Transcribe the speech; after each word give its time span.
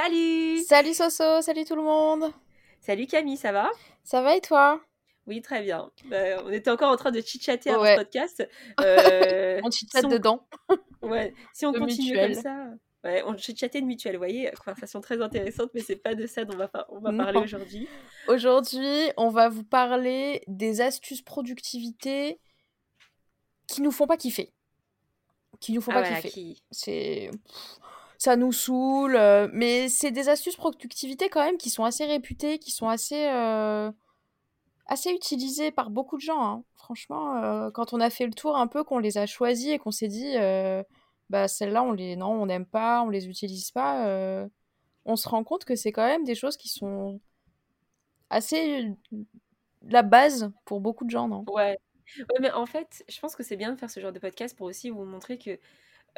Salut 0.00 0.58
Salut 0.62 0.94
Soso, 0.94 1.42
salut 1.42 1.64
tout 1.64 1.74
le 1.74 1.82
monde 1.82 2.32
Salut 2.78 3.08
Camille, 3.08 3.36
ça 3.36 3.50
va? 3.50 3.68
Ça 4.04 4.22
va 4.22 4.36
et 4.36 4.40
toi? 4.40 4.80
Oui, 5.26 5.42
très 5.42 5.60
bien. 5.60 5.90
Bah, 6.04 6.40
on 6.44 6.50
était 6.50 6.70
encore 6.70 6.92
en 6.92 6.96
train 6.96 7.10
de 7.10 7.20
chit-chatter 7.20 7.70
avant 7.70 7.84
ce 7.84 7.96
podcast. 7.96 8.48
Euh, 8.80 9.60
on 9.64 9.72
chit-chatte 9.72 10.08
dedans. 10.08 10.46
ouais, 11.02 11.34
si 11.52 11.66
on 11.66 11.72
continue 11.72 12.14
comme 12.14 12.34
ça... 12.34 12.68
Ouais, 13.02 13.24
on 13.26 13.36
chit-chattait 13.36 13.80
de 13.80 13.86
mutuelle, 13.86 14.14
vous 14.14 14.20
voyez, 14.20 14.48
conversation 14.64 15.00
très 15.00 15.20
intéressante, 15.20 15.70
mais 15.74 15.80
c'est 15.80 15.96
pas 15.96 16.14
de 16.14 16.28
ça 16.28 16.44
dont 16.44 16.54
on 16.54 16.58
va, 16.58 16.86
on 16.90 17.00
va 17.00 17.12
parler 17.12 17.40
aujourd'hui. 17.40 17.88
Aujourd'hui, 18.28 19.10
on 19.16 19.30
va 19.30 19.48
vous 19.48 19.64
parler 19.64 20.44
des 20.46 20.80
astuces 20.80 21.22
productivité 21.22 22.38
qui 23.66 23.82
nous 23.82 23.90
font 23.90 24.06
pas 24.06 24.16
kiffer. 24.16 24.52
Qui 25.58 25.72
nous 25.72 25.80
font 25.80 25.90
ah 25.92 26.02
pas 26.02 26.22
kiffer. 26.22 26.56
C'est 26.70 27.32
ça 28.18 28.36
nous 28.36 28.52
saoule. 28.52 29.16
Euh, 29.16 29.48
mais 29.52 29.88
c'est 29.88 30.10
des 30.10 30.28
astuces 30.28 30.56
productivité 30.56 31.28
quand 31.28 31.42
même 31.42 31.56
qui 31.56 31.70
sont 31.70 31.84
assez 31.84 32.04
réputées, 32.04 32.58
qui 32.58 32.72
sont 32.72 32.88
assez, 32.88 33.28
euh, 33.28 33.90
assez 34.86 35.10
utilisées 35.10 35.70
par 35.70 35.90
beaucoup 35.90 36.16
de 36.16 36.22
gens. 36.22 36.42
Hein. 36.42 36.64
Franchement, 36.74 37.42
euh, 37.42 37.70
quand 37.70 37.94
on 37.94 38.00
a 38.00 38.10
fait 38.10 38.26
le 38.26 38.34
tour 38.34 38.56
un 38.56 38.66
peu, 38.66 38.84
qu'on 38.84 38.98
les 38.98 39.16
a 39.16 39.26
choisis 39.26 39.68
et 39.68 39.78
qu'on 39.78 39.92
s'est 39.92 40.08
dit, 40.08 40.34
bah 41.30 41.46
celles-là, 41.48 41.82
on 41.82 41.92
les, 41.92 42.16
non, 42.16 42.30
on 42.30 42.46
n'aime 42.46 42.66
pas, 42.66 43.02
on 43.02 43.08
les 43.08 43.28
utilise 43.28 43.70
pas, 43.70 44.48
on 45.04 45.16
se 45.16 45.28
rend 45.28 45.44
compte 45.44 45.64
que 45.64 45.76
c'est 45.76 45.92
quand 45.92 46.06
même 46.06 46.24
des 46.24 46.34
choses 46.34 46.56
qui 46.56 46.68
sont 46.68 47.20
assez 48.30 48.94
la 49.82 50.02
base 50.02 50.50
pour 50.64 50.80
beaucoup 50.80 51.04
de 51.04 51.10
gens, 51.10 51.28
non? 51.28 51.44
Ouais. 51.48 51.78
ouais. 52.18 52.24
mais 52.40 52.50
en 52.50 52.66
fait, 52.66 53.04
je 53.08 53.18
pense 53.20 53.36
que 53.36 53.42
c'est 53.42 53.56
bien 53.56 53.72
de 53.72 53.78
faire 53.78 53.90
ce 53.90 54.00
genre 54.00 54.12
de 54.12 54.18
podcast 54.18 54.56
pour 54.56 54.66
aussi 54.66 54.90
vous 54.90 55.04
montrer 55.04 55.38
que 55.38 55.58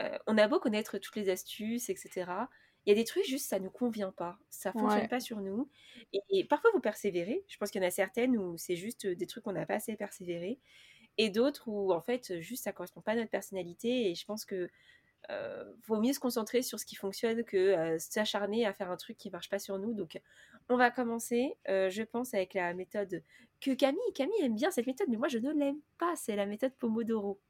euh, 0.01 0.19
on 0.27 0.39
a 0.39 0.49
beau 0.49 0.59
connaître 0.59 0.99
toutes 0.99 1.17
les 1.17 1.29
astuces, 1.29 1.91
etc. 1.91 2.31
Il 2.87 2.91
y 2.91 2.93
a 2.93 2.95
des 2.95 3.05
trucs 3.05 3.27
juste 3.27 3.49
ça 3.49 3.59
nous 3.59 3.71
convient 3.71 4.13
pas, 4.13 4.39
ça 4.49 4.73
fonctionne 4.73 5.09
pas 5.09 5.21
sur 5.21 5.41
nous. 5.41 5.69
Et, 6.31 6.45
parfois 6.45 6.71
vous 6.73 6.81
persévérez. 6.81 7.45
Je 7.49 7.57
pense 7.59 7.71
qu'il 7.71 7.83
y 7.83 7.85
en 7.85 7.89
a 7.89 7.91
certaines 7.91 8.37
où 8.37 8.57
c'est 8.57 8.77
juste 8.77 9.07
des 9.07 9.27
trucs 9.27 9.45
qu'on 9.45 9.53
n'a 9.53 9.67
pas 9.67 9.75
assez 9.75 9.97
persévéré, 9.97 10.59
et 11.19 11.29
d'autres 11.29 11.69
où 11.69 11.93
en 11.93 12.01
fait 12.01 12.41
juste 12.41 12.65
ça 12.65 12.73
correspond 12.73 13.03
pas 13.03 13.13
à 13.13 13.17
notre 13.17 13.31
personnalité. 13.31 14.11
Et 14.11 14.15
je 14.15 14.25
pense 14.25 14.45
que 14.45 14.71
euh, 15.31 15.65
vaut 15.87 16.01
mieux 16.01 16.15
se 16.15 16.21
concentrer 16.21 16.63
sur 16.63 16.81
ce 16.81 16.87
qui 16.87 16.97
fonctionne 16.97 17.45
que 17.45 17.57
euh, 17.57 17.99
s'acharner 17.99 18.65
à 18.65 18.73
faire 18.73 18.91
un 18.91 18.97
truc 18.97 19.19
qui 19.19 19.31
marche 19.31 19.51
pas 19.51 19.59
sur 19.59 19.79
nous. 19.79 19.93
Donc, 19.93 20.19
on 20.71 20.77
va 20.77 20.91
commencer, 20.91 21.59
je 21.67 22.03
pense, 22.03 22.33
avec 22.33 22.55
la 22.55 22.73
méthode 22.73 23.23
que 23.61 23.73
Camille. 23.73 24.01
Camille 24.15 24.41
aime 24.41 24.55
bien 24.55 24.71
cette 24.71 24.87
méthode, 24.87 25.09
mais 25.11 25.17
moi 25.17 25.29
je 25.29 25.39
ne 25.39 25.53
l'aime 25.53 25.81
pas. 25.99 26.15
C'est 26.17 26.37
la 26.37 26.47
méthode 26.47 26.73
Pomodoro. 26.79 27.41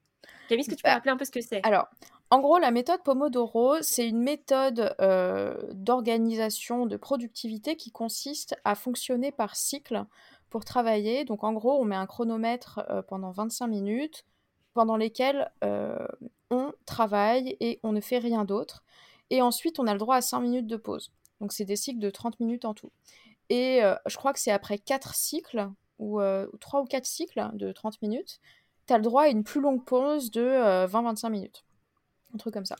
Camille, 0.49 0.63
est-ce 0.63 0.71
que 0.71 0.75
tu 0.75 0.83
peux 0.83 0.89
bah, 0.89 0.95
rappeler 0.95 1.11
un 1.13 1.17
peu 1.17 1.25
ce 1.25 1.31
que 1.31 1.41
c'est? 1.41 1.65
Alors, 1.65 1.89
en 2.31 2.41
gros, 2.41 2.59
la 2.59 2.71
méthode 2.71 3.03
Pomodoro, 3.03 3.83
c'est 3.83 4.09
une 4.09 4.23
méthode 4.23 4.95
euh, 5.01 5.57
d'organisation 5.73 6.87
de 6.87 6.97
productivité 6.97 7.77
qui 7.77 7.91
consiste 7.91 8.55
à 8.65 8.75
fonctionner 8.75 9.33
par 9.33 9.57
cycle 9.57 10.05
pour 10.49 10.65
travailler. 10.65 11.25
Donc, 11.25 11.45
en 11.45 11.53
gros, 11.53 11.81
on 11.81 11.85
met 11.85 11.97
un 11.97 12.07
chronomètre 12.07 12.81
euh, 12.91 13.03
pendant 13.03 13.31
25 13.31 13.67
minutes 13.67 14.25
pendant 14.75 14.97
lesquelles 14.97 15.51
euh, 15.65 16.07
on 16.51 16.73
travaille 16.87 17.57
et 17.59 17.81
on 17.83 17.93
ne 17.93 18.01
fait 18.01 18.19
rien 18.19 18.45
d'autre. 18.45 18.85
Et 19.31 19.43
ensuite, 19.43 19.81
on 19.81 19.87
a 19.87 19.93
le 19.93 19.99
droit 19.99 20.17
à 20.17 20.21
5 20.21 20.41
minutes 20.41 20.67
de 20.69 20.77
pause. 20.77 21.13
Donc, 21.41 21.53
c'est 21.53 21.65
des 21.65 21.77
cycles 21.77 22.01
de 22.01 22.11
30 22.11 22.39
minutes 22.39 22.65
en 22.65 22.75
tout. 22.75 22.93
Et 23.49 23.81
je 24.07 24.17
crois 24.17 24.33
que 24.33 24.39
c'est 24.39 24.53
après 24.53 24.79
4 24.79 25.15
cycles, 25.15 25.69
ou 25.99 26.21
3 26.61 26.83
ou 26.83 26.85
4 26.85 27.05
cycles 27.05 27.51
de 27.55 27.73
30 27.73 28.01
minutes, 28.03 28.41
tu 28.87 28.95
as 28.95 28.99
le 28.99 29.05
droit 29.05 29.23
à 29.23 29.29
une 29.29 29.45
plus 29.45 29.61
longue 29.61 29.85
pause 29.85 30.33
de 30.33 30.87
20-25 30.87 31.27
euh, 31.27 31.31
minutes. 31.31 31.65
Un 32.35 32.39
truc 32.39 32.55
comme 32.55 32.67
ça. 32.67 32.77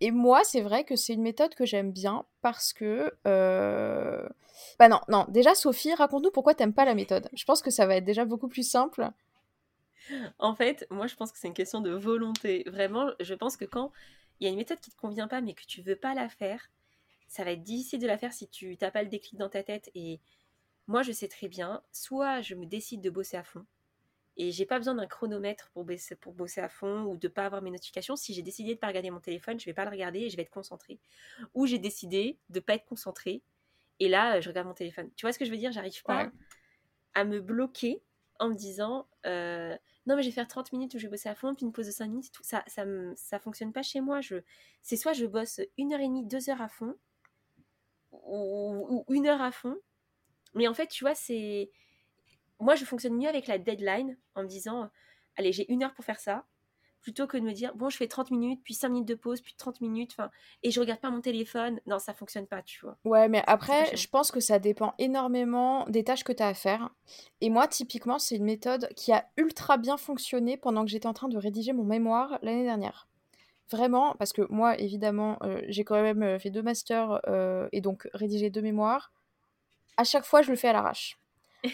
Et 0.00 0.10
moi, 0.10 0.42
c'est 0.44 0.60
vrai 0.60 0.84
que 0.84 0.96
c'est 0.96 1.14
une 1.14 1.22
méthode 1.22 1.54
que 1.54 1.64
j'aime 1.64 1.92
bien 1.92 2.24
parce 2.42 2.72
que. 2.72 3.12
Euh, 3.26 4.28
bah 4.78 4.88
non, 4.88 5.00
non. 5.08 5.26
Déjà, 5.28 5.54
Sophie, 5.54 5.94
raconte-nous 5.94 6.30
pourquoi 6.30 6.54
t'aimes 6.54 6.74
pas 6.74 6.84
la 6.84 6.94
méthode. 6.94 7.28
Je 7.32 7.44
pense 7.44 7.62
que 7.62 7.70
ça 7.70 7.86
va 7.86 7.96
être 7.96 8.04
déjà 8.04 8.24
beaucoup 8.24 8.48
plus 8.48 8.68
simple. 8.68 9.10
En 10.38 10.54
fait, 10.54 10.86
moi, 10.90 11.06
je 11.06 11.16
pense 11.16 11.32
que 11.32 11.38
c'est 11.38 11.48
une 11.48 11.54
question 11.54 11.80
de 11.80 11.90
volonté. 11.90 12.64
Vraiment, 12.66 13.10
je 13.20 13.34
pense 13.34 13.56
que 13.56 13.64
quand 13.64 13.90
il 14.38 14.44
y 14.44 14.46
a 14.46 14.50
une 14.50 14.56
méthode 14.56 14.80
qui 14.80 14.90
te 14.90 14.96
convient 14.96 15.28
pas, 15.28 15.40
mais 15.40 15.54
que 15.54 15.64
tu 15.66 15.82
veux 15.82 15.96
pas 15.96 16.14
la 16.14 16.28
faire, 16.28 16.70
ça 17.28 17.44
va 17.44 17.52
être 17.52 17.62
difficile 17.62 18.00
de 18.00 18.06
la 18.06 18.18
faire 18.18 18.32
si 18.32 18.48
tu 18.48 18.76
n'as 18.80 18.90
pas 18.90 19.02
le 19.02 19.08
déclic 19.08 19.38
dans 19.38 19.48
ta 19.48 19.62
tête. 19.62 19.90
Et 19.94 20.20
moi, 20.86 21.02
je 21.02 21.12
sais 21.12 21.28
très 21.28 21.48
bien, 21.48 21.82
soit 21.92 22.40
je 22.40 22.54
me 22.54 22.66
décide 22.66 23.00
de 23.00 23.10
bosser 23.10 23.36
à 23.36 23.42
fond, 23.42 23.64
et 24.36 24.50
j'ai 24.52 24.66
pas 24.66 24.78
besoin 24.78 24.94
d'un 24.94 25.06
chronomètre 25.06 25.70
pour 25.72 25.84
bosser, 25.84 26.14
pour 26.14 26.34
bosser 26.34 26.60
à 26.60 26.68
fond 26.68 27.04
ou 27.04 27.16
de 27.16 27.28
pas 27.28 27.46
avoir 27.46 27.62
mes 27.62 27.70
notifications. 27.70 28.16
Si 28.16 28.34
j'ai 28.34 28.42
décidé 28.42 28.74
de 28.74 28.78
pas 28.78 28.88
regarder 28.88 29.10
mon 29.10 29.20
téléphone, 29.20 29.58
je 29.58 29.64
vais 29.64 29.72
pas 29.72 29.84
le 29.84 29.90
regarder 29.90 30.20
et 30.20 30.30
je 30.30 30.36
vais 30.36 30.42
être 30.42 30.50
concentrée. 30.50 30.98
Ou 31.54 31.66
j'ai 31.66 31.78
décidé 31.78 32.38
de 32.50 32.60
pas 32.60 32.74
être 32.74 32.84
concentrée 32.84 33.42
et 33.98 34.08
là, 34.08 34.40
je 34.40 34.48
regarde 34.48 34.68
mon 34.68 34.74
téléphone. 34.74 35.10
Tu 35.16 35.24
vois 35.24 35.32
ce 35.32 35.38
que 35.38 35.44
je 35.44 35.50
veux 35.50 35.56
dire? 35.56 35.72
J'arrive 35.72 36.02
pas 36.02 36.30
à 37.14 37.24
me 37.24 37.40
bloquer 37.40 38.02
en 38.38 38.50
me 38.50 38.54
disant 38.54 39.08
euh, 39.24 39.74
non 40.06 40.16
mais 40.16 40.22
je 40.22 40.28
vais 40.28 40.34
faire 40.34 40.46
30 40.46 40.72
minutes 40.72 40.92
où 40.94 40.98
je 40.98 41.04
vais 41.04 41.12
bosser 41.12 41.30
à 41.30 41.34
fond 41.34 41.54
puis 41.54 41.64
une 41.64 41.72
pause 41.72 41.86
de 41.86 41.90
5 41.90 42.06
minutes 42.08 42.30
tout 42.30 42.42
ça 42.42 42.62
ça 42.66 42.84
ça 43.14 43.38
fonctionne 43.38 43.72
pas 43.72 43.82
chez 43.82 44.02
moi 44.02 44.20
je 44.20 44.36
c'est 44.82 44.96
soit 44.96 45.14
je 45.14 45.24
bosse 45.24 45.62
une 45.78 45.94
heure 45.94 46.00
et 46.00 46.06
demie 46.06 46.26
deux 46.26 46.50
heures 46.50 46.60
à 46.60 46.68
fond 46.68 46.94
ou, 48.12 49.04
ou 49.08 49.14
une 49.14 49.26
heure 49.26 49.40
à 49.40 49.50
fond 49.52 49.78
mais 50.54 50.68
en 50.68 50.74
fait 50.74 50.88
tu 50.88 51.04
vois 51.04 51.14
c'est 51.14 51.70
moi, 52.60 52.74
je 52.74 52.84
fonctionne 52.84 53.16
mieux 53.16 53.28
avec 53.28 53.46
la 53.46 53.58
deadline 53.58 54.16
en 54.34 54.42
me 54.42 54.48
disant, 54.48 54.90
allez, 55.36 55.52
j'ai 55.52 55.70
une 55.72 55.82
heure 55.82 55.94
pour 55.94 56.04
faire 56.04 56.20
ça, 56.20 56.46
plutôt 57.06 57.28
que 57.28 57.36
de 57.36 57.42
me 57.42 57.52
dire, 57.52 57.72
bon, 57.76 57.88
je 57.88 57.96
fais 57.96 58.08
30 58.08 58.32
minutes, 58.32 58.60
puis 58.64 58.74
5 58.74 58.88
minutes 58.88 59.08
de 59.08 59.14
pause, 59.14 59.40
puis 59.40 59.54
30 59.56 59.80
minutes, 59.80 60.10
enfin, 60.18 60.28
et 60.64 60.72
je 60.72 60.80
regarde 60.80 61.00
pas 61.00 61.10
mon 61.10 61.20
téléphone. 61.20 61.80
Non, 61.86 62.00
ça 62.00 62.14
fonctionne 62.14 62.48
pas, 62.48 62.62
tu 62.62 62.80
vois. 62.80 62.98
Ouais, 63.04 63.28
mais 63.28 63.44
après, 63.46 63.94
je 63.96 64.08
pense 64.08 64.32
que 64.32 64.40
ça 64.40 64.58
dépend 64.58 64.92
énormément 64.98 65.84
des 65.88 66.02
tâches 66.02 66.24
que 66.24 66.32
tu 66.32 66.42
as 66.42 66.48
à 66.48 66.54
faire. 66.54 66.90
Et 67.40 67.48
moi, 67.48 67.68
typiquement, 67.68 68.18
c'est 68.18 68.34
une 68.34 68.44
méthode 68.44 68.88
qui 68.96 69.12
a 69.12 69.24
ultra 69.36 69.76
bien 69.76 69.96
fonctionné 69.96 70.56
pendant 70.56 70.84
que 70.84 70.90
j'étais 70.90 71.06
en 71.06 71.12
train 71.12 71.28
de 71.28 71.38
rédiger 71.38 71.72
mon 71.72 71.84
mémoire 71.84 72.40
l'année 72.42 72.64
dernière. 72.64 73.06
Vraiment, 73.70 74.14
parce 74.18 74.32
que 74.32 74.42
moi, 74.50 74.78
évidemment, 74.78 75.38
euh, 75.42 75.60
j'ai 75.68 75.84
quand 75.84 76.00
même 76.00 76.22
euh, 76.22 76.38
fait 76.38 76.50
deux 76.50 76.62
masters 76.62 77.20
euh, 77.28 77.68
et 77.70 77.80
donc 77.80 78.08
rédigé 78.14 78.50
deux 78.50 78.62
mémoires. 78.62 79.12
À 79.96 80.02
chaque 80.04 80.24
fois, 80.24 80.42
je 80.42 80.50
le 80.50 80.56
fais 80.56 80.68
à 80.68 80.72
l'arrache. 80.72 81.18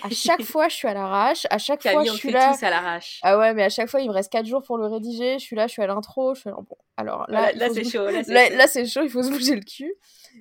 À 0.02 0.10
chaque 0.10 0.42
fois, 0.42 0.68
je 0.68 0.74
suis 0.76 0.88
à 0.88 0.94
l'arrache. 0.94 1.46
À 1.50 1.58
chaque 1.58 1.82
fois, 1.82 2.04
je 2.04 2.12
suis 2.12 2.30
là. 2.30 2.56
à 2.60 2.70
l'arrache. 2.70 3.20
Ah 3.22 3.38
ouais, 3.38 3.54
mais 3.54 3.62
à 3.62 3.68
chaque 3.68 3.88
fois, 3.88 4.00
il 4.00 4.08
me 4.08 4.12
reste 4.12 4.32
4 4.32 4.46
jours 4.46 4.62
pour 4.62 4.78
le 4.78 4.86
rédiger. 4.86 5.38
Je 5.38 5.44
suis 5.44 5.56
là, 5.56 5.66
je 5.66 5.72
suis 5.72 5.82
à 5.82 5.86
l'intro. 5.86 6.34
Je 6.34 6.40
suis 6.40 6.50
bon. 6.50 6.76
Alors 6.96 7.26
là, 7.28 7.52
là, 7.52 7.68
c'est 7.70 7.84
chaud. 7.84 8.06
Là, 8.08 8.66
c'est 8.66 8.86
chaud. 8.86 9.02
Il 9.02 9.10
faut 9.10 9.22
se 9.22 9.30
bouger 9.30 9.54
le 9.54 9.62
cul. 9.62 9.94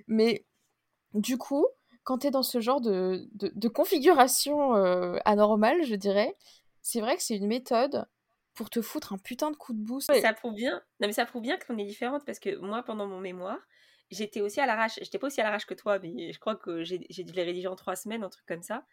Mais 0.08 0.46
du 1.14 1.38
coup, 1.38 1.66
quand 2.04 2.20
tu 2.20 2.28
es 2.28 2.32
dans 2.32 2.44
ce 2.44 2.60
genre 2.60 2.82
de, 2.82 3.28
de, 3.34 3.68
configuration 3.68 4.76
euh, 4.76 5.18
anormale, 5.26 5.84
je 5.84 5.96
dirais, 5.96 6.36
c'est 6.82 7.02
vrai 7.02 7.16
que 7.16 7.24
c'est 7.24 7.36
une 7.36 7.48
méthode 7.48 8.06
pour 8.54 8.70
te 8.70 8.82
foutre 8.82 9.14
un 9.14 9.18
putain 9.18 9.52
de 9.52 9.56
coup 9.56 9.74
de 9.74 9.80
boost. 9.80 10.12
Ça 10.20 10.34
prouve 10.34 10.56
bien. 10.56 10.82
Non, 11.00 11.08
mais 11.08 11.14
ça 11.14 11.26
prouve 11.26 11.42
bien 11.42 11.58
qu'on 11.58 11.78
est 11.78 11.86
différentes 11.86 12.26
parce 12.26 12.40
que 12.40 12.58
moi, 12.58 12.84
pendant 12.84 13.08
mon 13.08 13.20
mémoire, 13.20 13.60
j'étais 14.10 14.42
aussi 14.42 14.60
à 14.60 14.66
l'arrache. 14.66 15.00
J'étais 15.02 15.20
pas 15.20 15.28
aussi 15.28 15.42
à 15.42 15.44
l'arrache 15.44 15.66
que 15.66 15.74
toi, 15.74 16.00
mais 16.00 16.32
je 16.32 16.40
crois 16.40 16.56
que 16.56 16.84
j'ai 16.84 17.24
dû 17.24 17.34
les 17.34 17.44
rédiger 17.44 17.68
en 17.68 17.76
trois 17.76 17.96
semaines, 17.96 18.24
un 18.24 18.30
truc 18.30 18.46
comme 18.46 18.64
ça. 18.64 18.84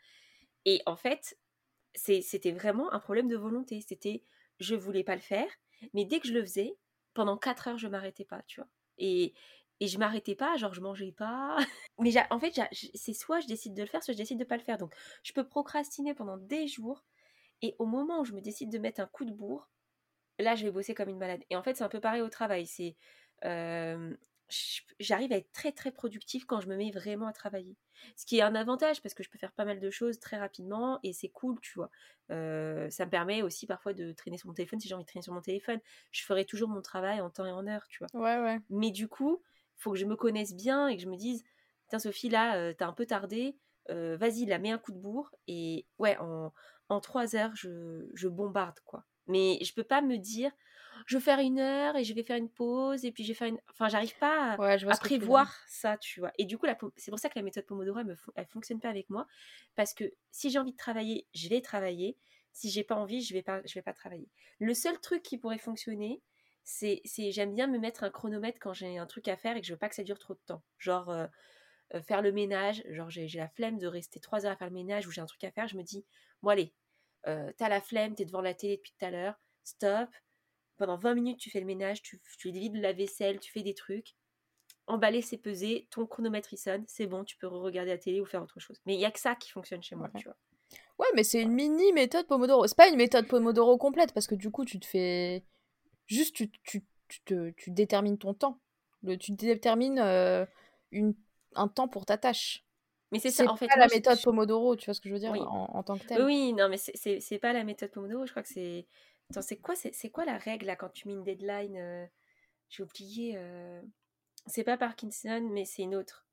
Et 0.68 0.82
en 0.84 0.96
fait, 0.96 1.38
c'était 1.94 2.52
vraiment 2.52 2.92
un 2.92 3.00
problème 3.00 3.26
de 3.26 3.36
volonté. 3.36 3.80
C'était, 3.80 4.22
je 4.60 4.74
voulais 4.74 5.02
pas 5.02 5.14
le 5.14 5.22
faire, 5.22 5.48
mais 5.94 6.04
dès 6.04 6.20
que 6.20 6.28
je 6.28 6.34
le 6.34 6.42
faisais, 6.42 6.76
pendant 7.14 7.38
4 7.38 7.68
heures, 7.68 7.78
je 7.78 7.88
m'arrêtais 7.88 8.26
pas, 8.26 8.42
tu 8.46 8.60
vois. 8.60 8.68
Et, 8.98 9.32
et 9.80 9.86
je 9.88 9.98
m'arrêtais 9.98 10.34
pas, 10.34 10.58
genre 10.58 10.74
je 10.74 10.82
mangeais 10.82 11.10
pas. 11.12 11.56
mais 11.98 12.12
en 12.30 12.38
fait, 12.38 12.60
c'est 12.92 13.14
soit 13.14 13.40
je 13.40 13.46
décide 13.46 13.72
de 13.72 13.80
le 13.80 13.88
faire, 13.88 14.02
soit 14.02 14.12
je 14.12 14.18
décide 14.18 14.38
de 14.38 14.44
pas 14.44 14.58
le 14.58 14.62
faire. 14.62 14.76
Donc, 14.76 14.94
je 15.22 15.32
peux 15.32 15.48
procrastiner 15.48 16.12
pendant 16.12 16.36
des 16.36 16.68
jours. 16.68 17.02
Et 17.62 17.74
au 17.78 17.86
moment 17.86 18.20
où 18.20 18.24
je 18.26 18.34
me 18.34 18.42
décide 18.42 18.70
de 18.70 18.78
mettre 18.78 19.00
un 19.00 19.06
coup 19.06 19.24
de 19.24 19.32
bourre, 19.32 19.70
là, 20.38 20.54
je 20.54 20.64
vais 20.66 20.70
bosser 20.70 20.94
comme 20.94 21.08
une 21.08 21.18
malade. 21.18 21.44
Et 21.48 21.56
en 21.56 21.62
fait, 21.62 21.76
c'est 21.76 21.84
un 21.84 21.88
peu 21.88 22.00
pareil 22.00 22.20
au 22.20 22.28
travail. 22.28 22.66
C'est, 22.66 22.94
euh, 23.46 24.14
j'arrive 24.98 25.32
à 25.32 25.36
être 25.36 25.52
très 25.52 25.72
très 25.72 25.90
productif 25.92 26.44
quand 26.44 26.60
je 26.60 26.68
me 26.68 26.76
mets 26.76 26.90
vraiment 26.90 27.26
à 27.26 27.32
travailler. 27.32 27.76
Ce 28.16 28.24
qui 28.24 28.38
est 28.38 28.42
un 28.42 28.54
avantage 28.54 29.02
parce 29.02 29.14
que 29.14 29.22
je 29.22 29.30
peux 29.30 29.38
faire 29.38 29.52
pas 29.52 29.64
mal 29.64 29.80
de 29.80 29.90
choses 29.90 30.20
très 30.20 30.38
rapidement 30.38 30.98
et 31.02 31.12
c'est 31.12 31.28
cool, 31.28 31.60
tu 31.60 31.72
vois. 31.74 31.90
Euh, 32.30 32.88
ça 32.90 33.04
me 33.06 33.10
permet 33.10 33.42
aussi 33.42 33.66
parfois 33.66 33.92
de 33.92 34.12
traîner 34.12 34.38
sur 34.38 34.48
mon 34.48 34.54
téléphone 34.54 34.80
si 34.80 34.88
j'ai 34.88 34.94
envie 34.94 35.04
de 35.04 35.08
traîner 35.08 35.22
sur 35.22 35.32
mon 35.32 35.40
téléphone. 35.40 35.80
Je 36.12 36.22
ferai 36.24 36.44
toujours 36.44 36.68
mon 36.68 36.82
travail 36.82 37.20
en 37.20 37.30
temps 37.30 37.46
et 37.46 37.52
en 37.52 37.66
heure, 37.66 37.86
tu 37.88 37.98
vois. 37.98 38.08
Ouais, 38.12 38.38
ouais. 38.38 38.60
Mais 38.70 38.90
du 38.90 39.08
coup, 39.08 39.42
il 39.44 39.82
faut 39.82 39.92
que 39.92 39.98
je 39.98 40.06
me 40.06 40.16
connaisse 40.16 40.54
bien 40.54 40.88
et 40.88 40.96
que 40.96 41.02
je 41.02 41.08
me 41.08 41.16
dise, 41.16 41.44
Tiens, 41.88 41.98
Sophie, 41.98 42.28
là, 42.28 42.74
t'as 42.74 42.86
un 42.86 42.92
peu 42.92 43.06
tardé, 43.06 43.56
vas-y, 43.88 44.44
la 44.46 44.58
mets 44.58 44.70
un 44.70 44.78
coup 44.78 44.92
de 44.92 44.98
bourre. 44.98 45.34
Et 45.46 45.86
ouais, 45.98 46.16
en, 46.18 46.52
en 46.88 47.00
trois 47.00 47.34
heures, 47.34 47.54
je, 47.54 48.08
je 48.14 48.28
bombarde, 48.28 48.78
quoi. 48.84 49.04
Mais 49.26 49.58
je 49.62 49.74
peux 49.74 49.84
pas 49.84 50.02
me 50.02 50.16
dire, 50.16 50.50
je 51.08 51.16
vais 51.16 51.22
faire 51.22 51.38
une 51.38 51.58
heure 51.58 51.96
et 51.96 52.04
je 52.04 52.12
vais 52.12 52.22
faire 52.22 52.36
une 52.36 52.50
pause 52.50 53.06
et 53.06 53.12
puis 53.12 53.24
je 53.24 53.28
vais 53.28 53.34
faire 53.34 53.48
une. 53.48 53.58
Enfin, 53.70 53.88
j'arrive 53.88 54.14
pas 54.18 54.52
à, 54.52 54.96
prévoir 54.98 55.56
ça, 55.66 55.96
tu 55.96 56.20
vois. 56.20 56.32
Et 56.36 56.44
du 56.44 56.58
coup, 56.58 56.66
c'est 56.98 57.10
pour 57.10 57.18
ça 57.18 57.30
que 57.30 57.38
la 57.38 57.42
méthode 57.42 57.64
Pomodoro, 57.64 58.00
elle, 58.00 58.04
me, 58.04 58.16
elle 58.34 58.44
fonctionne 58.44 58.78
pas 58.78 58.90
avec 58.90 59.08
moi. 59.08 59.26
Parce 59.74 59.94
que 59.94 60.04
si 60.32 60.50
j'ai 60.50 60.58
envie 60.58 60.72
de 60.72 60.76
travailler, 60.76 61.26
je 61.34 61.48
vais 61.48 61.62
travailler. 61.62 62.18
Si 62.52 62.68
j'ai 62.68 62.84
pas 62.84 62.94
envie, 62.94 63.22
je 63.22 63.32
vais 63.32 63.40
pas, 63.40 63.62
je 63.64 63.72
vais 63.72 63.80
pas 63.80 63.94
travailler. 63.94 64.28
Le 64.58 64.74
seul 64.74 65.00
truc 65.00 65.22
qui 65.22 65.38
pourrait 65.38 65.56
fonctionner, 65.56 66.20
c'est, 66.62 67.00
j'aime 67.30 67.54
bien 67.54 67.68
me 67.68 67.78
mettre 67.78 68.04
un 68.04 68.10
chronomètre 68.10 68.58
quand 68.60 68.74
j'ai 68.74 68.98
un 68.98 69.06
truc 69.06 69.28
à 69.28 69.38
faire 69.38 69.56
et 69.56 69.62
que 69.62 69.66
je 69.66 69.72
veux 69.72 69.78
pas 69.78 69.88
que 69.88 69.94
ça 69.94 70.02
dure 70.02 70.18
trop 70.18 70.34
de 70.34 70.42
temps. 70.44 70.62
Genre, 70.76 71.08
euh, 71.08 71.26
euh, 71.94 72.02
faire 72.02 72.20
le 72.20 72.32
ménage. 72.32 72.82
Genre, 72.90 73.08
j'ai, 73.08 73.26
la 73.28 73.48
flemme 73.48 73.78
de 73.78 73.86
rester 73.86 74.20
trois 74.20 74.44
heures 74.44 74.52
à 74.52 74.56
faire 74.56 74.68
le 74.68 74.74
ménage 74.74 75.06
ou 75.06 75.10
j'ai 75.10 75.22
un 75.22 75.26
truc 75.26 75.42
à 75.44 75.50
faire. 75.50 75.68
Je 75.68 75.76
me 75.78 75.82
dis, 75.82 76.04
bon, 76.42 76.50
allez, 76.50 76.74
euh, 77.26 77.50
t'as 77.56 77.70
la 77.70 77.80
flemme, 77.80 78.14
t'es 78.14 78.26
devant 78.26 78.42
la 78.42 78.52
télé 78.52 78.76
depuis 78.76 78.92
tout 78.98 79.06
à 79.06 79.10
l'heure, 79.10 79.40
stop, 79.64 80.10
pendant 80.78 80.96
20 80.96 81.14
minutes, 81.14 81.38
tu 81.38 81.50
fais 81.50 81.60
le 81.60 81.66
ménage, 81.66 82.02
tu, 82.02 82.20
tu 82.38 82.50
de 82.50 82.80
la 82.80 82.92
vaisselle, 82.92 83.40
tu 83.40 83.52
fais 83.52 83.62
des 83.62 83.74
trucs. 83.74 84.14
Emballer, 84.86 85.20
c'est 85.20 85.36
peser, 85.36 85.86
ton 85.90 86.06
chronomètre 86.06 86.52
il 86.54 86.56
sonne, 86.56 86.84
c'est 86.86 87.06
bon, 87.06 87.24
tu 87.24 87.36
peux 87.36 87.46
regarder 87.46 87.90
la 87.90 87.98
télé 87.98 88.20
ou 88.20 88.24
faire 88.24 88.42
autre 88.42 88.58
chose. 88.58 88.80
Mais 88.86 88.94
il 88.94 89.00
y 89.00 89.04
a 89.04 89.10
que 89.10 89.20
ça 89.20 89.34
qui 89.34 89.50
fonctionne 89.50 89.82
chez 89.82 89.96
moi, 89.96 90.08
ouais. 90.14 90.20
tu 90.20 90.24
vois. 90.24 90.36
Ouais, 90.98 91.06
mais 91.14 91.24
c'est 91.24 91.42
une 91.42 91.52
mini 91.52 91.92
méthode 91.92 92.26
Pomodoro. 92.26 92.66
C'est 92.66 92.76
pas 92.76 92.88
une 92.88 92.96
méthode 92.96 93.28
Pomodoro 93.28 93.76
complète 93.76 94.12
parce 94.12 94.26
que 94.26 94.34
du 94.34 94.50
coup, 94.50 94.64
tu 94.64 94.80
te 94.80 94.86
fais. 94.86 95.44
Juste, 96.06 96.34
tu, 96.34 96.50
tu, 96.64 96.84
tu, 97.08 97.20
te, 97.22 97.50
tu 97.50 97.70
détermines 97.70 98.18
ton 98.18 98.34
temps. 98.34 98.60
Le, 99.02 99.16
tu 99.16 99.32
détermines 99.32 99.98
euh, 99.98 100.44
une, 100.90 101.14
un 101.54 101.68
temps 101.68 101.88
pour 101.88 102.06
ta 102.06 102.16
tâche. 102.16 102.64
Mais 103.12 103.18
c'est 103.18 103.30
ça, 103.30 103.50
en 103.50 103.56
fait. 103.56 103.68
pas 103.68 103.76
la 103.76 103.86
méthode 103.86 104.20
Pomodoro, 104.22 104.76
tu 104.76 104.86
vois 104.86 104.94
ce 104.94 105.00
que 105.00 105.08
je 105.08 105.14
veux 105.14 105.20
dire, 105.20 105.32
en, 105.32 105.82
tant 105.82 105.96
que 105.96 106.04
tel. 106.04 106.22
Oui, 106.24 106.52
non, 106.52 106.68
mais 106.68 106.76
c'est 106.76 107.38
pas 107.38 107.52
la 107.52 107.64
méthode 107.64 107.90
Pomodoro. 107.90 108.26
Je 108.26 108.30
crois 108.32 108.42
que 108.42 108.48
c'est 108.48 108.86
Attends, 109.30 109.42
c'est 109.42 109.58
quoi, 109.58 109.74
c'est 109.76 110.10
quoi 110.10 110.24
la 110.24 110.38
règle 110.38 110.66
là 110.66 110.76
quand 110.76 110.88
tu 110.88 111.06
mets 111.06 111.14
une 111.14 111.22
deadline 111.22 111.76
euh, 111.76 112.06
J'ai 112.70 112.82
oublié. 112.82 113.34
Euh, 113.36 113.82
c'est 114.46 114.64
pas 114.64 114.78
Parkinson, 114.78 115.46
mais 115.52 115.64
c'est 115.66 115.82
une 115.82 115.94
autre. 115.94 116.26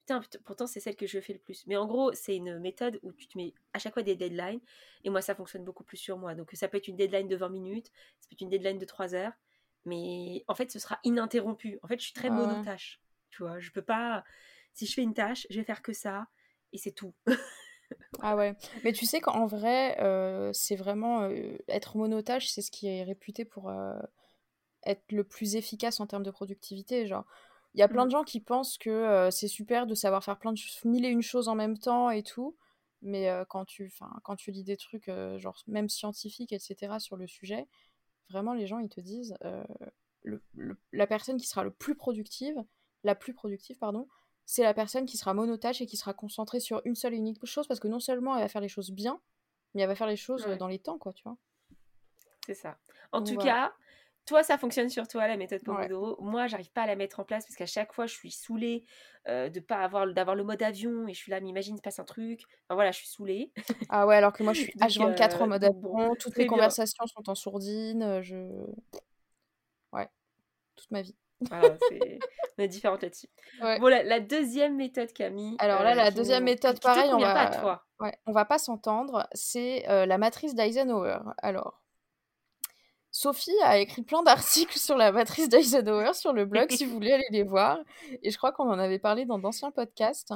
Putain, 0.00 0.22
pourtant 0.44 0.66
c'est 0.66 0.80
celle 0.80 0.94
que 0.94 1.06
je 1.06 1.20
fais 1.20 1.32
le 1.32 1.40
plus. 1.40 1.66
Mais 1.66 1.76
en 1.76 1.86
gros, 1.86 2.12
c'est 2.12 2.36
une 2.36 2.58
méthode 2.60 3.00
où 3.02 3.12
tu 3.12 3.26
te 3.26 3.36
mets 3.36 3.52
à 3.72 3.78
chaque 3.80 3.94
fois 3.94 4.04
des 4.04 4.14
deadlines. 4.14 4.60
Et 5.02 5.10
moi, 5.10 5.22
ça 5.22 5.34
fonctionne 5.34 5.64
beaucoup 5.64 5.82
plus 5.82 5.96
sur 5.96 6.18
moi. 6.18 6.34
Donc 6.36 6.50
ça 6.52 6.68
peut 6.68 6.76
être 6.76 6.88
une 6.88 6.96
deadline 6.96 7.26
de 7.26 7.36
20 7.36 7.48
minutes, 7.48 7.90
ça 8.20 8.28
peut 8.28 8.34
être 8.34 8.40
une 8.42 8.48
deadline 8.48 8.78
de 8.78 8.84
3 8.84 9.14
heures. 9.14 9.32
Mais 9.84 10.44
en 10.46 10.54
fait, 10.54 10.70
ce 10.70 10.78
sera 10.78 11.00
ininterrompu. 11.04 11.78
En 11.82 11.88
fait, 11.88 11.98
je 11.98 12.04
suis 12.04 12.12
très 12.12 12.30
monotâche. 12.30 13.00
Tu 13.30 13.42
vois, 13.42 13.58
je 13.58 13.70
peux 13.70 13.82
pas. 13.82 14.24
Si 14.72 14.86
je 14.86 14.94
fais 14.94 15.02
une 15.02 15.14
tâche, 15.14 15.46
je 15.50 15.58
vais 15.58 15.64
faire 15.64 15.82
que 15.82 15.92
ça. 15.92 16.28
Et 16.72 16.78
c'est 16.78 16.92
tout. 16.92 17.14
Ah 18.20 18.36
ouais. 18.36 18.56
Mais 18.84 18.92
tu 18.92 19.06
sais 19.06 19.20
qu'en 19.20 19.46
vrai, 19.46 19.98
euh, 20.00 20.52
c'est 20.52 20.76
vraiment 20.76 21.22
euh, 21.22 21.56
être 21.68 21.96
monotage, 21.96 22.50
c'est 22.50 22.62
ce 22.62 22.70
qui 22.70 22.88
est 22.88 23.02
réputé 23.02 23.44
pour 23.44 23.68
euh, 23.68 23.98
être 24.84 25.12
le 25.12 25.24
plus 25.24 25.56
efficace 25.56 26.00
en 26.00 26.06
termes 26.06 26.22
de 26.22 26.30
productivité. 26.30 27.06
Genre, 27.06 27.24
il 27.74 27.80
y 27.80 27.82
a 27.82 27.88
plein 27.88 28.04
de 28.04 28.08
mmh. 28.08 28.12
gens 28.12 28.24
qui 28.24 28.40
pensent 28.40 28.78
que 28.78 29.28
c'est 29.30 29.48
super 29.48 29.86
de 29.86 29.94
savoir 29.94 30.24
faire 30.24 30.38
plein 30.38 30.52
de 30.52 30.60
mille 30.88 31.04
et 31.04 31.08
une 31.08 31.22
choses 31.22 31.48
en 31.48 31.54
même 31.54 31.78
temps 31.78 32.10
et 32.10 32.22
tout. 32.22 32.56
Mais 33.02 33.30
quand 33.48 33.64
tu, 33.64 33.92
quand 34.24 34.36
tu 34.36 34.50
lis 34.50 34.64
des 34.64 34.76
trucs, 34.76 35.10
genre 35.36 35.62
même 35.68 35.88
scientifiques, 35.88 36.52
etc., 36.52 36.98
sur 36.98 37.16
le 37.16 37.26
sujet, 37.26 37.68
vraiment 38.28 38.52
les 38.54 38.66
gens 38.66 38.80
ils 38.80 38.88
te 38.88 39.00
disent 39.00 39.36
la 40.92 41.06
personne 41.06 41.38
qui 41.38 41.46
sera 41.46 41.62
le 41.62 41.70
plus 41.70 41.94
productive, 41.94 42.56
la 43.04 43.14
plus 43.14 43.34
productive, 43.34 43.78
pardon, 43.78 44.08
c'est 44.50 44.64
la 44.64 44.74
personne 44.74 45.06
qui 45.06 45.16
sera 45.16 45.32
monotache 45.32 45.80
et 45.80 45.86
qui 45.86 45.96
sera 45.96 46.12
concentrée 46.12 46.58
sur 46.58 46.82
une 46.84 46.96
seule 46.96 47.14
et 47.14 47.16
unique 47.16 47.46
chose 47.46 47.68
parce 47.68 47.78
que 47.78 47.86
non 47.86 48.00
seulement 48.00 48.34
elle 48.34 48.42
va 48.42 48.48
faire 48.48 48.60
les 48.60 48.66
choses 48.66 48.90
bien, 48.90 49.20
mais 49.74 49.82
elle 49.82 49.88
va 49.88 49.94
faire 49.94 50.08
les 50.08 50.16
choses 50.16 50.44
dans 50.58 50.66
les 50.66 50.80
temps, 50.80 50.98
quoi, 50.98 51.12
tu 51.12 51.22
vois. 51.22 51.36
C'est 52.44 52.54
ça. 52.54 52.76
En 53.12 53.22
tout 53.22 53.36
cas, 53.36 53.72
toi, 54.26 54.42
ça 54.42 54.58
fonctionne 54.58 54.88
sur 54.88 55.06
toi, 55.06 55.28
la 55.28 55.36
méthode 55.36 55.62
Pomodoro. 55.62 56.20
Moi, 56.20 56.48
j'arrive 56.48 56.72
pas 56.72 56.82
à 56.82 56.86
la 56.88 56.96
mettre 56.96 57.20
en 57.20 57.24
place 57.24 57.46
parce 57.46 57.54
qu'à 57.54 57.66
chaque 57.66 57.92
fois, 57.92 58.06
je 58.06 58.14
suis 58.14 58.32
saoulée 58.32 58.84
euh, 59.28 59.50
de 59.50 59.60
pas 59.60 59.84
avoir 59.84 60.12
d'avoir 60.12 60.34
le 60.34 60.42
mode 60.42 60.64
avion 60.64 61.06
et 61.06 61.14
je 61.14 61.18
suis 61.20 61.30
là, 61.30 61.40
mais 61.40 61.48
imagine, 61.48 61.76
il 61.76 61.78
se 61.78 61.82
passe 61.82 62.00
un 62.00 62.04
truc. 62.04 62.42
Enfin 62.66 62.74
voilà, 62.74 62.90
je 62.90 62.98
suis 62.98 63.08
saoulée. 63.08 63.52
Ah 63.88 64.04
ouais, 64.04 64.16
alors 64.16 64.32
que 64.32 64.42
moi, 64.42 64.52
je 64.52 64.62
suis 64.62 64.72
H24 64.80 65.36
en 65.36 65.44
euh, 65.44 65.46
mode 65.46 65.62
avion. 65.62 66.16
toutes 66.16 66.36
les 66.36 66.46
conversations 66.46 67.06
sont 67.06 67.30
en 67.30 67.36
sourdine. 67.36 68.02
Euh, 68.02 68.20
je. 68.20 68.66
Ouais, 69.92 70.08
toute 70.74 70.90
ma 70.90 71.02
vie. 71.02 71.14
Voilà, 71.48 71.76
on 72.58 72.62
est 72.62 72.68
différentes 72.68 73.02
là-dessus. 73.02 73.28
Bon, 73.60 73.86
la, 73.86 74.20
deuxième 74.20 74.76
méthode, 74.76 75.12
Camille. 75.12 75.56
Alors 75.58 75.82
là, 75.82 75.92
euh, 75.92 75.94
la 75.94 76.10
deuxième 76.10 76.44
méthode, 76.44 76.80
pareil, 76.80 77.10
on 77.12 77.18
va, 77.18 77.34
pas 77.34 77.56
toi. 77.58 77.84
Ouais, 77.98 78.16
on 78.26 78.32
va 78.32 78.44
pas 78.44 78.58
s'entendre. 78.58 79.26
C'est 79.32 79.88
euh, 79.88 80.06
la 80.06 80.18
matrice 80.18 80.54
d'Eisenhower. 80.54 81.18
Alors, 81.38 81.80
Sophie 83.10 83.56
a 83.64 83.78
écrit 83.78 84.02
plein 84.02 84.22
d'articles 84.22 84.78
sur 84.78 84.96
la 84.96 85.12
matrice 85.12 85.48
d'Eisenhower 85.48 86.12
sur 86.14 86.32
le 86.32 86.44
blog, 86.44 86.70
si 86.70 86.84
vous 86.84 86.92
voulez 86.92 87.12
aller 87.12 87.28
les 87.30 87.42
voir. 87.42 87.78
Et 88.22 88.30
je 88.30 88.36
crois 88.36 88.52
qu'on 88.52 88.68
en 88.68 88.78
avait 88.78 88.98
parlé 88.98 89.24
dans 89.24 89.38
d'anciens 89.38 89.70
podcasts. 89.70 90.34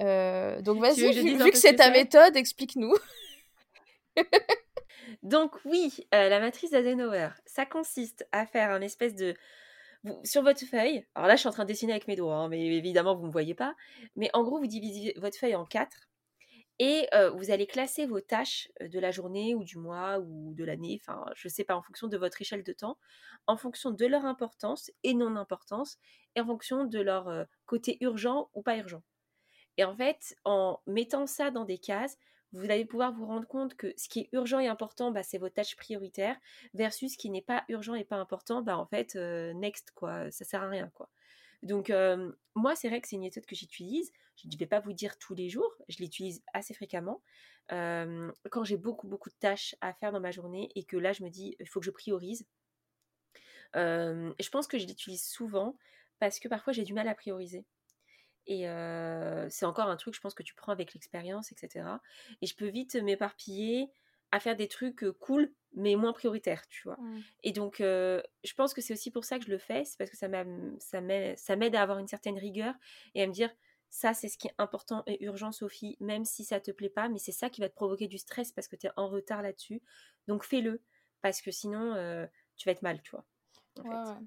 Euh, 0.00 0.60
donc 0.60 0.80
vas-y, 0.80 1.12
vu, 1.12 1.50
que 1.50 1.58
c'est 1.58 1.76
ta 1.76 1.90
méthode, 1.90 2.36
explique-nous. 2.36 2.94
donc 5.22 5.52
oui, 5.64 6.06
la 6.12 6.38
matrice 6.38 6.70
d'Eisenhower, 6.70 7.30
ça 7.46 7.64
consiste 7.64 8.28
à 8.30 8.46
faire 8.46 8.70
un 8.70 8.82
espèce 8.82 9.14
de 9.14 9.34
sur 10.24 10.42
votre 10.42 10.64
feuille, 10.64 11.04
alors 11.14 11.28
là 11.28 11.34
je 11.34 11.40
suis 11.40 11.48
en 11.48 11.52
train 11.52 11.64
de 11.64 11.68
dessiner 11.68 11.92
avec 11.92 12.08
mes 12.08 12.16
doigts, 12.16 12.36
hein, 12.36 12.48
mais 12.48 12.64
évidemment 12.76 13.14
vous 13.14 13.22
ne 13.22 13.26
me 13.28 13.32
voyez 13.32 13.54
pas, 13.54 13.74
mais 14.16 14.30
en 14.32 14.42
gros 14.42 14.58
vous 14.58 14.66
divisez 14.66 15.14
votre 15.16 15.36
feuille 15.36 15.56
en 15.56 15.64
quatre 15.64 16.08
et 16.78 17.08
euh, 17.12 17.30
vous 17.30 17.50
allez 17.50 17.66
classer 17.66 18.06
vos 18.06 18.20
tâches 18.20 18.70
euh, 18.82 18.88
de 18.88 19.00
la 19.00 19.10
journée 19.10 19.54
ou 19.54 19.64
du 19.64 19.78
mois 19.78 20.18
ou 20.20 20.54
de 20.54 20.64
l'année, 20.64 21.00
enfin 21.02 21.24
je 21.34 21.48
ne 21.48 21.50
sais 21.50 21.64
pas, 21.64 21.74
en 21.76 21.82
fonction 21.82 22.06
de 22.06 22.16
votre 22.16 22.40
échelle 22.40 22.62
de 22.62 22.72
temps, 22.72 22.98
en 23.46 23.56
fonction 23.56 23.90
de 23.90 24.06
leur 24.06 24.24
importance 24.24 24.90
et 25.02 25.14
non-importance, 25.14 25.98
et 26.36 26.40
en 26.40 26.46
fonction 26.46 26.84
de 26.84 27.00
leur 27.00 27.28
euh, 27.28 27.44
côté 27.66 27.98
urgent 28.00 28.50
ou 28.54 28.62
pas 28.62 28.76
urgent. 28.76 29.02
Et 29.76 29.84
en 29.84 29.96
fait, 29.96 30.36
en 30.44 30.80
mettant 30.86 31.26
ça 31.26 31.50
dans 31.50 31.64
des 31.64 31.78
cases, 31.78 32.16
vous 32.52 32.64
allez 32.70 32.84
pouvoir 32.84 33.12
vous 33.12 33.26
rendre 33.26 33.46
compte 33.46 33.74
que 33.74 33.92
ce 33.96 34.08
qui 34.08 34.20
est 34.20 34.28
urgent 34.32 34.58
et 34.58 34.68
important, 34.68 35.10
bah, 35.10 35.22
c'est 35.22 35.38
vos 35.38 35.50
tâches 35.50 35.76
prioritaires, 35.76 36.36
versus 36.74 37.12
ce 37.12 37.18
qui 37.18 37.30
n'est 37.30 37.42
pas 37.42 37.64
urgent 37.68 37.94
et 37.94 38.04
pas 38.04 38.16
important, 38.16 38.62
bah, 38.62 38.78
en 38.78 38.86
fait, 38.86 39.16
euh, 39.16 39.52
next, 39.52 39.90
quoi, 39.92 40.30
ça 40.30 40.44
sert 40.44 40.62
à 40.62 40.68
rien. 40.68 40.90
Donc, 41.62 41.90
euh, 41.90 42.32
moi, 42.54 42.74
c'est 42.74 42.88
vrai 42.88 43.00
que 43.00 43.08
c'est 43.08 43.16
une 43.16 43.22
méthode 43.22 43.44
que 43.44 43.56
j'utilise. 43.56 44.12
Je 44.36 44.48
ne 44.48 44.56
vais 44.56 44.66
pas 44.66 44.80
vous 44.80 44.92
dire 44.92 45.18
tous 45.18 45.34
les 45.34 45.48
jours, 45.48 45.76
je 45.88 45.98
l'utilise 45.98 46.42
assez 46.54 46.72
fréquemment. 46.72 47.22
Euh, 47.72 48.32
quand 48.50 48.64
j'ai 48.64 48.76
beaucoup, 48.76 49.08
beaucoup 49.08 49.28
de 49.28 49.34
tâches 49.40 49.74
à 49.80 49.92
faire 49.92 50.12
dans 50.12 50.20
ma 50.20 50.30
journée 50.30 50.70
et 50.74 50.84
que 50.84 50.96
là, 50.96 51.12
je 51.12 51.24
me 51.24 51.28
dis, 51.28 51.56
il 51.58 51.68
faut 51.68 51.80
que 51.80 51.86
je 51.86 51.90
priorise. 51.90 52.46
je 53.74 54.48
pense 54.50 54.66
que 54.66 54.78
je 54.78 54.86
l'utilise 54.86 55.24
souvent 55.24 55.76
parce 56.18 56.38
que 56.40 56.48
parfois, 56.48 56.72
j'ai 56.72 56.84
du 56.84 56.94
mal 56.94 57.08
à 57.08 57.14
prioriser. 57.14 57.66
Et 58.50 58.66
c'est 59.50 59.66
encore 59.66 59.88
un 59.88 59.96
truc, 59.96 60.14
je 60.14 60.20
pense, 60.20 60.34
que 60.34 60.42
tu 60.42 60.54
prends 60.54 60.72
avec 60.72 60.94
l'expérience, 60.94 61.52
etc. 61.52 61.86
Et 62.42 62.46
je 62.46 62.56
peux 62.56 62.68
vite 62.68 62.96
m'éparpiller 62.96 63.90
à 64.30 64.40
faire 64.40 64.56
des 64.56 64.68
trucs 64.68 65.04
cool, 65.20 65.52
mais 65.74 65.96
moins 65.96 66.12
prioritaires, 66.12 66.66
tu 66.68 66.82
vois. 66.84 66.96
Mmh. 66.98 67.22
Et 67.44 67.52
donc, 67.52 67.76
je 67.78 68.54
pense 68.56 68.74
que 68.74 68.80
c'est 68.80 68.92
aussi 68.92 69.10
pour 69.10 69.24
ça 69.24 69.38
que 69.38 69.44
je 69.44 69.50
le 69.50 69.58
fais, 69.58 69.84
c'est 69.84 69.98
parce 69.98 70.10
que 70.10 70.16
ça 70.16 70.28
m'aide 71.56 71.74
à 71.76 71.82
avoir 71.82 71.98
une 71.98 72.08
certaine 72.08 72.38
rigueur 72.38 72.74
et 73.14 73.22
à 73.22 73.26
me 73.26 73.32
dire, 73.32 73.50
ça, 73.90 74.12
c'est 74.12 74.28
ce 74.28 74.36
qui 74.36 74.48
est 74.48 74.54
important 74.58 75.02
et 75.06 75.24
urgent, 75.24 75.50
Sophie, 75.50 75.96
même 76.00 76.26
si 76.26 76.44
ça 76.44 76.60
te 76.60 76.70
plaît 76.70 76.90
pas, 76.90 77.08
mais 77.08 77.18
c'est 77.18 77.32
ça 77.32 77.48
qui 77.48 77.62
va 77.62 77.70
te 77.70 77.74
provoquer 77.74 78.06
du 78.06 78.18
stress 78.18 78.52
parce 78.52 78.68
que 78.68 78.76
tu 78.76 78.86
es 78.86 78.90
en 78.96 79.08
retard 79.08 79.40
là-dessus. 79.40 79.82
Donc, 80.26 80.44
fais-le, 80.44 80.82
parce 81.22 81.40
que 81.40 81.50
sinon, 81.50 81.94
tu 82.56 82.68
vas 82.68 82.72
être 82.72 82.82
mal, 82.82 83.00
tu 83.02 83.10
vois. 83.10 83.24
En 83.84 84.20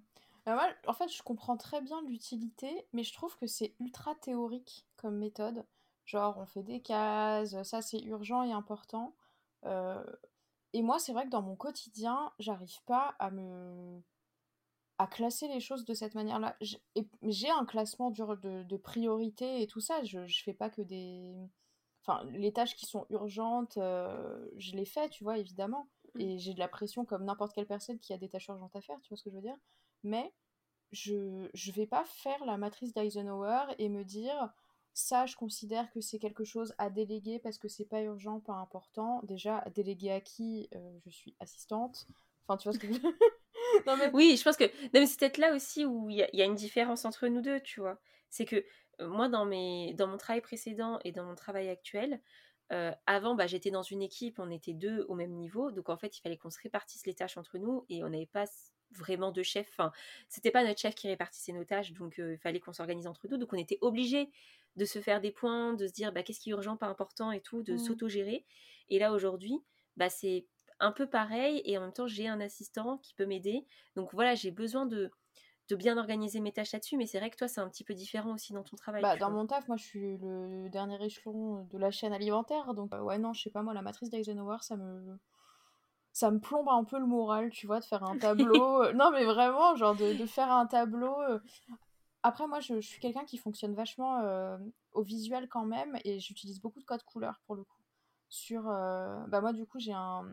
bah, 0.45 0.67
en 0.87 0.93
fait, 0.93 1.09
je 1.09 1.21
comprends 1.23 1.57
très 1.57 1.81
bien 1.81 2.01
l'utilité, 2.03 2.87
mais 2.93 3.03
je 3.03 3.13
trouve 3.13 3.35
que 3.37 3.47
c'est 3.47 3.75
ultra 3.79 4.15
théorique 4.15 4.85
comme 4.97 5.17
méthode. 5.17 5.65
Genre, 6.05 6.37
on 6.37 6.45
fait 6.45 6.63
des 6.63 6.81
cases, 6.81 7.61
ça 7.63 7.81
c'est 7.81 8.01
urgent 8.01 8.43
et 8.43 8.51
important. 8.51 9.15
Euh, 9.65 10.03
et 10.73 10.81
moi, 10.81 10.99
c'est 10.99 11.13
vrai 11.13 11.25
que 11.25 11.29
dans 11.29 11.41
mon 11.41 11.55
quotidien, 11.55 12.31
j'arrive 12.39 12.83
pas 12.85 13.15
à 13.19 13.31
me 13.31 14.01
à 14.97 15.07
classer 15.07 15.47
les 15.47 15.59
choses 15.59 15.83
de 15.85 15.95
cette 15.95 16.13
manière-là. 16.13 16.55
J'ai 17.23 17.49
un 17.49 17.65
classement 17.65 18.11
de, 18.11 18.63
de 18.63 18.77
priorité 18.77 19.61
et 19.63 19.67
tout 19.67 19.79
ça. 19.81 20.03
Je, 20.03 20.27
je 20.27 20.43
fais 20.43 20.53
pas 20.53 20.69
que 20.69 20.81
des. 20.83 21.35
Enfin, 22.03 22.23
les 22.31 22.53
tâches 22.53 22.75
qui 22.75 22.85
sont 22.85 23.05
urgentes, 23.09 23.77
euh, 23.77 24.47
je 24.57 24.75
les 24.75 24.85
fais, 24.85 25.09
tu 25.09 25.23
vois, 25.23 25.37
évidemment. 25.39 25.87
Mmh. 26.15 26.21
Et 26.21 26.37
j'ai 26.39 26.53
de 26.53 26.59
la 26.59 26.67
pression 26.67 27.05
comme 27.05 27.25
n'importe 27.25 27.53
quelle 27.53 27.67
personne 27.67 27.99
qui 27.99 28.13
a 28.13 28.17
des 28.17 28.29
tâches 28.29 28.47
urgentes 28.47 28.75
à 28.75 28.81
faire, 28.81 28.99
tu 29.01 29.09
vois 29.09 29.17
ce 29.17 29.23
que 29.23 29.31
je 29.31 29.35
veux 29.35 29.41
dire? 29.41 29.57
Mais 30.03 30.33
je 30.91 31.15
ne 31.15 31.71
vais 31.73 31.87
pas 31.87 32.03
faire 32.05 32.43
la 32.45 32.57
matrice 32.57 32.93
d'Eisenhower 32.93 33.73
et 33.77 33.89
me 33.89 34.03
dire 34.03 34.53
ça, 34.93 35.25
je 35.25 35.35
considère 35.35 35.89
que 35.91 36.01
c'est 36.01 36.19
quelque 36.19 36.43
chose 36.43 36.73
à 36.77 36.89
déléguer 36.89 37.39
parce 37.39 37.57
que 37.57 37.69
c'est 37.69 37.85
pas 37.85 38.01
urgent, 38.01 38.41
pas 38.41 38.53
important. 38.53 39.21
Déjà, 39.23 39.63
déléguer 39.73 40.11
à 40.11 40.21
qui 40.21 40.69
euh, 40.75 40.99
Je 41.05 41.09
suis 41.09 41.35
assistante. 41.39 42.07
Enfin, 42.45 42.57
tu 42.57 42.67
vois 42.67 42.73
ce 42.73 42.79
que 42.79 42.91
je. 42.91 42.99
Oui, 44.13 44.35
je 44.35 44.43
pense 44.43 44.57
que. 44.57 44.69
C'est 44.93 45.19
peut-être 45.19 45.37
là 45.37 45.55
aussi 45.55 45.85
où 45.85 46.09
il 46.09 46.17
y, 46.17 46.41
a 46.41 46.45
une 46.45 46.55
différence 46.55 47.05
entre 47.05 47.27
nous 47.27 47.41
deux, 47.41 47.61
tu 47.61 47.79
vois. 47.79 47.99
C'est 48.29 48.45
que 48.45 48.65
moi, 48.99 49.29
dans, 49.29 49.45
mes, 49.45 49.93
dans 49.93 50.07
mon 50.07 50.17
travail 50.17 50.41
précédent 50.41 50.99
et 51.05 51.13
dans 51.13 51.23
mon 51.23 51.35
travail 51.35 51.69
actuel, 51.69 52.21
avant, 53.05 53.33
bah, 53.35 53.47
j'étais 53.47 53.71
dans 53.71 53.81
une 53.81 54.01
équipe, 54.01 54.39
on 54.39 54.51
était 54.51 54.73
deux 54.73 55.05
au 55.07 55.15
même 55.15 55.31
niveau. 55.31 55.71
Donc, 55.71 55.89
en 55.89 55.97
fait, 55.97 56.17
il 56.17 56.21
fallait 56.21 56.37
qu'on 56.37 56.49
se 56.49 56.59
répartisse 56.59 57.05
les 57.05 57.13
tâches 57.13 57.37
entre 57.37 57.57
nous 57.57 57.85
et 57.89 58.03
on 58.03 58.09
n'avait 58.09 58.25
pas 58.25 58.45
vraiment 58.93 59.31
de 59.31 59.43
chef. 59.43 59.67
Enfin, 59.71 59.91
c'était 60.29 60.51
pas 60.51 60.63
notre 60.63 60.79
chef 60.79 60.95
qui 60.95 61.07
répartissait 61.07 61.53
nos 61.53 61.63
tâches, 61.63 61.93
donc 61.93 62.15
il 62.17 62.37
fallait 62.37 62.59
qu'on 62.59 62.73
s'organise 62.73 63.07
entre 63.07 63.27
nous. 63.29 63.37
Donc, 63.37 63.53
on 63.53 63.57
était 63.57 63.77
obligés 63.81 64.29
de 64.75 64.85
se 64.85 64.99
faire 64.99 65.21
des 65.21 65.31
points, 65.31 65.73
de 65.73 65.87
se 65.87 65.93
dire 65.93 66.11
bah, 66.11 66.23
qu'est-ce 66.23 66.39
qui 66.39 66.49
est 66.49 66.53
urgent, 66.53 66.77
pas 66.77 66.87
important 66.87 67.31
et 67.31 67.41
tout, 67.41 67.61
de 67.63 67.73
mmh. 67.73 67.79
s'auto-gérer. 67.79 68.45
Et 68.89 68.99
là, 68.99 69.11
aujourd'hui, 69.11 69.59
bah, 69.97 70.09
c'est 70.09 70.45
un 70.79 70.91
peu 70.91 71.09
pareil 71.09 71.61
et 71.65 71.77
en 71.77 71.81
même 71.81 71.93
temps, 71.93 72.07
j'ai 72.07 72.27
un 72.27 72.39
assistant 72.39 72.97
qui 72.99 73.13
peut 73.13 73.25
m'aider. 73.25 73.65
Donc, 73.95 74.13
voilà, 74.13 74.35
j'ai 74.35 74.51
besoin 74.51 74.85
de 74.85 75.11
de 75.69 75.75
bien 75.77 75.97
organiser 75.97 76.41
mes 76.41 76.51
tâches 76.51 76.73
là-dessus, 76.73 76.97
mais 76.97 77.05
c'est 77.05 77.17
vrai 77.17 77.29
que 77.29 77.37
toi, 77.37 77.47
c'est 77.47 77.61
un 77.61 77.69
petit 77.69 77.85
peu 77.85 77.93
différent 77.93 78.33
aussi 78.33 78.51
dans 78.51 78.63
ton 78.63 78.75
travail. 78.75 79.01
Bah, 79.01 79.15
dans 79.15 79.31
mon 79.31 79.47
taf, 79.47 79.69
moi, 79.69 79.77
je 79.77 79.85
suis 79.85 80.17
le 80.17 80.67
dernier 80.69 81.01
échelon 81.03 81.63
de 81.63 81.77
la 81.77 81.91
chaîne 81.91 82.11
alimentaire, 82.11 82.73
donc 82.73 82.93
euh, 82.93 83.01
ouais, 83.01 83.17
non, 83.17 83.31
je 83.31 83.43
sais 83.43 83.49
pas, 83.49 83.61
moi, 83.61 83.73
la 83.73 83.81
matrice 83.81 84.09
d'Eisenhower, 84.09 84.57
ça 84.61 84.75
me 84.75 85.17
ça 86.13 86.31
me 86.31 86.39
plombe 86.39 86.69
un 86.69 86.83
peu 86.83 86.99
le 86.99 87.05
moral, 87.05 87.49
tu 87.51 87.67
vois, 87.67 87.79
de 87.79 87.85
faire 87.85 88.03
un 88.03 88.17
tableau. 88.17 88.83
Euh, 88.83 88.93
non, 88.93 89.11
mais 89.11 89.25
vraiment, 89.25 89.75
genre 89.75 89.95
de, 89.95 90.13
de 90.13 90.25
faire 90.25 90.51
un 90.51 90.65
tableau. 90.65 91.19
Euh. 91.21 91.39
Après, 92.23 92.47
moi, 92.47 92.59
je, 92.59 92.79
suis 92.81 92.99
quelqu'un 92.99 93.25
qui 93.25 93.37
fonctionne 93.37 93.73
vachement 93.73 94.21
au 94.93 95.01
visuel 95.01 95.47
quand 95.49 95.65
même, 95.65 95.97
et 96.05 96.19
j'utilise 96.19 96.61
beaucoup 96.61 96.79
de 96.79 96.85
codes 96.85 97.03
couleurs 97.03 97.41
pour 97.45 97.55
le 97.55 97.63
coup. 97.63 97.81
Sur, 98.29 98.63
bah 98.63 99.41
moi, 99.41 99.53
du 99.53 99.65
coup, 99.65 99.79
j'ai 99.79 99.93
un, 99.93 100.25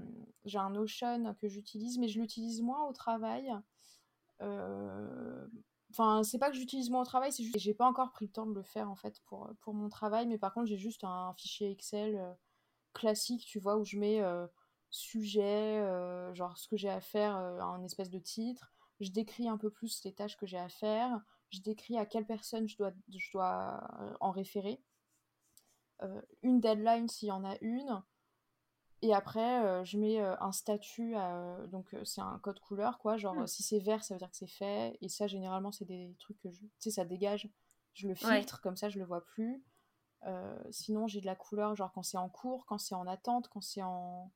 un 0.54 0.70
Notion 0.70 1.34
que 1.40 1.48
j'utilise, 1.48 1.98
mais 1.98 2.08
je 2.08 2.20
l'utilise 2.20 2.60
moins 2.60 2.86
au 2.86 2.92
travail. 2.92 3.50
Euh, 4.40 5.46
enfin, 5.90 6.22
c'est 6.22 6.38
pas 6.38 6.50
que 6.50 6.56
j'utilise 6.56 6.90
moins 6.90 7.02
au 7.02 7.06
travail, 7.06 7.32
c'est 7.32 7.42
juste 7.42 7.58
j'ai 7.58 7.74
pas 7.74 7.86
encore 7.86 8.12
pris 8.12 8.26
le 8.26 8.32
temps 8.32 8.46
de 8.46 8.54
le 8.54 8.62
faire 8.62 8.90
en 8.90 8.94
fait 8.94 9.20
pour, 9.26 9.50
pour 9.60 9.74
mon 9.74 9.88
travail, 9.88 10.26
mais 10.26 10.38
par 10.38 10.54
contre 10.54 10.66
j'ai 10.66 10.76
juste 10.76 11.04
un 11.04 11.32
fichier 11.34 11.70
Excel 11.70 12.16
euh, 12.16 12.32
classique, 12.92 13.44
tu 13.46 13.58
vois, 13.58 13.76
où 13.76 13.84
je 13.84 13.98
mets 13.98 14.22
euh, 14.88 16.32
sujet, 16.32 16.34
genre 16.34 16.56
ce 16.58 16.68
que 16.68 16.76
j'ai 16.76 16.90
à 16.90 17.00
faire, 17.00 17.34
un 17.36 17.82
espèce 17.84 18.10
de 18.10 18.18
titre. 18.18 18.72
Je 19.00 19.10
décris 19.10 19.48
un 19.48 19.58
peu 19.58 19.70
plus 19.70 20.02
les 20.04 20.12
tâches 20.12 20.36
que 20.36 20.46
j'ai 20.46 20.58
à 20.58 20.68
faire. 20.68 21.20
Je 21.50 21.60
décris 21.60 21.96
à 21.96 22.04
quelle 22.04 22.26
personne 22.26 22.68
je 22.68 22.76
dois, 22.76 22.92
je 23.08 23.30
dois 23.32 23.80
en 24.20 24.30
référer. 24.30 24.82
une 26.42 26.60
deadline 26.60 27.08
s'il 27.08 27.28
y 27.28 27.32
en 27.32 27.44
a 27.44 27.56
une. 27.60 28.02
Et 29.00 29.14
après, 29.14 29.64
euh, 29.64 29.84
je 29.84 29.96
mets 29.96 30.20
euh, 30.20 30.34
un 30.40 30.50
statut, 30.50 31.14
donc 31.70 31.94
euh, 31.94 32.04
c'est 32.04 32.20
un 32.20 32.38
code 32.40 32.58
couleur, 32.58 32.98
quoi. 32.98 33.16
Genre, 33.16 33.34
mmh. 33.34 33.46
si 33.46 33.62
c'est 33.62 33.78
vert, 33.78 34.02
ça 34.02 34.14
veut 34.14 34.18
dire 34.18 34.30
que 34.30 34.36
c'est 34.36 34.48
fait. 34.48 34.98
Et 35.00 35.08
ça, 35.08 35.28
généralement, 35.28 35.70
c'est 35.70 35.84
des 35.84 36.16
trucs 36.18 36.38
que 36.40 36.50
je. 36.50 36.60
Tu 36.60 36.70
sais, 36.78 36.90
ça 36.90 37.04
dégage. 37.04 37.48
Je 37.94 38.08
le 38.08 38.14
filtre, 38.14 38.60
comme 38.60 38.76
ça, 38.76 38.88
je 38.88 38.98
le 38.98 39.04
vois 39.04 39.24
plus. 39.24 39.64
sinon, 40.70 41.06
j'ai 41.06 41.20
de 41.20 41.26
la 41.26 41.36
couleur, 41.36 41.74
genre 41.74 41.92
quand 41.92 42.02
c'est 42.02 42.18
en 42.18 42.28
cours, 42.28 42.66
quand 42.66 42.78
c'est 42.78 42.94
en 42.94 43.06
attente, 43.06 43.48
quand 43.48 43.60
c'est 43.60 43.82
en... 43.82 44.30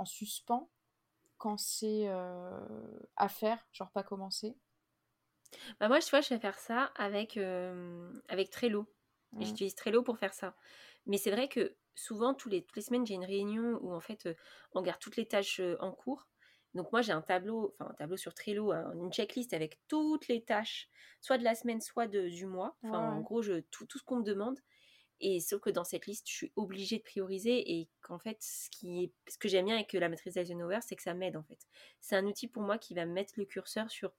en 0.00 0.06
suspens, 0.06 0.70
quand 1.38 1.58
c'est 1.58 2.08
à 2.08 3.28
faire, 3.28 3.66
genre 3.72 3.90
pas 3.92 4.02
commencer? 4.02 4.56
Bah 5.78 5.88
moi, 5.88 6.00
tu 6.00 6.10
vois, 6.10 6.20
je 6.20 6.30
vais 6.30 6.40
faire 6.40 6.58
ça 6.58 6.84
avec, 6.96 7.38
avec 8.28 8.50
Trello. 8.50 8.86
Mmh. 9.32 9.44
j'utilise 9.44 9.74
Trello 9.74 10.02
pour 10.02 10.18
faire 10.18 10.34
ça. 10.34 10.56
Mais 11.06 11.16
c'est 11.16 11.30
vrai 11.30 11.48
que 11.48 11.76
souvent, 11.94 12.34
tous 12.34 12.48
les, 12.48 12.64
toutes 12.64 12.76
les 12.76 12.82
semaines, 12.82 13.06
j'ai 13.06 13.14
une 13.14 13.24
réunion 13.24 13.78
où 13.80 13.92
en 13.94 14.00
fait, 14.00 14.28
on 14.72 14.82
garde 14.82 15.00
toutes 15.00 15.16
les 15.16 15.26
tâches 15.26 15.60
en 15.80 15.92
cours. 15.92 16.26
Donc 16.74 16.92
moi, 16.92 17.02
j'ai 17.02 17.12
un 17.12 17.22
tableau, 17.22 17.74
enfin 17.78 17.90
un 17.90 17.94
tableau 17.94 18.16
sur 18.16 18.34
Trello, 18.34 18.72
une 18.72 19.12
checklist 19.12 19.52
avec 19.52 19.80
toutes 19.88 20.28
les 20.28 20.44
tâches, 20.44 20.88
soit 21.20 21.38
de 21.38 21.44
la 21.44 21.54
semaine, 21.54 21.80
soit 21.80 22.06
de, 22.06 22.28
du 22.28 22.46
mois. 22.46 22.76
Enfin, 22.84 22.98
en 22.98 23.20
gros, 23.20 23.42
je, 23.42 23.60
tout, 23.70 23.86
tout 23.86 23.98
ce 23.98 24.04
qu'on 24.04 24.16
me 24.16 24.24
demande. 24.24 24.58
Et 25.20 25.40
sauf 25.40 25.60
que 25.60 25.70
dans 25.70 25.84
cette 25.84 26.06
liste, 26.06 26.28
je 26.28 26.34
suis 26.34 26.52
obligée 26.56 26.98
de 26.98 27.02
prioriser 27.02 27.78
et 27.78 27.88
qu'en 28.00 28.18
fait, 28.18 28.38
ce, 28.40 28.70
qui 28.70 29.04
est, 29.04 29.12
ce 29.28 29.38
que 29.38 29.48
j'aime 29.48 29.66
bien 29.66 29.74
avec 29.74 29.92
la 29.92 30.08
maîtrise 30.08 30.34
d'Eisenhower, 30.34 30.78
c'est 30.80 30.96
que 30.96 31.02
ça 31.02 31.14
m'aide 31.14 31.36
en 31.36 31.42
fait. 31.42 31.58
C'est 32.00 32.16
un 32.16 32.26
outil 32.26 32.48
pour 32.48 32.62
moi 32.62 32.78
qui 32.78 32.94
va 32.94 33.04
mettre 33.04 33.34
le 33.36 33.44
curseur 33.44 33.90
sur 33.90 34.12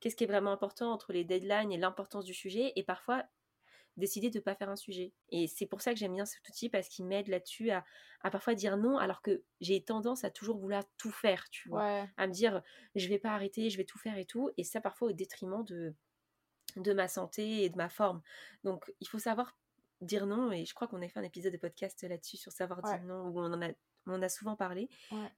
qu'est-ce 0.00 0.16
qui 0.16 0.24
est 0.24 0.28
vraiment 0.28 0.52
important 0.52 0.92
entre 0.92 1.12
les 1.12 1.24
deadlines 1.24 1.72
et 1.72 1.78
l'importance 1.78 2.24
du 2.24 2.34
sujet. 2.34 2.72
Et 2.76 2.82
parfois, 2.82 3.24
décider 3.98 4.30
de 4.30 4.38
ne 4.38 4.42
pas 4.42 4.54
faire 4.54 4.70
un 4.70 4.76
sujet. 4.76 5.12
Et 5.30 5.48
c'est 5.48 5.66
pour 5.66 5.82
ça 5.82 5.92
que 5.92 5.98
j'aime 5.98 6.14
bien 6.14 6.24
cet 6.24 6.48
outil 6.48 6.68
parce 6.68 6.88
qu'il 6.88 7.04
m'aide 7.04 7.28
là-dessus 7.28 7.70
à, 7.70 7.84
parfois 8.30 8.54
dire 8.54 8.76
non 8.76 8.96
alors 8.96 9.20
que 9.22 9.42
j'ai 9.60 9.82
tendance 9.82 10.24
à 10.24 10.30
toujours 10.30 10.58
vouloir 10.58 10.84
tout 10.96 11.10
faire, 11.10 11.48
tu 11.50 11.68
vois. 11.68 12.06
À 12.16 12.26
me 12.26 12.32
dire 12.32 12.62
je 12.94 13.08
vais 13.08 13.18
pas 13.18 13.30
arrêter, 13.30 13.70
je 13.70 13.76
vais 13.76 13.84
tout 13.84 13.98
faire 13.98 14.16
et 14.16 14.24
tout. 14.24 14.50
Et 14.56 14.64
ça 14.64 14.80
parfois 14.80 15.08
au 15.08 15.12
détriment 15.12 15.64
de, 15.64 15.94
de 16.76 16.92
ma 16.92 17.08
santé 17.08 17.64
et 17.64 17.70
de 17.70 17.76
ma 17.76 17.88
forme. 17.88 18.22
Donc 18.64 18.92
il 19.00 19.08
faut 19.08 19.18
savoir 19.18 19.56
dire 20.00 20.26
non 20.26 20.52
et 20.52 20.64
je 20.64 20.74
crois 20.74 20.86
qu'on 20.86 21.02
a 21.02 21.08
fait 21.08 21.18
un 21.18 21.24
épisode 21.24 21.52
de 21.52 21.58
podcast 21.58 22.02
là-dessus 22.02 22.36
sur 22.36 22.52
savoir 22.52 22.82
dire 22.82 23.02
non 23.04 23.28
où 23.28 23.40
on 23.40 23.52
en 23.52 23.62
a, 23.62 23.68
on 24.06 24.22
a 24.22 24.28
souvent 24.28 24.56
parlé. 24.56 24.88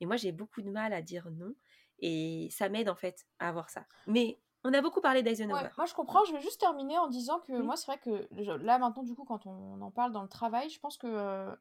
Et 0.00 0.06
moi 0.06 0.16
j'ai 0.16 0.32
beaucoup 0.32 0.62
de 0.62 0.70
mal 0.70 0.92
à 0.92 1.02
dire 1.02 1.30
non 1.30 1.54
et 2.00 2.48
ça 2.50 2.68
m'aide 2.68 2.88
en 2.88 2.96
fait 2.96 3.26
à 3.38 3.48
avoir 3.48 3.70
ça. 3.70 3.86
Mais 4.06 4.38
on 4.64 4.74
a 4.74 4.82
beaucoup 4.82 5.00
parlé 5.00 5.22
d'Eisenhower. 5.22 5.70
moi, 5.76 5.86
je 5.86 5.94
comprends. 5.94 6.24
Je 6.24 6.32
vais 6.32 6.40
juste 6.40 6.60
terminer 6.60 6.98
en 6.98 7.08
disant 7.08 7.40
que 7.40 7.52
moi, 7.52 7.76
c'est 7.76 7.86
vrai 7.86 7.98
que 7.98 8.28
là, 8.62 8.78
maintenant, 8.78 9.02
du 9.02 9.14
coup, 9.14 9.24
quand 9.24 9.46
on 9.46 9.80
en 9.80 9.90
parle 9.90 10.12
dans 10.12 10.22
le 10.22 10.28
travail, 10.28 10.68
je 10.68 10.78
pense 10.80 10.98
que 10.98 11.06
euh, 11.06 11.54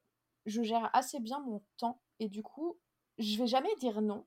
je 0.45 0.61
gère 0.63 0.89
assez 0.93 1.19
bien 1.19 1.39
mon 1.39 1.63
temps. 1.77 2.01
Et 2.19 2.27
du 2.27 2.43
coup, 2.43 2.77
je 3.17 3.37
vais 3.37 3.47
jamais 3.47 3.73
dire 3.79 4.01
non. 4.01 4.25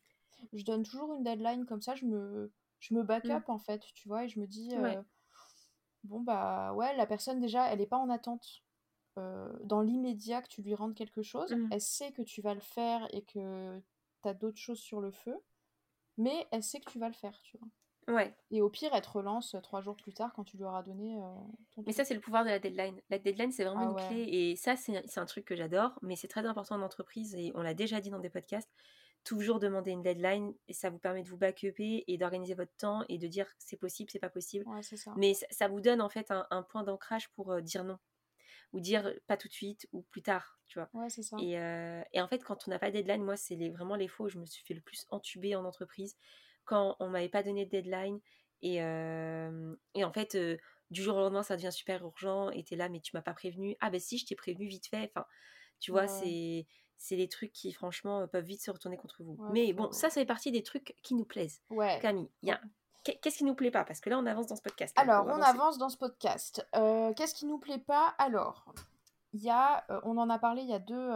Je 0.52 0.64
donne 0.64 0.82
toujours 0.82 1.12
une 1.14 1.22
deadline 1.22 1.66
comme 1.66 1.82
ça. 1.82 1.94
Je 1.94 2.06
me, 2.06 2.50
je 2.80 2.94
me 2.94 3.02
back 3.02 3.26
up, 3.26 3.46
mm. 3.46 3.50
en 3.50 3.58
fait, 3.58 3.82
tu 3.94 4.08
vois. 4.08 4.24
Et 4.24 4.28
je 4.28 4.40
me 4.40 4.46
dis, 4.46 4.74
euh, 4.74 5.02
bon, 6.04 6.20
bah 6.20 6.72
ouais, 6.74 6.94
la 6.96 7.06
personne, 7.06 7.40
déjà, 7.40 7.66
elle 7.72 7.78
n'est 7.78 7.86
pas 7.86 7.98
en 7.98 8.10
attente. 8.10 8.62
Euh, 9.18 9.52
dans 9.64 9.82
l'immédiat 9.82 10.40
que 10.40 10.48
tu 10.48 10.62
lui 10.62 10.74
rendes 10.74 10.94
quelque 10.94 11.22
chose, 11.22 11.52
mm. 11.52 11.68
elle 11.70 11.80
sait 11.80 12.12
que 12.12 12.22
tu 12.22 12.40
vas 12.40 12.54
le 12.54 12.60
faire 12.60 13.06
et 13.14 13.22
que 13.22 13.78
tu 14.22 14.28
as 14.28 14.34
d'autres 14.34 14.58
choses 14.58 14.80
sur 14.80 15.00
le 15.00 15.10
feu, 15.10 15.36
mais 16.16 16.46
elle 16.50 16.62
sait 16.62 16.80
que 16.80 16.90
tu 16.90 16.98
vas 16.98 17.08
le 17.08 17.14
faire, 17.14 17.38
tu 17.42 17.58
vois. 17.58 17.68
Ouais. 18.08 18.34
Et 18.50 18.62
au 18.62 18.68
pire, 18.68 18.90
elle 18.94 19.02
te 19.02 19.10
relance 19.10 19.54
trois 19.62 19.80
jours 19.80 19.96
plus 19.96 20.12
tard 20.12 20.32
quand 20.34 20.44
tu 20.44 20.56
lui 20.56 20.64
auras 20.64 20.82
donné 20.82 21.18
euh, 21.18 21.34
ton 21.70 21.84
Mais 21.86 21.92
ça, 21.92 22.04
c'est 22.04 22.14
le 22.14 22.20
pouvoir 22.20 22.44
de 22.44 22.48
la 22.48 22.58
deadline. 22.58 23.00
La 23.10 23.18
deadline, 23.18 23.52
c'est 23.52 23.64
vraiment 23.64 23.94
ah 23.96 24.02
une 24.02 24.08
clé. 24.08 24.28
Et 24.28 24.56
ça, 24.56 24.74
c'est 24.76 25.18
un 25.18 25.26
truc 25.26 25.44
que 25.44 25.54
j'adore. 25.54 25.98
Mais 26.02 26.16
c'est 26.16 26.28
très 26.28 26.44
important 26.44 26.76
en 26.76 26.82
entreprise. 26.82 27.34
Et 27.36 27.52
on 27.54 27.62
l'a 27.62 27.74
déjà 27.74 28.00
dit 28.00 28.10
dans 28.10 28.18
des 28.18 28.30
podcasts. 28.30 28.70
Toujours 29.24 29.60
demander 29.60 29.92
une 29.92 30.02
deadline. 30.02 30.54
Et 30.68 30.72
ça 30.72 30.90
vous 30.90 30.98
permet 30.98 31.22
de 31.22 31.28
vous 31.28 31.36
back-upper 31.36 32.04
et 32.06 32.18
d'organiser 32.18 32.54
votre 32.54 32.74
temps 32.76 33.04
et 33.08 33.18
de 33.18 33.26
dire 33.28 33.46
c'est 33.58 33.76
possible, 33.76 34.10
c'est 34.10 34.18
pas 34.18 34.30
possible. 34.30 34.64
ça. 34.82 35.14
Mais 35.16 35.34
ça, 35.50 35.68
vous 35.68 35.80
donne 35.80 36.00
en 36.00 36.08
fait 36.08 36.30
un, 36.30 36.62
point 36.62 36.82
d'ancrage 36.82 37.30
pour 37.30 37.52
euh, 37.52 37.60
dire 37.60 37.84
non. 37.84 37.98
Ou 38.72 38.80
dire 38.80 39.12
pas 39.26 39.36
tout 39.36 39.48
de 39.48 39.52
suite 39.52 39.86
ou 39.92 40.02
plus 40.02 40.22
tard. 40.22 40.58
Tu 40.66 40.78
vois. 40.78 40.88
Ouais, 40.94 41.10
c'est 41.10 41.22
ça. 41.22 41.36
Et, 41.38 41.58
euh, 41.58 42.02
et, 42.12 42.20
en 42.20 42.28
fait, 42.28 42.42
quand 42.42 42.66
on 42.66 42.70
n'a 42.70 42.78
pas 42.78 42.90
de 42.90 42.94
deadline, 42.94 43.22
moi, 43.22 43.36
c'est 43.36 43.54
les, 43.54 43.70
vraiment 43.70 43.96
les 43.96 44.08
faux. 44.08 44.28
Je 44.28 44.38
me 44.38 44.46
suis 44.46 44.64
fait 44.64 44.74
le 44.74 44.80
plus 44.80 45.06
entuber 45.10 45.54
en 45.54 45.64
entreprise 45.64 46.16
quand 46.64 46.96
on 46.98 47.08
m'avait 47.08 47.28
pas 47.28 47.42
donné 47.42 47.66
de 47.66 47.70
deadline. 47.70 48.18
Et, 48.62 48.76
et 48.76 50.04
en 50.04 50.12
fait, 50.12 50.36
du 50.90 51.02
jour 51.02 51.16
au 51.16 51.20
lendemain, 51.20 51.42
ça 51.42 51.56
devient 51.56 51.72
super 51.72 52.02
urgent. 52.02 52.50
Et 52.50 52.64
es 52.70 52.76
là, 52.76 52.88
mais 52.88 53.00
tu 53.00 53.10
m'as 53.14 53.22
pas 53.22 53.34
prévenu. 53.34 53.76
Ah 53.80 53.90
ben 53.90 54.00
si, 54.00 54.18
je 54.18 54.26
t'ai 54.26 54.36
prévenu 54.36 54.66
vite 54.66 54.86
fait. 54.86 55.10
Enfin, 55.14 55.26
tu 55.80 55.90
vois, 55.90 56.06
c'est 56.06 56.66
c'est 57.02 57.16
les 57.16 57.28
trucs 57.28 57.52
qui, 57.52 57.72
franchement, 57.72 58.26
peuvent 58.28 58.44
vite 58.44 58.62
se 58.62 58.70
retourner 58.70 58.96
contre 58.96 59.22
vous. 59.22 59.36
mais 59.52 59.72
bon, 59.72 59.90
ça, 59.92 60.08
ça 60.08 60.20
fait 60.20 60.26
partie 60.26 60.52
des 60.52 60.62
trucs 60.62 60.94
qui 61.02 61.14
nous 61.14 61.24
plaisent. 61.24 61.60
Ouais. 61.70 61.98
Camille, 62.00 62.30
Qu'est-ce 63.04 63.38
qui 63.38 63.44
nous 63.44 63.56
plaît 63.56 63.72
pas? 63.72 63.84
Parce 63.84 64.00
que 64.00 64.10
là, 64.10 64.18
on 64.18 64.26
avance 64.26 64.46
dans 64.46 64.54
ce 64.54 64.62
podcast. 64.62 64.96
Alors, 64.96 65.26
on, 65.26 65.42
avance 65.42 65.76
dans 65.76 65.88
ce 65.88 65.96
podcast. 65.96 66.64
Qu'est-ce 67.16 67.34
qui 67.34 67.46
nous 67.46 67.58
plaît 67.58 67.78
pas? 67.78 68.14
Alors, 68.18 68.72
il 69.32 69.42
y 69.42 69.50
a, 69.50 69.84
on 70.04 70.16
en 70.18 70.30
a 70.30 70.38
parlé 70.38 70.62
il 70.62 70.68
y 70.68 70.74
a 70.74 70.78
deux, 70.78 71.10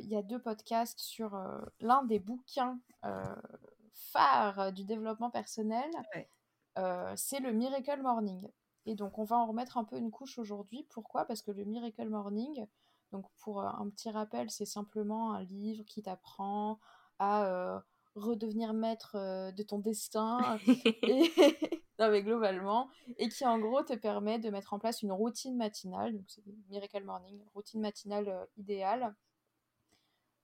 il 0.00 0.08
y 0.08 0.16
a 0.16 0.22
deux 0.22 0.40
podcasts 0.40 0.98
sur 0.98 1.40
l'un 1.80 2.02
des 2.02 2.18
bouquins 2.18 2.80
phare 3.92 4.72
du 4.72 4.84
développement 4.84 5.30
personnel, 5.30 5.90
euh, 6.78 7.12
c'est 7.16 7.40
le 7.40 7.52
Miracle 7.52 8.00
Morning. 8.00 8.48
Et 8.86 8.94
donc, 8.94 9.18
on 9.18 9.24
va 9.24 9.36
en 9.36 9.46
remettre 9.46 9.76
un 9.76 9.84
peu 9.84 9.98
une 9.98 10.10
couche 10.10 10.38
aujourd'hui. 10.38 10.86
Pourquoi? 10.90 11.24
Parce 11.24 11.42
que 11.42 11.50
le 11.50 11.64
Miracle 11.64 12.08
Morning, 12.08 12.66
donc 13.12 13.26
pour 13.38 13.60
euh, 13.60 13.66
un 13.66 13.88
petit 13.90 14.10
rappel, 14.10 14.50
c'est 14.50 14.66
simplement 14.66 15.32
un 15.32 15.42
livre 15.44 15.84
qui 15.84 16.02
t'apprend 16.02 16.78
à 17.18 17.44
euh, 17.46 17.80
redevenir 18.14 18.72
maître 18.72 19.16
de 19.52 19.62
ton 19.62 19.78
destin, 19.78 20.58
et... 21.02 21.32
non, 21.98 22.10
mais 22.10 22.22
globalement, 22.22 22.88
et 23.18 23.28
qui 23.28 23.46
en 23.46 23.58
gros 23.58 23.82
te 23.82 23.94
permet 23.94 24.38
de 24.38 24.50
mettre 24.50 24.72
en 24.72 24.78
place 24.78 25.02
une 25.02 25.12
routine 25.12 25.56
matinale. 25.56 26.16
Donc, 26.16 26.24
c'est 26.28 26.42
Miracle 26.68 27.04
Morning, 27.04 27.42
routine 27.54 27.80
matinale 27.80 28.48
idéale 28.56 29.14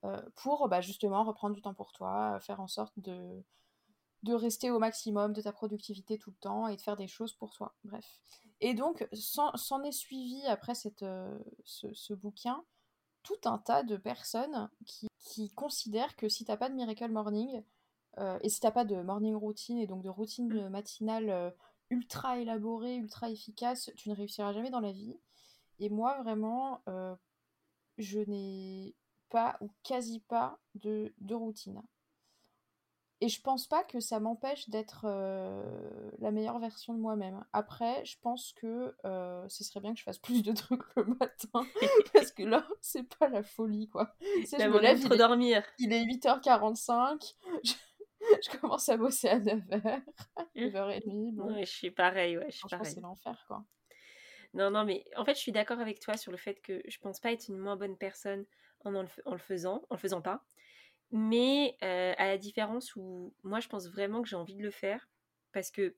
euh, 0.07 0.23
pour 0.37 0.69
bah, 0.69 0.81
justement 0.81 1.25
reprendre 1.25 1.55
du 1.55 1.63
temps 1.63 1.75
pour 1.75 1.93
toi, 1.93 2.39
faire 2.41 2.61
en 2.61 2.69
sorte 2.69 2.93
de, 2.99 3.43
de 4.23 4.35
rester 4.35 4.71
au 4.71 4.79
maximum 4.79 5.33
de 5.33 5.41
ta 5.41 5.53
productivité 5.53 6.19
tout 6.19 6.31
le 6.31 6.37
temps 6.37 6.69
et 6.69 6.77
de 6.77 6.81
faire 6.81 6.97
des 6.97 7.09
choses 7.09 7.33
pour 7.35 7.53
toi. 7.55 7.75
Bref. 7.85 8.21
Et 8.61 8.75
donc, 8.75 9.07
s'en 9.13 9.83
est 9.83 9.93
suivi 9.93 10.45
après 10.47 10.75
cette, 10.75 11.03
euh, 11.03 11.39
ce, 11.65 12.15
bouquin 12.15 12.65
tout 13.23 13.39
un 13.45 13.59
tas 13.59 13.83
de 13.83 13.97
personnes 13.97 14.71
qui, 14.87 15.09
qui 15.19 15.51
considèrent 15.51 16.17
que 16.17 16.29
si 16.29 16.45
t'as 16.45 16.57
pas 16.57 16.69
de 16.69 16.75
Miracle 16.75 17.11
Morning, 17.11 17.63
euh, 18.19 18.39
et 18.43 18.49
si 18.49 18.61
t'as 18.61 18.71
pas 18.71 18.85
de 18.85 19.03
morning 19.03 19.35
routine 19.35 19.79
et 19.79 19.87
donc 19.87 20.03
de 20.03 20.09
routine 20.09 20.69
matinale 20.71 21.53
ultra 21.91 22.39
élaboré, 22.39 22.97
ultra 22.97 23.31
efficace, 23.31 23.91
tu 23.97 24.09
ne 24.09 24.15
réussiras 24.15 24.53
jamais 24.53 24.71
dans 24.71 24.81
la 24.81 24.93
vie. 24.93 25.19
Et 25.79 25.89
moi, 25.91 26.21
vraiment, 26.23 26.81
euh, 26.89 27.15
je 27.99 28.21
n'ai 28.21 28.95
pas 29.29 29.57
ou 29.61 29.71
quasi 29.83 30.21
pas 30.21 30.59
de, 30.75 31.13
de 31.19 31.35
routine. 31.35 31.83
Et 33.23 33.29
je 33.29 33.41
pense 33.41 33.67
pas 33.67 33.83
que 33.83 33.99
ça 33.99 34.21
m'empêche 34.21 34.69
d'être 34.69 35.07
euh, 35.07 35.65
la 36.19 36.31
meilleure 36.31 36.59
version 36.59 36.93
de 36.93 36.99
moi-même. 36.99 37.43
Après, 37.55 38.05
je 38.05 38.19
pense 38.21 38.53
que 38.53 38.95
euh, 39.07 39.49
ce 39.49 39.65
serait 39.65 39.81
bien 39.81 39.95
que 39.95 39.99
je 39.99 40.05
fasse 40.05 40.19
plus 40.19 40.43
de 40.43 40.53
trucs 40.53 40.83
le 40.97 41.05
matin. 41.05 41.67
parce 42.13 42.31
que 42.33 42.43
là, 42.43 42.67
c'est 42.83 43.09
pas 43.19 43.29
la 43.29 43.43
folie, 43.43 43.89
quoi. 43.89 44.15
C'est 44.45 44.63
je 44.63 44.69
me 44.69 44.81
lève, 44.81 45.03
trop 45.03 45.17
dormir. 45.17 45.65
Il 45.79 45.93
est 45.93 46.05
8h45. 46.05 47.35
Je, 48.43 48.59
commence 48.59 48.89
à 48.89 48.97
bosser 48.97 49.29
à 49.29 49.39
9h. 49.39 50.03
9h30. 50.57 51.35
Bon. 51.35 51.55
Ouais, 51.55 51.65
je 51.65 51.71
suis 51.71 51.93
pareil, 51.93 52.37
ouais, 52.37 52.47
je 52.51 52.57
suis 52.57 52.69
pareil. 52.69 52.93
c'est 52.93 53.01
l'enfer, 53.01 53.45
quoi. 53.47 53.65
Non, 54.53 54.71
non, 54.71 54.85
mais 54.85 55.05
en 55.17 55.25
fait, 55.25 55.35
je 55.35 55.41
suis 55.41 55.53
d'accord 55.53 55.79
avec 55.79 56.01
toi 56.01 56.17
sur 56.17 56.33
le 56.33 56.39
fait 56.39 56.61
que 56.61 56.83
je 56.89 56.99
pense 56.99 57.21
pas 57.21 57.31
être 57.31 57.49
une 57.49 57.59
moins 57.59 57.77
bonne 57.77 57.97
personne 57.97 58.45
en, 58.85 58.95
en, 58.97 59.03
le, 59.03 59.09
en 59.27 59.33
le 59.33 59.39
faisant, 59.39 59.83
en 59.91 59.95
le 59.95 60.01
faisant 60.01 60.23
pas. 60.23 60.43
Mais 61.13 61.77
à 61.81 62.27
la 62.27 62.39
différence 62.39 62.95
où 62.97 63.35
moi, 63.43 63.61
je 63.61 63.69
pense 63.69 63.89
vraiment 63.89 64.23
que 64.23 64.29
j'ai 64.29 64.37
envie 64.37 64.57
de 64.57 64.63
le 64.63 64.71
faire 64.71 65.09
parce 65.53 65.71
que 65.71 65.95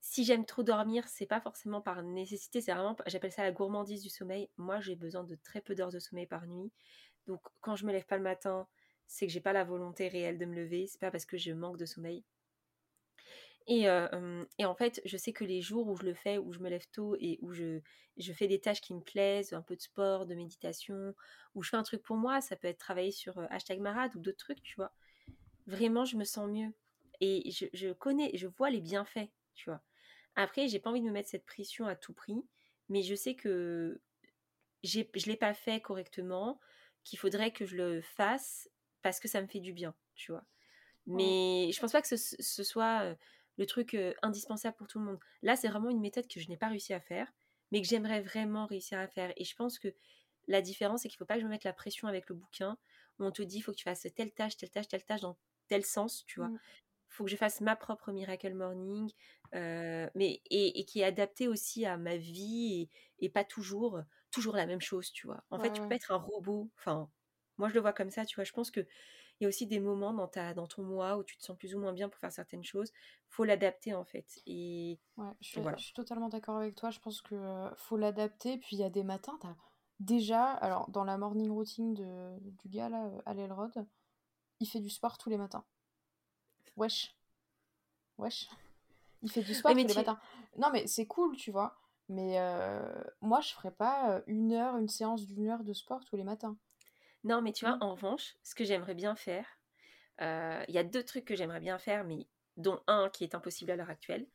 si 0.00 0.24
j'aime 0.24 0.44
trop 0.44 0.62
dormir, 0.62 1.08
c'est 1.08 1.26
pas 1.26 1.40
forcément 1.40 1.80
par 1.80 2.02
nécessité, 2.02 2.60
c'est 2.60 2.72
vraiment, 2.72 2.96
j'appelle 3.06 3.32
ça 3.32 3.42
la 3.42 3.52
gourmandise 3.52 4.02
du 4.02 4.10
sommeil. 4.10 4.50
Moi, 4.58 4.80
j'ai 4.80 4.96
besoin 4.96 5.24
de 5.24 5.34
très 5.36 5.60
peu 5.62 5.74
d'heures 5.74 5.90
de 5.90 5.98
sommeil 5.98 6.26
par 6.26 6.46
nuit. 6.46 6.70
Donc, 7.26 7.40
quand 7.60 7.74
je 7.76 7.86
me 7.86 7.92
lève 7.92 8.04
pas 8.04 8.18
le 8.18 8.22
matin, 8.22 8.68
c'est 9.06 9.26
que 9.26 9.32
j'ai 9.32 9.40
pas 9.40 9.54
la 9.54 9.64
volonté 9.64 10.08
réelle 10.08 10.38
de 10.38 10.44
me 10.44 10.54
lever. 10.54 10.86
C'est 10.86 11.00
pas 11.00 11.10
parce 11.10 11.24
que 11.24 11.38
je 11.38 11.52
manque 11.52 11.78
de 11.78 11.86
sommeil. 11.86 12.22
Et, 13.66 13.84
et, 14.58 14.64
en 14.64 14.74
fait, 14.74 15.00
je 15.04 15.16
sais 15.16 15.32
que 15.32 15.44
les 15.44 15.62
jours 15.62 15.88
où 15.88 15.96
je 15.96 16.04
le 16.04 16.14
fais, 16.14 16.36
où 16.36 16.52
je 16.52 16.58
me 16.58 16.68
lève 16.68 16.86
tôt 16.92 17.16
et 17.18 17.38
où 17.40 17.52
je, 17.52 17.80
je 18.18 18.32
fais 18.32 18.46
des 18.46 18.60
tâches 18.60 18.80
qui 18.80 18.94
me 18.94 19.00
plaisent, 19.00 19.54
un 19.54 19.62
peu 19.62 19.74
de 19.74 19.80
sport, 19.80 20.26
de 20.26 20.34
méditation, 20.34 21.14
où 21.54 21.62
je 21.62 21.70
fais 21.70 21.76
un 21.76 21.82
truc 21.82 22.02
pour 22.02 22.16
moi, 22.16 22.40
ça 22.40 22.56
peut 22.56 22.68
être 22.68 22.78
travailler 22.78 23.10
sur 23.10 23.38
hashtag 23.50 23.80
marade 23.80 24.14
ou 24.16 24.20
d'autres 24.20 24.38
trucs, 24.38 24.62
tu 24.62 24.74
vois. 24.76 24.92
Vraiment, 25.66 26.04
je 26.04 26.16
me 26.16 26.24
sens 26.24 26.48
mieux. 26.48 26.72
Et 27.20 27.50
je, 27.50 27.64
je, 27.72 27.92
connais, 27.92 28.36
je 28.36 28.46
vois 28.46 28.68
les 28.68 28.82
bienfaits, 28.82 29.30
tu 29.54 29.70
vois. 29.70 29.82
Après, 30.36 30.68
j'ai 30.68 30.78
pas 30.78 30.90
envie 30.90 31.00
de 31.00 31.06
me 31.06 31.12
mettre 31.12 31.30
cette 31.30 31.46
pression 31.46 31.86
à 31.86 31.96
tout 31.96 32.12
prix, 32.12 32.44
mais 32.90 33.02
je 33.02 33.14
sais 33.14 33.34
que 33.34 34.00
je 34.82 34.98
ne 34.98 35.26
l'ai 35.26 35.36
pas 35.36 35.54
fait 35.54 35.80
correctement, 35.80 36.60
qu'il 37.02 37.18
faudrait 37.18 37.52
que 37.52 37.64
je 37.64 37.76
le 37.76 38.02
fasse 38.02 38.68
parce 39.00 39.20
que 39.20 39.28
ça 39.28 39.40
me 39.40 39.46
fait 39.46 39.60
du 39.60 39.72
bien, 39.72 39.94
tu 40.16 40.32
vois. 40.32 40.44
Mais 41.06 41.70
je 41.72 41.80
pense 41.80 41.92
pas 41.92 42.02
que 42.02 42.08
ce, 42.08 42.16
ce 42.16 42.62
soit 42.62 43.14
le 43.56 43.66
truc 43.66 43.96
indispensable 44.22 44.76
pour 44.76 44.86
tout 44.88 44.98
le 44.98 45.04
monde. 45.04 45.18
Là, 45.42 45.56
c'est 45.56 45.68
vraiment 45.68 45.90
une 45.90 46.00
méthode 46.00 46.26
que 46.26 46.40
je 46.40 46.48
n'ai 46.48 46.56
pas 46.56 46.68
réussi 46.68 46.92
à 46.92 47.00
faire, 47.00 47.32
mais 47.70 47.80
que 47.80 47.88
j'aimerais 47.88 48.20
vraiment 48.20 48.66
réussir 48.66 48.98
à 48.98 49.06
faire. 49.08 49.32
Et 49.36 49.44
je 49.44 49.54
pense 49.54 49.78
que 49.78 49.88
la 50.48 50.60
différence, 50.60 51.02
c'est 51.02 51.08
qu'il 51.08 51.16
ne 51.16 51.18
faut 51.18 51.26
pas 51.26 51.34
que 51.34 51.40
je 51.40 51.46
me 51.46 51.50
mette 51.50 51.64
la 51.64 51.72
pression 51.72 52.08
avec 52.08 52.28
le 52.28 52.34
bouquin, 52.34 52.76
où 53.18 53.24
on 53.24 53.30
te 53.30 53.42
dit, 53.42 53.58
il 53.58 53.60
faut 53.62 53.72
que 53.72 53.76
tu 53.76 53.84
fasses 53.84 54.06
telle 54.14 54.32
tâche, 54.32 54.56
telle 54.56 54.70
tâche, 54.70 54.88
telle 54.88 55.04
tâche, 55.04 55.20
dans 55.20 55.38
tel 55.68 55.84
sens, 55.84 56.24
tu 56.26 56.40
vois. 56.40 56.48
Il 56.48 56.54
mmh. 56.54 56.60
faut 57.08 57.24
que 57.24 57.30
je 57.30 57.36
fasse 57.36 57.60
ma 57.60 57.76
propre 57.76 58.12
Miracle 58.12 58.54
Morning, 58.54 59.10
mais, 59.52 60.42
et, 60.50 60.84
qui 60.84 61.00
est 61.00 61.04
adaptée 61.04 61.48
aussi 61.48 61.86
à 61.86 61.96
ma 61.96 62.16
vie, 62.16 62.88
et, 63.20 63.28
pas 63.28 63.44
toujours, 63.44 64.00
toujours 64.30 64.56
la 64.56 64.66
même 64.66 64.80
chose, 64.80 65.12
tu 65.12 65.26
vois. 65.26 65.44
En 65.50 65.58
fait, 65.58 65.72
tu 65.72 65.80
peux 65.80 65.94
être 65.94 66.12
un 66.12 66.16
robot. 66.16 66.70
Enfin, 66.78 67.08
moi, 67.56 67.68
je 67.68 67.74
le 67.74 67.80
vois 67.80 67.92
comme 67.92 68.10
ça, 68.10 68.24
tu 68.24 68.34
vois. 68.34 68.44
Je 68.44 68.52
pense 68.52 68.70
que 68.70 68.86
il 69.40 69.44
y 69.44 69.46
a 69.46 69.48
aussi 69.48 69.66
des 69.66 69.80
moments 69.80 70.12
dans, 70.12 70.28
ta, 70.28 70.54
dans 70.54 70.66
ton 70.66 70.82
mois 70.82 71.16
où 71.16 71.24
tu 71.24 71.36
te 71.36 71.42
sens 71.42 71.56
plus 71.56 71.74
ou 71.74 71.80
moins 71.80 71.92
bien 71.92 72.08
pour 72.08 72.20
faire 72.20 72.32
certaines 72.32 72.62
choses. 72.62 72.92
faut 73.28 73.44
l'adapter 73.44 73.94
en 73.94 74.04
fait. 74.04 74.40
Et 74.46 75.00
ouais, 75.16 75.32
je 75.40 75.48
suis, 75.48 75.60
je 75.76 75.82
suis 75.82 75.94
totalement 75.94 76.28
d'accord 76.28 76.56
avec 76.56 76.76
toi. 76.76 76.90
Je 76.90 77.00
pense 77.00 77.20
que 77.20 77.34
euh, 77.34 77.74
faut 77.76 77.96
l'adapter. 77.96 78.58
Puis 78.58 78.76
il 78.76 78.78
y 78.78 78.84
a 78.84 78.90
des 78.90 79.02
matins, 79.02 79.38
as 79.42 79.56
déjà, 79.98 80.44
alors 80.44 80.88
dans 80.90 81.04
la 81.04 81.18
morning 81.18 81.50
routine 81.50 81.94
de, 81.94 82.38
du 82.40 82.68
gars 82.68 82.88
là, 82.88 83.06
euh, 83.06 83.20
à 83.26 83.34
l'Elrod, 83.34 83.86
il 84.60 84.66
fait 84.66 84.80
du 84.80 84.90
sport 84.90 85.18
tous 85.18 85.30
les 85.30 85.36
matins. 85.36 85.64
Wesh. 86.76 87.16
Wesh. 88.18 88.48
Il 89.22 89.30
fait 89.30 89.42
du 89.42 89.54
sport 89.54 89.72
tous 89.72 89.78
les 89.78 89.94
matins. 89.94 90.18
Non 90.56 90.70
mais 90.72 90.86
c'est 90.86 91.06
cool, 91.06 91.36
tu 91.36 91.50
vois. 91.50 91.76
Mais 92.10 92.38
euh, 92.38 93.02
moi, 93.22 93.40
je 93.40 93.54
ferais 93.54 93.70
pas 93.70 94.20
une 94.26 94.52
heure, 94.52 94.76
une 94.76 94.88
séance 94.88 95.24
d'une 95.24 95.48
heure 95.48 95.64
de 95.64 95.72
sport 95.72 96.04
tous 96.04 96.16
les 96.16 96.24
matins. 96.24 96.56
Non, 97.24 97.42
mais 97.42 97.52
tu 97.52 97.64
vois, 97.64 97.76
mmh. 97.76 97.82
en 97.82 97.94
revanche, 97.94 98.36
ce 98.42 98.54
que 98.54 98.64
j'aimerais 98.64 98.94
bien 98.94 99.14
faire, 99.16 99.46
il 100.20 100.74
y 100.74 100.78
a 100.78 100.84
deux 100.84 101.02
trucs 101.02 101.24
que 101.24 101.34
j'aimerais 101.34 101.60
bien 101.60 101.78
faire, 101.78 102.04
mais 102.04 102.26
dont 102.56 102.80
un 102.86 103.08
qui 103.10 103.24
est 103.24 103.34
impossible 103.34 103.70
à 103.70 103.76
l'heure 103.76 103.90
actuelle, 103.90 104.26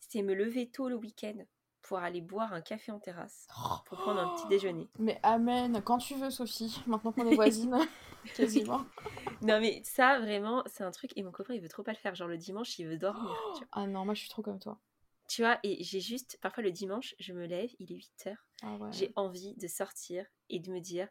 c'est 0.00 0.22
me 0.22 0.34
lever 0.34 0.68
tôt 0.68 0.88
le 0.88 0.96
week-end 0.96 1.44
pour 1.82 1.98
aller 1.98 2.20
boire 2.20 2.52
un 2.52 2.60
café 2.60 2.92
en 2.92 3.00
terrasse, 3.00 3.46
pour 3.86 3.98
prendre 3.98 4.20
un 4.20 4.34
petit 4.36 4.46
déjeuner. 4.48 4.88
Mais 4.98 5.18
amen, 5.22 5.82
quand 5.82 5.98
tu 5.98 6.14
veux, 6.14 6.30
Sophie, 6.30 6.80
maintenant 6.86 7.12
qu'on 7.12 7.28
est 7.28 7.34
voisines, 7.34 7.76
quasiment. 8.36 8.84
Non, 9.42 9.60
mais 9.60 9.82
ça, 9.84 10.20
vraiment, 10.20 10.62
c'est 10.66 10.84
un 10.84 10.92
truc, 10.92 11.12
et 11.16 11.22
mon 11.22 11.32
copain, 11.32 11.54
il 11.54 11.60
veut 11.60 11.68
trop 11.68 11.82
pas 11.82 11.92
le 11.92 11.98
faire, 11.98 12.14
genre 12.14 12.28
le 12.28 12.38
dimanche, 12.38 12.78
il 12.78 12.86
veut 12.86 12.98
dormir. 12.98 13.34
Ah 13.72 13.86
non, 13.86 14.04
moi, 14.04 14.14
je 14.14 14.20
suis 14.20 14.28
trop 14.28 14.42
comme 14.42 14.58
toi. 14.58 14.78
Tu 15.28 15.42
vois, 15.42 15.58
et 15.62 15.82
j'ai 15.82 16.00
juste, 16.00 16.38
parfois 16.40 16.62
le 16.62 16.72
dimanche, 16.72 17.14
je 17.18 17.32
me 17.32 17.46
lève, 17.46 17.70
il 17.78 17.90
est 17.90 17.96
8 17.96 18.26
heures, 18.26 18.46
ah 18.62 18.76
j'ai 18.90 19.12
envie 19.16 19.54
de 19.54 19.66
sortir 19.66 20.26
et 20.50 20.60
de 20.60 20.70
me 20.70 20.78
dire, 20.78 21.08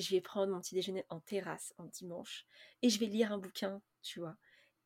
je 0.00 0.10
vais 0.10 0.20
prendre 0.20 0.52
mon 0.52 0.60
petit 0.60 0.74
déjeuner 0.74 1.04
en 1.08 1.20
terrasse 1.20 1.74
en 1.78 1.84
dimanche 1.84 2.46
et 2.82 2.88
je 2.88 2.98
vais 2.98 3.06
lire 3.06 3.32
un 3.32 3.38
bouquin, 3.38 3.80
tu 4.02 4.20
vois. 4.20 4.36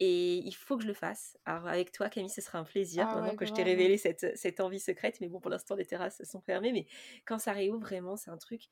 Et 0.01 0.37
il 0.37 0.53
faut 0.53 0.77
que 0.77 0.85
je 0.85 0.89
le 0.89 0.95
fasse. 0.95 1.37
Alors 1.45 1.67
avec 1.67 1.91
toi, 1.91 2.09
Camille, 2.09 2.31
ce 2.31 2.41
sera 2.41 2.59
un 2.59 2.65
plaisir, 2.65 3.09
ah 3.09 3.35
que 3.35 3.45
je 3.45 3.53
t'ai 3.53 3.65
révélé 3.65 3.99
cette, 3.99 4.37
cette, 4.37 4.61
envie 4.61 4.79
secrète. 4.79 5.21
Mais 5.21 5.29
bon, 5.29 5.41
pour 5.41 5.51
l'instant, 5.51 5.75
les 5.75 5.87
terrasses 5.87 6.23
sont 6.23 6.41
fermées. 6.41 6.73
Mais 6.73 6.87
quand 7.25 7.39
ça 7.39 7.53
réouvre, 7.53 7.81
vraiment, 7.81 8.17
c'est 8.17 8.31
un 8.31 8.37
truc 8.37 8.69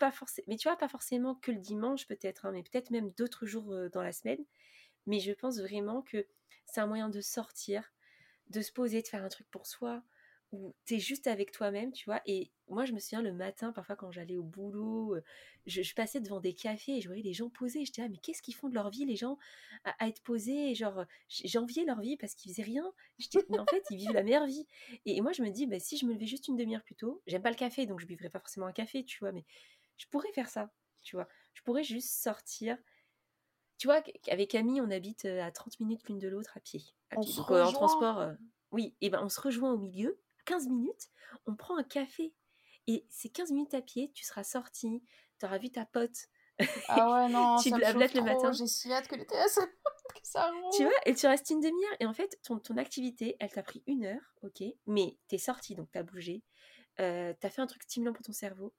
pas 0.00 0.10
forcément. 0.10 0.46
Mais 0.48 0.56
tu 0.56 0.68
vois, 0.68 0.76
pas 0.76 0.88
forcément 0.88 1.36
que 1.36 1.52
le 1.52 1.58
dimanche 1.58 2.06
peut-être, 2.08 2.46
hein, 2.46 2.52
mais 2.52 2.64
peut-être 2.64 2.90
même 2.90 3.10
d'autres 3.12 3.46
jours 3.46 3.72
euh, 3.72 3.88
dans 3.90 4.02
la 4.02 4.12
semaine. 4.12 4.44
Mais 5.06 5.20
je 5.20 5.32
pense 5.32 5.60
vraiment 5.60 6.02
que 6.02 6.26
c'est 6.66 6.80
un 6.80 6.86
moyen 6.86 7.10
de 7.10 7.20
sortir, 7.20 7.92
de 8.48 8.60
se 8.60 8.72
poser, 8.72 9.02
de 9.02 9.06
faire 9.06 9.22
un 9.22 9.28
truc 9.28 9.48
pour 9.50 9.66
soi, 9.66 10.02
où 10.52 10.74
tu 10.84 10.94
es 10.94 10.98
juste 10.98 11.26
avec 11.28 11.52
toi-même, 11.52 11.92
tu 11.92 12.04
vois. 12.06 12.20
Et 12.26 12.50
moi, 12.68 12.84
je 12.84 12.92
me 12.92 12.98
souviens 12.98 13.22
le 13.22 13.32
matin, 13.32 13.72
parfois 13.72 13.94
quand 13.94 14.10
j'allais 14.10 14.36
au 14.36 14.42
boulot, 14.42 15.14
euh, 15.14 15.22
je, 15.66 15.94
passais 15.94 16.20
devant 16.20 16.40
des 16.40 16.54
cafés 16.54 16.96
et 16.96 17.00
je 17.00 17.08
voyais 17.08 17.22
les 17.22 17.32
gens 17.32 17.48
posés. 17.50 17.84
J'étais 17.84 18.02
là, 18.02 18.08
mais 18.08 18.18
qu'est-ce 18.18 18.42
qu'ils 18.42 18.54
font 18.54 18.68
de 18.68 18.74
leur 18.74 18.90
vie, 18.90 19.04
les 19.04 19.14
gens, 19.14 19.38
à, 19.84 20.08
être 20.08 20.22
posés 20.22 20.74
Genre, 20.74 21.04
j'enviais 21.28 21.84
leur 21.84 22.00
vie 22.00 22.16
parce 22.16 22.34
qu'ils 22.34 22.50
faisaient 22.50 22.64
rien. 22.64 22.92
Mais 23.48 23.58
en 23.58 23.66
fait, 23.66 23.84
ils 23.90 23.96
vivent 23.96 24.12
la 24.12 24.24
meilleure 24.24 24.46
vie. 24.46 24.66
Et, 25.06 25.20
moi, 25.20 25.32
je 25.32 25.42
me 25.42 25.50
dis, 25.50 25.66
bah, 25.66 25.78
si 25.78 25.96
je 25.96 26.04
me 26.04 26.12
levais 26.12 26.26
juste 26.26 26.48
une 26.48 26.56
demi-heure 26.56 26.82
plus 26.82 26.96
tôt, 26.96 27.22
j'aime 27.26 27.42
pas 27.42 27.50
le 27.50 27.56
café, 27.56 27.86
donc 27.86 28.00
je 28.00 28.06
buvrais 28.06 28.30
pas 28.30 28.40
forcément 28.40 28.66
un 28.66 28.72
café, 28.72 29.04
tu 29.04 29.18
vois, 29.20 29.32
mais 29.32 29.44
je 29.98 30.06
pourrais 30.06 30.32
faire 30.32 30.48
ça, 30.48 30.72
tu 31.02 31.14
vois. 31.14 31.28
Je 31.54 31.62
pourrais 31.62 31.84
juste 31.84 32.10
sortir. 32.10 32.76
Tu 33.78 33.86
vois, 33.86 34.02
avec 34.28 34.50
Camille, 34.50 34.80
on 34.80 34.90
habite 34.90 35.24
euh, 35.26 35.42
à 35.42 35.50
30 35.50 35.80
minutes 35.80 36.08
l'une 36.08 36.18
de 36.18 36.28
l'autre 36.28 36.56
à 36.56 36.60
pied. 36.60 36.82
donc, 37.14 37.50
euh, 37.50 37.64
en 37.64 37.72
transport. 37.72 38.32
oui, 38.72 38.94
et 39.00 39.10
ben 39.10 39.20
on 39.22 39.28
se 39.28 39.40
rejoint 39.40 39.72
au 39.72 39.78
milieu 39.78 40.20
15 40.44 40.68
minutes, 40.68 41.10
on 41.46 41.54
prend 41.54 41.76
un 41.76 41.84
café. 41.84 42.34
Et 42.86 43.06
ces 43.10 43.28
15 43.28 43.52
minutes 43.52 43.74
à 43.74 43.82
pied, 43.82 44.10
tu 44.14 44.24
seras 44.24 44.44
sorti, 44.44 45.02
tu 45.38 45.46
auras 45.46 45.58
vu 45.58 45.70
ta 45.70 45.84
pote. 45.86 46.28
Ah 46.88 47.12
ouais, 47.12 47.28
non, 47.32 47.56
tu 47.56 47.70
blablates 47.70 48.14
le 48.14 48.22
matin. 48.22 48.52
J'ai 48.52 48.66
si 48.66 48.92
hâte 48.92 49.08
que 49.08 49.14
l'été 49.14 49.34
ça 50.22 50.52
Tu 50.76 50.84
vois, 50.84 50.92
et 51.06 51.14
tu 51.14 51.26
restes 51.26 51.50
une 51.50 51.60
demi-heure. 51.60 51.96
Et 52.00 52.06
en 52.06 52.12
fait, 52.12 52.38
ton, 52.42 52.58
ton 52.58 52.76
activité, 52.76 53.36
elle 53.40 53.50
t'a 53.50 53.62
pris 53.62 53.82
une 53.86 54.04
heure, 54.04 54.34
ok, 54.42 54.62
mais 54.86 55.16
t'es 55.28 55.38
sorti, 55.38 55.74
donc 55.74 55.88
t'as 55.92 56.02
bougé, 56.02 56.42
euh, 57.00 57.32
t'as 57.40 57.50
fait 57.50 57.62
un 57.62 57.66
truc 57.66 57.82
stimulant 57.82 58.12
pour 58.12 58.24
ton 58.24 58.32
cerveau, 58.32 58.74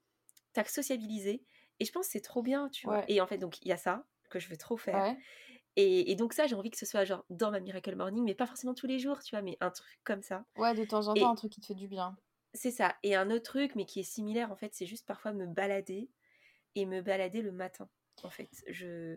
t'as 0.53 0.63
sociabilisé. 0.65 1.43
Et 1.79 1.85
je 1.85 1.91
pense 1.91 2.05
que 2.07 2.11
c'est 2.11 2.21
trop 2.21 2.43
bien, 2.43 2.69
tu 2.69 2.85
vois. 2.85 3.03
Et 3.07 3.21
en 3.21 3.27
fait, 3.27 3.39
donc, 3.39 3.59
il 3.61 3.69
y 3.69 3.71
a 3.71 3.77
ça 3.77 4.05
que 4.29 4.39
je 4.39 4.49
veux 4.49 4.57
trop 4.57 4.77
faire. 4.77 5.15
Et, 5.77 6.15
donc 6.15 6.33
ça, 6.33 6.47
j'ai 6.47 6.55
envie 6.55 6.69
que 6.69 6.77
ce 6.77 6.85
soit 6.85 7.05
genre 7.05 7.25
dans 7.29 7.51
ma 7.51 7.59
Miracle 7.59 7.95
Morning, 7.95 8.23
mais 8.25 8.35
pas 8.35 8.45
forcément 8.45 8.73
tous 8.73 8.87
les 8.87 8.99
jours, 8.99 9.23
tu 9.23 9.35
vois, 9.35 9.41
mais 9.41 9.57
un 9.61 9.71
truc 9.71 9.99
comme 10.03 10.21
ça. 10.21 10.45
Ouais, 10.57 10.73
de 10.73 10.83
temps 10.83 11.07
en 11.07 11.13
temps, 11.13 11.31
un 11.31 11.35
truc 11.35 11.51
qui 11.51 11.61
te 11.61 11.67
fait 11.67 11.75
du 11.75 11.87
bien. 11.87 12.17
C'est 12.53 12.71
ça. 12.71 12.95
Et 13.03 13.15
un 13.15 13.31
autre 13.31 13.43
truc, 13.43 13.75
mais 13.75 13.85
qui 13.85 14.01
est 14.01 14.03
similaire, 14.03 14.51
en 14.51 14.55
fait, 14.57 14.73
c'est 14.73 14.85
juste 14.85 15.05
parfois 15.05 15.31
me 15.31 15.45
balader 15.45 16.09
et 16.75 16.85
me 16.85 17.01
balader 17.01 17.41
le 17.41 17.51
matin, 17.51 17.89
en 18.23 18.29
fait. 18.29 18.49
Je... 18.67 19.15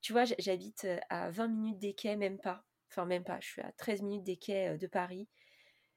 Tu 0.00 0.12
vois, 0.12 0.24
j'habite 0.38 0.86
à 1.08 1.30
20 1.30 1.48
minutes 1.48 1.78
des 1.78 1.94
quais, 1.94 2.16
même 2.16 2.38
pas. 2.38 2.64
Enfin, 2.90 3.04
même 3.04 3.24
pas. 3.24 3.38
Je 3.40 3.48
suis 3.48 3.62
à 3.62 3.72
13 3.72 4.02
minutes 4.02 4.24
des 4.24 4.36
quais 4.36 4.78
de 4.78 4.86
Paris. 4.86 5.28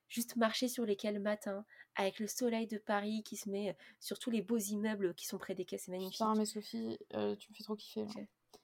Juste 0.09 0.35
marcher 0.35 0.67
sur 0.67 0.85
les 0.85 0.95
quais 0.95 1.11
le 1.11 1.19
matin, 1.19 1.65
avec 1.95 2.19
le 2.19 2.27
soleil 2.27 2.67
de 2.67 2.77
Paris 2.77 3.23
qui 3.23 3.37
se 3.37 3.49
met 3.49 3.77
sur 3.99 4.19
tous 4.19 4.31
les 4.31 4.41
beaux 4.41 4.57
immeubles 4.57 5.13
qui 5.15 5.25
sont 5.27 5.37
près 5.37 5.55
des 5.55 5.65
quais, 5.65 5.77
c'est 5.77 5.91
magnifique. 5.91 6.13
Putain, 6.13 6.35
mais 6.35 6.45
Sophie, 6.45 6.97
tu 7.11 7.51
me 7.51 7.55
fais 7.55 7.63
trop 7.63 7.75
kiffer. 7.75 8.05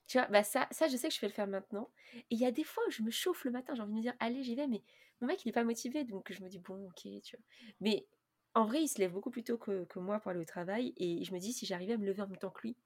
Tu 0.10 0.18
vois, 0.18 0.28
bah 0.28 0.44
ça, 0.44 0.68
ça, 0.72 0.88
je 0.88 0.98
sais 0.98 1.08
que 1.10 1.14
je 1.14 1.22
vais 1.22 1.28
le 1.28 1.34
faire 1.34 1.48
maintenant. 1.48 1.92
Et 2.16 2.22
il 2.32 2.40
y 2.40 2.46
a 2.46 2.52
des 2.52 2.64
fois 2.64 2.84
où 2.88 2.92
je 2.92 3.04
me 3.04 3.12
chauffe 3.12 3.46
le 3.46 3.52
matin, 3.52 3.76
j'ai 3.76 3.84
envie 3.84 3.92
de 3.94 3.98
me 3.98 4.02
dire, 4.02 4.16
allez, 4.20 4.44
j'y 4.44 4.56
vais, 4.56 4.68
mais 4.68 4.84
mon 5.22 5.28
mec, 5.28 5.46
il 5.46 5.50
n'est 5.50 5.54
pas 5.54 5.64
motivé, 5.64 6.04
donc 6.04 6.34
je 6.34 6.44
me 6.44 6.50
dis, 6.50 6.60
bon, 6.60 6.88
ok, 6.88 7.02
tu 7.24 7.38
vois. 7.38 7.46
Mais 7.80 8.08
en 8.56 8.66
vrai, 8.66 8.82
il 8.84 8.88
se 8.88 8.98
lève 9.00 9.12
beaucoup 9.14 9.30
plus 9.30 9.44
tôt 9.44 9.60
que, 9.60 9.86
que 9.86 10.00
moi 10.00 10.20
pour 10.20 10.32
aller 10.32 10.40
au 10.42 10.46
travail, 10.46 10.94
et 10.98 11.24
je 11.24 11.32
me 11.34 11.40
dis, 11.40 11.54
si 11.54 11.68
j'arrivais 11.68 11.94
à 11.94 11.98
me 11.98 12.08
lever 12.08 12.24
en 12.24 12.28
même 12.28 12.40
temps 12.40 12.50
que 12.50 12.62
lui, 12.64 12.78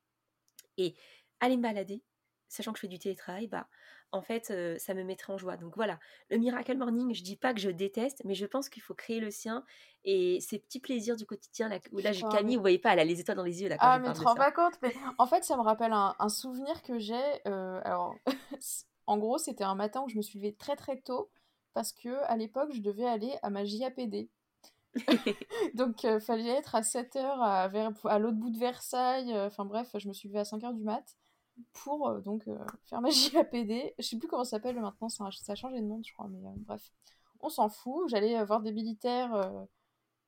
et 0.77 0.95
aller 1.39 1.57
me 1.57 1.63
balader, 1.63 2.03
sachant 2.49 2.73
que 2.73 2.79
je 2.79 2.81
fais 2.81 2.87
du 2.89 2.99
télétravail, 2.99 3.47
bah, 3.47 3.69
en 4.13 4.21
fait, 4.21 4.51
euh, 4.51 4.77
ça 4.77 4.93
me 4.93 5.03
mettrait 5.03 5.33
en 5.33 5.37
joie. 5.37 5.57
Donc 5.57 5.75
voilà, 5.75 5.99
le 6.29 6.37
Miracle 6.37 6.77
Morning, 6.77 7.13
je 7.13 7.23
dis 7.23 7.35
pas 7.35 7.53
que 7.53 7.59
je 7.59 7.69
déteste, 7.69 8.21
mais 8.25 8.35
je 8.35 8.45
pense 8.45 8.69
qu'il 8.69 8.83
faut 8.83 8.93
créer 8.93 9.19
le 9.19 9.31
sien 9.31 9.65
et 10.05 10.39
ces 10.39 10.59
petits 10.59 10.79
plaisirs 10.79 11.15
du 11.15 11.25
quotidien. 11.25 11.67
Là, 11.67 11.79
où 11.91 11.97
là, 11.97 12.11
j'ai 12.11 12.23
Camille, 12.31 12.55
vous 12.55 12.61
voyez 12.61 12.77
pas, 12.77 12.93
elle 12.93 12.99
a 12.99 13.03
les 13.03 13.19
étoiles 13.19 13.37
dans 13.37 13.43
les 13.43 13.63
yeux. 13.63 13.69
Là, 13.69 13.77
ah, 13.79 13.97
mais 13.97 14.13
tu 14.13 14.19
te 14.19 14.23
rends 14.23 14.35
pas 14.35 14.51
compte, 14.51 14.77
mais 14.83 14.93
en 15.17 15.25
fait, 15.25 15.43
ça 15.43 15.57
me 15.57 15.63
rappelle 15.63 15.91
un, 15.93 16.29
souvenir 16.29 16.83
que 16.83 16.99
j'ai. 16.99 17.23
Euh, 17.47 17.81
alors, 17.83 18.15
en 19.07 19.17
gros, 19.17 19.39
c'était 19.39 19.63
un 19.63 19.75
matin 19.75 20.03
où 20.05 20.09
je 20.09 20.15
me 20.15 20.21
suis 20.21 20.37
levée 20.37 20.53
très 20.53 20.75
très 20.75 20.97
tôt 20.97 21.31
parce 21.73 21.91
que 21.91 22.23
à 22.25 22.37
l'époque, 22.37 22.69
je 22.71 22.81
devais 22.81 23.05
aller 23.05 23.33
à 23.41 23.49
ma 23.49 23.65
JAPD. 23.65 24.29
Donc, 25.73 26.03
il 26.03 26.09
euh, 26.09 26.19
fallait 26.19 26.49
être 26.49 26.75
à 26.75 26.81
7h 26.81 27.17
à, 27.17 27.63
à 27.63 28.19
l'autre 28.19 28.37
bout 28.37 28.51
de 28.51 28.59
Versailles. 28.59 29.35
Enfin 29.35 29.65
bref, 29.65 29.89
je 29.95 30.07
me 30.07 30.13
suis 30.13 30.29
levée 30.29 30.41
à 30.41 30.43
5h 30.43 30.75
du 30.75 30.83
mat 30.83 31.17
pour 31.73 32.07
euh, 32.07 32.19
donc 32.19 32.47
euh, 32.47 32.57
faire 32.85 33.01
ma 33.01 33.09
JAPD. 33.09 33.93
Je 33.97 34.03
sais 34.03 34.17
plus 34.17 34.27
comment 34.27 34.43
ça 34.43 34.51
s'appelle 34.51 34.79
maintenant, 34.79 35.09
ça, 35.09 35.25
a 35.25 35.55
changé 35.55 35.79
de 35.79 35.85
nom, 35.85 36.01
je 36.03 36.13
crois, 36.13 36.27
mais 36.27 36.39
bref. 36.57 36.91
On 37.41 37.49
s'en 37.49 37.69
fout. 37.69 38.07
J'allais 38.07 38.43
voir 38.45 38.61
des 38.61 38.71
militaires 38.71 39.51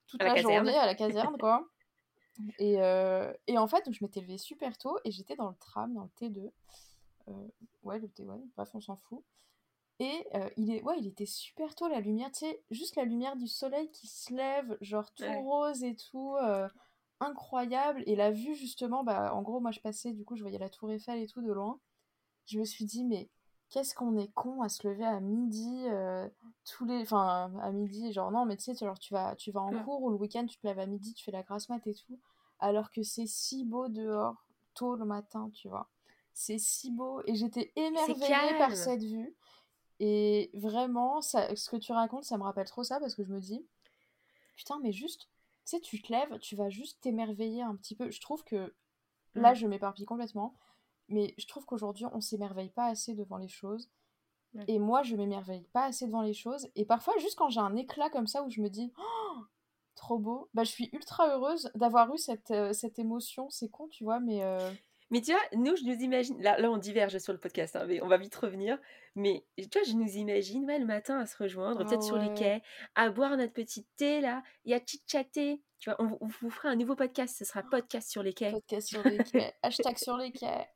toute 0.07 0.21
la, 0.21 0.35
journée 0.35 0.75
à 0.75 0.85
la 0.85 0.95
caserne, 0.95 1.37
quoi. 1.37 1.67
Et, 2.59 2.73
et, 3.47 3.57
en 3.57 3.65
fait, 3.65 3.85
donc, 3.85 3.93
je 3.93 4.03
m'étais 4.03 4.19
levée 4.19 4.37
super 4.37 4.77
tôt 4.77 4.99
et 5.05 5.11
j'étais 5.11 5.37
dans 5.37 5.47
le 5.47 5.55
tram, 5.55 5.93
dans 5.93 6.03
le 6.03 6.09
T2. 6.27 6.51
ouais, 7.83 7.97
le 7.97 8.09
T, 8.09 8.25
ouais, 8.25 8.41
bref, 8.57 8.69
on 8.73 8.81
s'en 8.81 8.97
fout. 8.97 9.23
Et 9.99 10.27
il, 10.57 10.73
est, 10.73 10.83
ouais, 10.83 10.97
il 10.99 11.07
était 11.07 11.25
super 11.25 11.73
tôt, 11.73 11.87
la 11.87 12.01
lumière, 12.01 12.29
tu 12.33 12.39
sais, 12.39 12.61
juste 12.71 12.97
la 12.97 13.05
lumière 13.05 13.37
du 13.37 13.47
soleil 13.47 13.89
qui 13.91 14.07
se 14.07 14.33
lève, 14.33 14.77
genre 14.81 15.09
tout 15.13 15.23
rose 15.43 15.81
et 15.85 15.95
tout, 15.95 16.35
incroyable. 17.25 18.03
Et 18.05 18.15
la 18.15 18.31
vue, 18.31 18.55
justement, 18.55 19.03
bah, 19.03 19.33
en 19.33 19.41
gros, 19.41 19.59
moi 19.59 19.71
je 19.71 19.79
passais, 19.79 20.13
du 20.13 20.23
coup, 20.25 20.35
je 20.35 20.41
voyais 20.41 20.57
la 20.57 20.69
tour 20.69 20.91
Eiffel 20.91 21.19
et 21.19 21.27
tout 21.27 21.41
de 21.41 21.51
loin. 21.51 21.79
Je 22.45 22.59
me 22.59 22.65
suis 22.65 22.85
dit, 22.85 23.03
mais 23.03 23.29
qu'est-ce 23.69 23.95
qu'on 23.95 24.17
est 24.17 24.31
con 24.33 24.61
à 24.61 24.69
se 24.69 24.87
lever 24.87 25.05
à 25.05 25.19
midi, 25.19 25.85
tous 26.63 26.85
les. 26.85 27.01
Enfin, 27.01 27.51
à 27.61 27.71
midi, 27.71 28.13
genre, 28.13 28.31
non, 28.31 28.45
mais 28.45 28.57
tu 28.57 28.63
sais, 28.63 28.75
tu 28.75 29.13
vas, 29.13 29.35
tu 29.35 29.51
vas 29.51 29.61
en 29.61 29.83
cours 29.83 30.03
ou 30.03 30.09
le 30.09 30.15
week-end, 30.15 30.45
tu 30.45 30.57
te 30.57 30.67
lèves 30.67 30.79
à 30.79 30.85
midi, 30.85 31.13
tu 31.13 31.25
fais 31.25 31.31
la 31.31 31.43
grasse 31.43 31.69
mat 31.69 31.85
et 31.87 31.95
tout, 31.95 32.19
alors 32.59 32.91
que 32.91 33.03
c'est 33.03 33.27
si 33.27 33.65
beau 33.65 33.87
dehors, 33.89 34.45
tôt 34.75 34.95
le 34.95 35.05
matin, 35.05 35.49
tu 35.53 35.67
vois. 35.67 35.89
C'est 36.33 36.59
si 36.59 36.91
beau. 36.91 37.21
Et 37.25 37.35
j'étais 37.35 37.71
émerveillée 37.75 38.57
par 38.57 38.75
cette 38.75 39.03
vue. 39.03 39.35
Et 39.99 40.51
vraiment, 40.53 41.21
ça, 41.21 41.55
ce 41.55 41.69
que 41.69 41.77
tu 41.77 41.93
racontes, 41.93 42.25
ça 42.25 42.37
me 42.37 42.43
rappelle 42.43 42.67
trop 42.67 42.83
ça 42.83 42.99
parce 42.99 43.15
que 43.15 43.23
je 43.23 43.31
me 43.31 43.39
dis, 43.39 43.65
putain, 44.57 44.79
mais 44.83 44.91
juste, 44.91 45.29
sais, 45.69 45.79
tu 45.79 46.01
te 46.01 46.11
lèves, 46.11 46.39
tu 46.39 46.55
vas 46.55 46.69
juste 46.69 47.01
t'émerveiller 47.01 47.61
un 47.61 47.75
petit 47.75 47.95
peu. 47.95 48.09
Je 48.11 48.21
trouve 48.21 48.43
que, 48.43 48.73
là, 49.33 49.51
mm. 49.51 49.55
je 49.55 49.67
m'éparpille 49.67 50.05
complètement, 50.05 50.55
mais 51.09 51.33
je 51.37 51.47
trouve 51.47 51.65
qu'aujourd'hui, 51.65 52.05
on 52.13 52.21
s'émerveille 52.21 52.69
pas 52.69 52.87
assez 52.87 53.13
devant 53.13 53.37
les 53.37 53.47
choses. 53.47 53.89
Et 54.67 54.79
moi, 54.79 55.03
je 55.03 55.17
m'émerveille 55.17 55.67
pas 55.73 55.85
assez 55.85 56.05
devant 56.07 56.21
les 56.21 56.33
choses. 56.33 56.69
Et 56.75 56.85
parfois, 56.85 57.13
juste 57.17 57.37
quand 57.37 57.49
j'ai 57.49 57.59
un 57.59 57.75
éclat 57.75 58.09
comme 58.09 58.25
ça 58.25 58.41
où 58.41 58.49
je 58.49 58.61
me 58.61 58.69
dis, 58.69 58.93
oh, 58.97 59.37
trop 59.95 60.17
beau, 60.17 60.49
bah, 60.53 60.63
je 60.63 60.71
suis 60.71 60.89
ultra 60.93 61.27
heureuse 61.27 61.69
d'avoir 61.75 62.13
eu 62.13 62.17
cette, 62.17 62.51
euh, 62.51 62.71
cette 62.71 62.97
émotion. 62.97 63.49
C'est 63.49 63.69
con, 63.69 63.87
tu 63.89 64.05
vois, 64.05 64.19
mais. 64.19 64.43
Euh, 64.43 64.71
mais 65.15 65.21
tu 65.21 65.31
vois, 65.31 65.39
nous, 65.53 65.77
je 65.77 65.85
nous 65.85 65.95
imagine, 66.03 66.41
là, 66.41 66.59
là 66.59 66.69
on 66.69 66.75
diverge 66.75 67.17
sur 67.19 67.31
le 67.31 67.39
podcast, 67.39 67.77
hein, 67.77 67.85
mais 67.87 68.01
on 68.01 68.07
va 68.09 68.17
vite 68.17 68.35
revenir. 68.35 68.77
Mais 69.15 69.45
tu 69.55 69.63
vois, 69.71 69.87
je 69.87 69.93
nous 69.93 70.17
imagine 70.17 70.65
ouais, 70.65 70.77
le 70.77 70.85
matin 70.85 71.17
à 71.17 71.25
se 71.25 71.37
rejoindre, 71.37 71.85
peut-être 71.85 72.03
sur 72.03 72.17
les 72.17 72.33
quais, 72.33 72.61
à 72.95 73.09
boire 73.09 73.37
notre 73.37 73.53
petit 73.53 73.85
thé 73.95 74.19
là, 74.19 74.43
et 74.65 74.75
à 74.75 74.79
chit-chatter. 74.85 75.61
Tu 75.79 75.89
vois, 75.89 76.01
on, 76.01 76.27
vous 76.27 76.49
fera 76.49 76.67
un 76.67 76.75
nouveau 76.75 76.97
podcast, 76.97 77.37
ce 77.37 77.45
sera 77.45 77.63
podcast 77.63 78.11
sur 78.11 78.23
les 78.23 78.33
quais. 78.33 78.51
Podcast 78.51 78.89
sur 78.89 79.07
les 79.07 79.19
quais, 79.19 79.53
hashtag 79.63 79.97
sur 79.97 80.17
les 80.17 80.33
quais. 80.33 80.67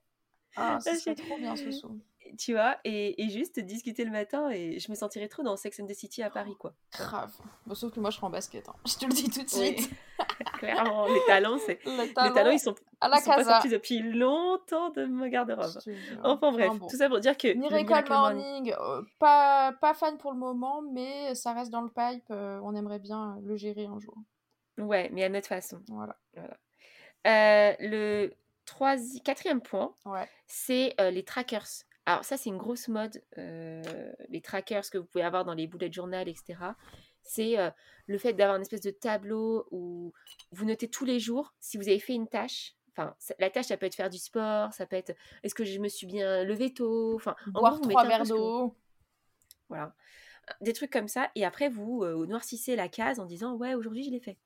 Ah, 0.56 0.80
ça 0.80 0.96
serait 0.96 1.16
trop 1.16 1.38
bien 1.38 1.58
ce 1.58 1.70
son 1.72 2.00
tu 2.38 2.54
vois, 2.54 2.78
et, 2.84 3.22
et, 3.24 3.30
juste 3.30 3.60
discuter 3.60 4.06
le 4.06 4.12
matin, 4.12 4.50
et 4.50 4.80
je 4.80 4.92
me 4.92 4.96
sentirais 4.96 5.28
trop 5.28 5.44
dans 5.44 5.56
Sex 5.56 5.80
and 5.80 5.88
the 5.88 5.94
City 5.94 6.22
à 6.22 6.30
Paris, 6.30 6.56
quoi. 6.58 6.74
Grave. 6.92 7.34
Bon, 7.66 7.74
sauf 7.74 7.94
que 7.94 8.00
moi, 8.00 8.10
je 8.10 8.18
serai 8.18 8.28
en 8.28 8.30
basket, 8.30 8.68
hein. 8.70 8.76
je 8.86 8.96
te 8.96 9.06
le 9.06 9.14
dis 9.14 9.30
tout 9.30 9.44
de 9.44 9.50
suite. 9.50 9.90
Clairement, 10.60 11.08
les 11.08 11.22
talents, 11.28 11.58
c'est... 11.66 11.80
Les 11.86 12.14
talents, 12.14 12.52
ils 12.52 12.60
sont, 12.60 12.76
à 13.00 13.08
la 13.08 13.18
ils 13.18 13.22
sont 13.22 13.32
pas 13.32 13.44
sortis 13.44 13.70
depuis 13.70 14.00
longtemps 14.00 14.90
de 14.90 15.06
ma 15.06 15.30
garde-robe. 15.30 15.80
Enfin 16.24 16.52
bref, 16.52 16.72
tout 16.90 16.98
ça 16.98 17.10
pour 17.10 17.20
dire 17.20 17.38
que... 17.38 17.54
Miracle, 17.54 18.10
Morning, 18.10 18.74
euh, 18.78 19.02
pas, 19.20 19.74
pas 19.80 19.94
fan 19.94 20.18
pour 20.18 20.32
le 20.32 20.38
moment, 20.38 20.82
mais 20.82 21.34
ça 21.36 21.54
reste 21.54 21.72
dans 21.72 21.82
le 21.82 21.90
pipe, 21.90 22.26
euh, 22.32 22.60
on 22.64 22.76
aimerait 22.76 23.00
bien 23.00 23.40
le 23.44 23.56
gérer 23.56 23.86
un 23.86 24.00
jour. 24.00 24.16
Ouais, 24.78 25.10
mais 25.14 25.24
à 25.24 25.30
notre 25.30 25.48
façon. 25.48 25.82
Voilà. 25.88 26.16
voilà. 26.34 26.58
Euh, 27.28 27.76
le 27.80 28.34
troisième, 28.66 29.24
quatrième 29.24 29.62
point, 29.62 29.94
ouais. 30.06 30.28
c'est 30.48 30.96
les 31.12 31.24
trackers. 31.24 31.86
Alors 32.10 32.26
ça, 32.26 32.38
c'est 32.38 32.50
une 32.50 32.58
grosse 32.58 32.88
mode, 32.88 33.22
euh, 33.38 33.84
les 34.30 34.42
trackers 34.42 34.90
que 34.90 34.98
vous 34.98 35.06
pouvez 35.06 35.24
avoir 35.24 35.46
dans 35.46 35.54
les 35.54 35.68
bullet 35.68 35.92
journal, 35.94 36.28
etc. 36.28 36.56
C'est 37.22 37.60
euh, 37.60 37.70
le 38.08 38.18
fait 38.18 38.34
d'avoir 38.34 38.56
une 38.56 38.64
espèce 38.64 38.82
de 38.82 38.90
tableau 38.90 39.68
où 39.70 40.12
vous 40.52 40.66
notez 40.66 40.90
tous 40.90 41.06
les 41.06 41.20
jours 41.20 41.54
si 41.60 41.78
vous 41.78 41.88
avez 41.88 42.00
fait 42.00 42.16
une 42.16 42.28
tâche. 42.28 42.74
Enfin, 42.94 43.16
la 43.38 43.52
tâche, 43.52 43.68
ça 43.68 43.78
peut 43.78 43.86
être 43.86 43.94
faire 43.94 44.10
du 44.10 44.18
sport, 44.18 44.74
ça 44.74 44.88
peut 44.88 44.96
être 44.96 45.16
est-ce 45.44 45.54
que 45.54 45.64
je 45.64 45.78
me 45.78 45.88
suis 45.88 46.08
bien 46.08 46.44
levé 46.44 46.74
tôt, 46.74 47.14
enfin, 47.14 47.36
boire 47.46 47.80
trois 47.80 48.08
verres 48.08 48.26
d'eau. 48.26 48.76
Voilà, 49.68 49.94
des 50.62 50.74
trucs 50.74 50.92
comme 50.92 51.08
ça. 51.08 51.30
Et 51.36 51.46
après, 51.46 51.70
vous 51.70 52.02
euh, 52.04 52.26
noircissez 52.26 52.76
la 52.76 52.90
case 52.90 53.20
en 53.20 53.26
disant 53.26 53.54
ouais, 53.54 53.76
aujourd'hui 53.76 54.04
je 54.04 54.10
l'ai 54.10 54.20
fait. 54.20 54.40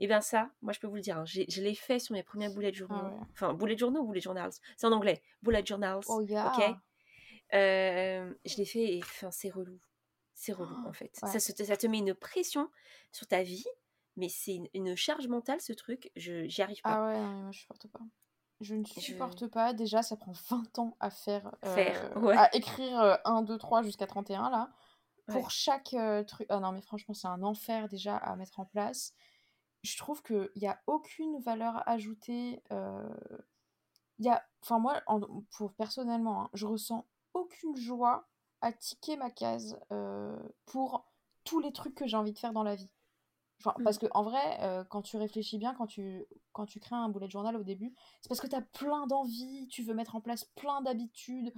Et 0.00 0.06
bien 0.06 0.22
ça, 0.22 0.48
moi 0.62 0.72
je 0.72 0.80
peux 0.80 0.86
vous 0.86 0.96
le 0.96 1.02
dire, 1.02 1.18
hein, 1.18 1.26
je 1.26 1.60
l'ai 1.60 1.74
fait 1.74 1.98
sur 1.98 2.14
mes 2.14 2.22
premiers 2.22 2.48
bullet 2.48 2.72
journaux. 2.72 2.96
Ah 2.96 3.26
enfin, 3.34 3.52
bullet 3.52 3.76
journaux 3.76 4.00
ou 4.00 4.06
bullet 4.06 4.22
journals? 4.22 4.52
C'est 4.78 4.86
en 4.86 4.92
anglais. 4.92 5.20
Bullet 5.42 5.66
journals. 5.66 6.00
Oh, 6.08 6.22
yeah. 6.22 6.50
Ok? 6.50 6.74
Je 7.54 8.56
l'ai 8.56 8.64
fait 8.64 8.96
et 8.96 9.00
c'est 9.30 9.50
relou. 9.50 9.78
C'est 10.34 10.52
relou 10.52 10.76
en 10.86 10.92
fait. 10.92 11.14
Ça, 11.14 11.38
ça, 11.38 11.76
te 11.76 11.86
met 11.86 11.98
une 11.98 12.14
pression 12.14 12.68
sur 13.12 13.26
ta 13.26 13.42
vie, 13.42 13.66
mais 14.16 14.28
c'est 14.28 14.60
une, 14.74 14.96
charge 14.96 15.28
mentale 15.28 15.60
ce 15.60 15.72
truc. 15.72 16.10
Je 16.16 16.46
j'y 16.48 16.62
arrive 16.62 16.82
pas. 16.82 16.94
Ah 16.94 17.06
ouais, 17.06 17.20
moi 17.20 17.52
je 17.52 17.60
supporte 17.60 17.86
pas. 17.88 18.00
Je 18.60 18.74
ne 18.74 18.84
supporte 18.84 19.46
pas. 19.48 19.72
Déjà, 19.72 20.02
ça 20.02 20.16
prend 20.16 20.32
20 20.50 20.78
ans 20.78 20.96
à 21.00 21.10
faire, 21.10 21.54
à 21.62 22.54
écrire 22.54 23.18
1, 23.24 23.42
2, 23.42 23.58
3 23.58 23.82
jusqu'à 23.82 24.06
31 24.06 24.50
là. 24.50 24.72
Pour 25.28 25.50
chaque 25.50 25.96
truc. 26.26 26.46
Ah 26.50 26.60
non, 26.60 26.72
mais 26.72 26.82
franchement, 26.82 27.14
c'est 27.14 27.28
un 27.28 27.42
enfer 27.42 27.88
déjà 27.88 28.16
à 28.16 28.36
mettre 28.36 28.60
en 28.60 28.64
place. 28.64 29.14
Je 29.82 29.96
trouve 29.96 30.22
qu'il 30.22 30.50
n'y 30.56 30.66
a 30.66 30.80
aucune 30.86 31.40
valeur 31.40 31.86
ajoutée. 31.88 32.62
Il 34.18 34.24
y 34.24 34.28
a, 34.28 34.44
enfin 34.62 34.78
moi, 34.78 35.02
pour 35.50 35.74
personnellement, 35.74 36.44
hein, 36.44 36.50
je 36.54 36.66
ressens 36.66 37.06
aucune 37.34 37.76
joie 37.76 38.28
à 38.60 38.72
ticker 38.72 39.16
ma 39.16 39.30
case 39.30 39.78
euh, 39.92 40.36
pour 40.66 41.06
tous 41.44 41.60
les 41.60 41.72
trucs 41.72 41.94
que 41.94 42.06
j'ai 42.06 42.16
envie 42.16 42.32
de 42.32 42.38
faire 42.38 42.52
dans 42.52 42.62
la 42.62 42.74
vie. 42.74 42.90
Enfin, 43.60 43.74
Parce 43.84 43.98
que 43.98 44.06
en 44.12 44.22
vrai, 44.22 44.58
euh, 44.62 44.84
quand 44.84 45.02
tu 45.02 45.16
réfléchis 45.16 45.58
bien, 45.58 45.74
quand 45.74 45.86
tu, 45.86 46.26
quand 46.52 46.66
tu 46.66 46.80
crées 46.80 46.96
un 46.96 47.08
bullet 47.08 47.28
journal 47.28 47.56
au 47.56 47.62
début, 47.62 47.94
c'est 48.20 48.28
parce 48.28 48.40
que 48.40 48.46
tu 48.46 48.56
as 48.56 48.62
plein 48.62 49.06
d'envies, 49.06 49.68
tu 49.68 49.82
veux 49.82 49.94
mettre 49.94 50.16
en 50.16 50.20
place 50.20 50.44
plein 50.44 50.80
d'habitudes 50.82 51.52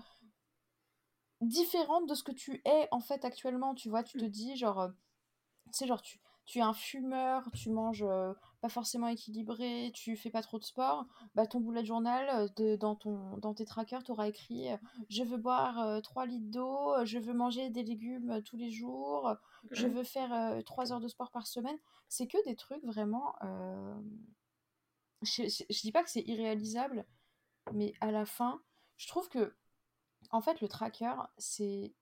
différentes 1.40 2.08
de 2.08 2.14
ce 2.14 2.22
que 2.22 2.32
tu 2.32 2.62
es 2.64 2.88
en 2.90 3.00
fait 3.00 3.24
actuellement. 3.24 3.74
Tu 3.74 3.88
vois, 3.88 4.02
tu 4.02 4.18
te 4.18 4.24
dis 4.24 4.56
genre, 4.56 4.80
euh, 4.80 4.88
tu 5.66 5.72
sais, 5.72 5.86
genre, 5.86 6.02
tu, 6.02 6.20
tu 6.46 6.58
es 6.60 6.62
un 6.62 6.72
fumeur, 6.72 7.50
tu 7.52 7.70
manges 7.70 8.04
euh, 8.04 8.32
pas 8.60 8.68
forcément 8.68 9.08
équilibré, 9.08 9.90
tu 9.92 10.16
fais 10.16 10.30
pas 10.30 10.42
trop 10.42 10.60
de 10.60 10.64
sport, 10.64 11.04
bah 11.34 11.46
ton 11.46 11.60
bullet 11.60 11.84
journal 11.84 12.28
euh, 12.30 12.48
de, 12.56 12.76
dans, 12.76 12.94
ton, 12.94 13.36
dans 13.38 13.52
tes 13.52 13.64
trackers, 13.64 14.04
tu 14.04 14.12
auras 14.12 14.28
écrit 14.28 14.70
euh, 14.72 14.76
je 15.08 15.24
veux 15.24 15.38
boire 15.38 16.00
3 16.02 16.26
litres 16.26 16.50
d'eau, 16.50 17.04
je 17.04 17.18
veux 17.18 17.34
manger 17.34 17.70
des 17.70 17.82
légumes 17.82 18.42
tous 18.44 18.56
les 18.56 18.70
jours, 18.70 19.34
je 19.72 19.88
veux 19.88 20.04
faire 20.04 20.62
3 20.64 20.92
heures 20.92 21.00
de 21.00 21.08
sport 21.08 21.32
par 21.32 21.46
semaine. 21.46 21.76
C'est 22.08 22.28
que 22.28 22.42
des 22.44 22.54
trucs 22.54 22.84
vraiment. 22.84 23.34
Je, 25.22 25.42
je, 25.44 25.80
dis 25.80 25.92
pas 25.92 26.04
que 26.04 26.10
c'est 26.10 26.22
irréalisable, 26.22 27.04
mais 27.72 27.94
à 28.00 28.12
la 28.12 28.26
fin, 28.26 28.60
je 28.96 29.08
trouve 29.08 29.28
que 29.28 29.56
en 30.30 30.40
fait 30.40 30.60
le 30.60 30.68
tracker, 30.68 31.14
c'est 31.38 31.92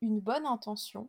une 0.00 0.18
bonne 0.18 0.46
intention 0.46 1.08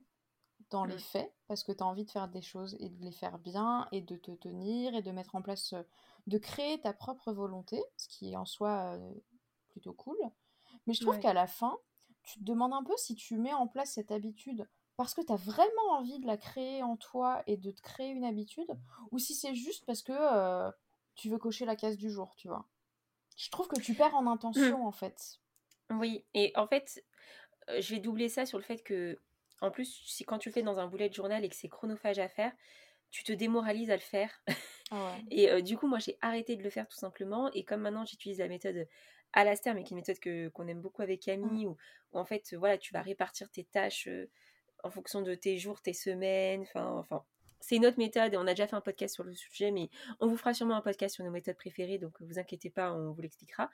dans 0.74 0.86
les 0.86 0.96
mmh. 0.96 1.00
faits, 1.00 1.34
parce 1.48 1.64
que 1.64 1.72
tu 1.72 1.84
as 1.84 1.86
envie 1.86 2.04
de 2.04 2.10
faire 2.10 2.28
des 2.28 2.42
choses 2.42 2.76
et 2.80 2.90
de 2.90 3.04
les 3.04 3.12
faire 3.12 3.38
bien, 3.38 3.88
et 3.92 4.02
de 4.02 4.16
te 4.16 4.32
tenir, 4.32 4.96
et 4.96 5.02
de 5.02 5.12
mettre 5.12 5.36
en 5.36 5.42
place, 5.42 5.76
de 6.28 6.38
créer 6.38 6.82
ta 6.82 6.94
propre 6.94 7.32
volonté, 7.32 7.82
ce 7.96 8.08
qui 8.08 8.34
est 8.34 8.36
en 8.36 8.46
soi 8.46 8.98
plutôt 9.70 9.94
cool. 9.94 10.18
Mais 10.88 10.94
je 10.94 11.02
trouve 11.02 11.20
qu'à 11.20 11.34
la 11.34 11.48
fin, 11.48 11.78
tu 12.24 12.40
te 12.40 12.44
demandes 12.44 12.74
un 12.74 12.84
peu 12.84 12.94
si 12.98 13.16
tu 13.16 13.38
mets 13.38 13.54
en 13.54 13.68
place 13.68 13.92
cette 13.94 14.12
habitude 14.12 14.68
parce 14.96 15.14
que 15.14 15.22
tu 15.22 15.32
as 15.32 15.38
vraiment 15.38 15.92
envie 15.92 16.20
de 16.20 16.28
la 16.28 16.38
créer 16.38 16.84
en 16.84 16.98
toi 16.98 17.44
et 17.48 17.58
de 17.58 17.72
te 17.72 17.82
créer 17.82 18.10
une 18.10 18.26
habitude, 18.26 18.72
ou 19.12 19.20
si 19.20 19.36
c'est 19.36 19.56
juste 19.56 19.86
parce 19.86 20.02
que 20.02 20.72
tu 21.16 21.30
veux 21.30 21.38
cocher 21.38 21.66
la 21.66 21.76
case 21.76 21.98
du 21.98 22.10
jour, 22.10 22.34
tu 22.36 22.48
vois? 22.48 22.66
Je 23.36 23.50
trouve 23.50 23.68
que 23.68 23.80
tu 23.80 23.94
perds 23.94 24.16
en 24.16 24.24
mmh. 24.24 24.28
intention, 24.28 24.88
en 24.88 24.92
fait. 24.92 25.40
Oui, 25.92 26.24
et 26.34 26.52
en 26.56 26.68
fait, 26.68 27.04
je 27.68 27.94
vais 27.94 28.00
doubler 28.00 28.30
ça 28.30 28.46
sur 28.46 28.58
le 28.58 28.64
fait 28.64 28.84
que 28.84 29.20
en 29.64 29.72
plus, 29.72 30.02
si 30.06 30.26
quand 30.26 30.40
tu 30.40 30.50
le 30.50 30.54
fais 30.54 30.62
dans 30.62 30.78
un 30.78 30.88
bullet 30.88 31.12
journal 31.12 31.46
et 31.46 31.50
que 31.50 31.56
c'est 31.56 31.70
chronophage 31.70 32.20
à 32.20 32.28
faire, 32.28 32.52
tu 33.12 33.24
te 33.24 33.32
démoralises 33.32 33.92
à 33.92 33.96
le 33.96 34.02
faire. 34.02 34.44
Ah 34.92 35.16
et 35.32 35.62
du 35.62 35.78
coup, 35.78 35.88
moi, 35.88 36.00
j'ai 36.00 36.18
arrêté 36.20 36.58
de 36.58 36.64
le 36.64 36.70
faire 36.70 36.88
tout 36.88 36.98
simplement. 36.98 37.50
Et 37.54 37.64
comme 37.64 37.82
maintenant, 37.82 38.04
j'utilise 38.04 38.40
la 38.40 38.50
méthode 38.50 38.88
Alastair, 39.32 39.74
mais 39.74 39.84
qui 39.84 39.94
est 39.94 39.96
une 39.96 40.02
méthode 40.02 40.20
que, 40.20 40.50
qu'on 40.50 40.68
aime 40.68 40.82
beaucoup 40.82 41.02
avec 41.02 41.22
Camille, 41.22 41.66
mmh. 41.66 41.70
où, 41.70 41.78
en 42.12 42.26
fait, 42.26 42.54
voilà, 42.56 42.78
tu 42.78 42.94
vas 42.94 43.02
répartir 43.02 43.50
tes 43.50 43.64
tâches 43.64 44.10
en 44.84 44.92
fonction 44.92 45.22
de 45.22 45.34
tes 45.34 45.58
jours, 45.58 45.82
tes 45.82 45.94
semaines. 45.94 46.64
Enfin, 46.64 46.98
enfin, 46.98 47.24
c'est 47.62 47.78
une 47.78 47.86
autre 47.86 47.98
méthode 48.00 48.34
et 48.34 48.38
on 48.38 48.48
a 48.48 48.54
déjà 48.54 48.68
fait 48.68 48.76
un 48.76 48.82
podcast 48.82 49.16
sur 49.16 49.24
le 49.24 49.34
sujet, 49.34 49.72
mais 49.72 49.90
on 50.20 50.28
vous 50.28 50.36
fera 50.36 50.54
sûrement 50.54 50.76
un 50.76 50.82
podcast 50.82 51.16
sur 51.16 51.24
nos 51.24 51.32
méthodes 51.32 51.56
préférées, 51.56 51.98
donc 51.98 52.14
vous 52.20 52.38
inquiétez 52.38 52.70
pas, 52.70 52.94
on 52.94 53.14
vous 53.14 53.22
l'expliquera. 53.22 53.70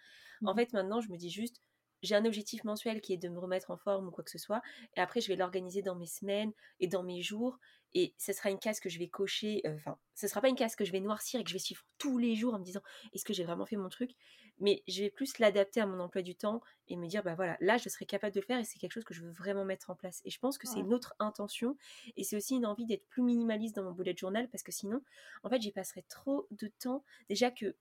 En 0.46 0.54
mmh. 0.54 0.58
fait, 0.58 0.74
maintenant, 0.74 1.02
je 1.02 1.10
me 1.10 1.18
dis 1.18 1.32
juste, 1.32 1.64
j'ai 2.02 2.16
un 2.16 2.26
objectif 2.26 2.64
mensuel 2.64 3.02
qui 3.02 3.14
est 3.14 3.18
de 3.18 3.30
me 3.30 3.40
remettre 3.40 3.72
en 3.72 3.78
forme 3.78 4.08
ou 4.08 4.12
quoi 4.12 4.24
que 4.24 4.32
ce 4.32 4.38
soit. 4.38 4.62
Et 4.96 5.02
après, 5.02 5.22
je 5.22 5.28
vais 5.28 5.36
l'organiser 5.36 5.82
dans 5.82 5.96
mes 5.96 6.06
semaines 6.06 6.52
et 6.80 6.88
dans 6.88 7.04
mes 7.04 7.22
jours. 7.22 7.58
Et 7.94 8.14
ce 8.18 8.34
sera 8.34 8.52
une 8.52 8.60
case 8.60 8.80
que 8.80 8.90
je 8.90 9.00
vais 9.00 9.08
cocher. 9.08 9.62
Euh, 9.66 9.76
enfin, 9.76 9.98
ce 10.14 10.28
sera 10.28 10.42
pas 10.42 10.50
une 10.50 10.56
case 10.56 10.76
que 10.76 10.86
je 10.86 10.92
vais 10.92 11.00
noircir 11.00 11.40
et 11.40 11.44
que 11.44 11.50
je 11.50 11.56
vais 11.56 11.60
suivre 11.60 11.84
tous 11.98 12.18
les 12.18 12.36
jours 12.36 12.54
en 12.54 12.60
me 12.60 12.64
disant 12.64 12.82
est-ce 13.14 13.26
que 13.26 13.34
j'ai 13.34 13.44
vraiment 13.44 13.66
fait 13.66 13.78
mon 13.78 13.90
truc? 13.90 14.12
Mais 14.60 14.84
je 14.88 15.04
vais 15.04 15.10
plus 15.10 15.40
l'adapter 15.40 15.82
à 15.82 15.86
mon 15.86 16.00
emploi 16.00 16.22
du 16.22 16.36
temps 16.36 16.62
et 16.88 16.98
me 16.98 17.08
dire 17.08 17.24
bah 17.24 17.34
voilà, 17.34 17.58
là, 17.62 17.78
je 17.78 17.90
serai 17.90 18.06
capable 18.06 18.34
de 18.34 18.42
le 18.42 18.46
faire 18.46 18.60
et 18.60 18.64
c'est 18.64 18.78
quelque 18.78 18.92
chose 18.92 19.06
que 19.06 19.14
je 19.14 19.24
veux 19.24 19.32
vraiment 19.32 19.66
mettre 19.66 19.90
en 19.90 19.96
place. 19.96 20.22
Et 20.26 20.30
je 20.30 20.40
pense 20.40 20.58
que 20.58 20.68
c'est 20.68 20.80
une 20.80 20.94
autre 20.94 21.16
intention. 21.20 21.78
Et 22.16 22.24
c'est 22.24 22.36
aussi 22.36 22.56
une 22.56 22.66
envie 22.66 22.86
d'être 22.86 23.08
plus 23.08 23.24
minimaliste 23.24 23.76
dans 23.76 23.84
mon 23.84 23.92
bullet 23.92 24.16
journal 24.16 24.50
parce 24.50 24.64
que 24.64 24.72
sinon, 24.72 25.02
en 25.44 25.50
fait, 25.50 25.62
j'y 25.62 25.72
passerai 25.72 26.04
trop 26.04 26.48
de 26.52 26.68
temps. 26.68 27.04
Déjà 27.30 27.50
que, 27.50 27.76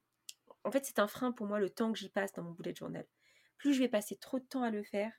en 0.64 0.70
fait, 0.70 0.84
c'est 0.86 1.00
un 1.00 1.08
frein 1.08 1.32
pour 1.32 1.46
moi 1.46 1.58
le 1.58 1.68
temps 1.68 1.92
que 1.92 1.98
j'y 1.98 2.08
passe 2.08 2.32
dans 2.32 2.42
mon 2.42 2.52
bullet 2.52 2.74
journal 2.74 3.06
plus 3.58 3.74
je 3.74 3.80
vais 3.80 3.88
passer 3.88 4.16
trop 4.16 4.38
de 4.38 4.44
temps 4.44 4.62
à 4.62 4.70
le 4.70 4.82
faire, 4.82 5.12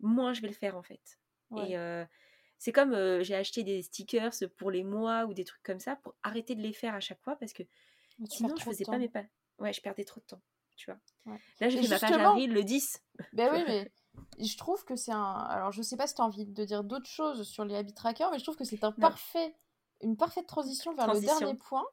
moins 0.00 0.32
je 0.32 0.40
vais 0.40 0.48
le 0.48 0.54
faire 0.54 0.76
en 0.76 0.82
fait. 0.82 1.18
Et 1.56 1.76
c'est 2.58 2.72
comme 2.72 3.22
j'ai 3.22 3.34
acheté 3.34 3.62
des 3.62 3.82
stickers 3.82 4.32
pour 4.56 4.70
les 4.70 4.84
mois 4.84 5.26
ou 5.26 5.34
des 5.34 5.44
trucs 5.44 5.62
comme 5.62 5.80
ça 5.80 5.96
pour 5.96 6.14
arrêter 6.22 6.54
de 6.54 6.62
les 6.62 6.72
faire 6.72 6.94
à 6.94 7.00
chaque 7.00 7.20
fois 7.20 7.36
parce 7.36 7.52
que 7.52 7.62
sinon 8.28 8.54
je 8.56 8.64
faisais 8.64 8.84
pas 8.84 8.98
mes 8.98 9.08
pas. 9.08 9.24
Ouais, 9.58 9.72
je 9.72 9.80
perdais 9.80 10.04
trop 10.04 10.20
de 10.20 10.24
temps, 10.26 10.42
tu 10.76 10.90
vois. 10.90 11.36
Là, 11.60 11.68
j'ai 11.68 11.82
fait 11.82 11.88
ma 11.88 11.98
page 11.98 12.12
avril 12.12 12.52
le 12.52 12.64
10. 12.64 13.02
Ben 13.32 13.50
oui, 13.52 13.64
mais 13.66 13.92
je 14.38 14.56
trouve 14.56 14.84
que 14.84 14.96
c'est 14.96 15.12
un. 15.12 15.32
Alors, 15.32 15.72
je 15.72 15.82
sais 15.82 15.96
pas 15.96 16.06
si 16.06 16.14
tu 16.14 16.22
as 16.22 16.24
envie 16.24 16.46
de 16.46 16.64
dire 16.64 16.82
d'autres 16.84 17.08
choses 17.08 17.46
sur 17.48 17.64
les 17.64 17.74
habits 17.74 17.94
trackers, 17.94 18.30
mais 18.30 18.38
je 18.38 18.44
trouve 18.44 18.56
que 18.56 18.64
c'est 18.64 18.82
un 18.84 18.92
parfait, 18.92 19.54
une 20.00 20.16
parfaite 20.16 20.46
transition 20.46 20.94
vers 20.94 21.12
le 21.12 21.20
dernier 21.20 21.54
point 21.54 21.86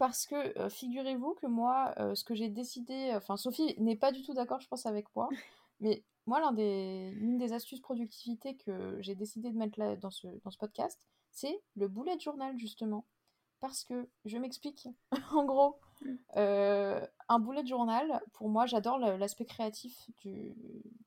parce 0.00 0.26
que 0.26 0.68
figurez-vous 0.70 1.34
que 1.34 1.46
moi, 1.46 1.94
ce 2.14 2.24
que 2.24 2.34
j'ai 2.34 2.48
décidé, 2.48 3.12
enfin 3.14 3.36
Sophie 3.36 3.74
n'est 3.76 3.96
pas 3.96 4.12
du 4.12 4.22
tout 4.22 4.32
d'accord, 4.32 4.58
je 4.58 4.66
pense, 4.66 4.86
avec 4.86 5.04
moi, 5.14 5.28
mais 5.80 6.02
moi, 6.24 6.40
l'une 6.52 7.36
des, 7.36 7.46
des 7.46 7.52
astuces 7.52 7.82
productivité 7.82 8.56
que 8.56 8.96
j'ai 9.02 9.14
décidé 9.14 9.50
de 9.50 9.58
mettre 9.58 9.78
là, 9.78 9.96
dans, 9.96 10.10
ce, 10.10 10.26
dans 10.42 10.50
ce 10.50 10.56
podcast, 10.56 10.98
c'est 11.32 11.60
le 11.76 11.86
bullet 11.86 12.18
journal, 12.18 12.58
justement. 12.58 13.04
Parce 13.60 13.84
que, 13.84 14.08
je 14.24 14.38
m'explique, 14.38 14.88
en 15.34 15.44
gros, 15.44 15.76
mmh. 16.00 16.14
un 16.34 17.38
bullet 17.38 17.66
journal, 17.66 18.22
pour 18.32 18.48
moi, 18.48 18.64
j'adore 18.64 18.98
l'aspect 18.98 19.44
créatif 19.44 20.10
du, 20.22 20.56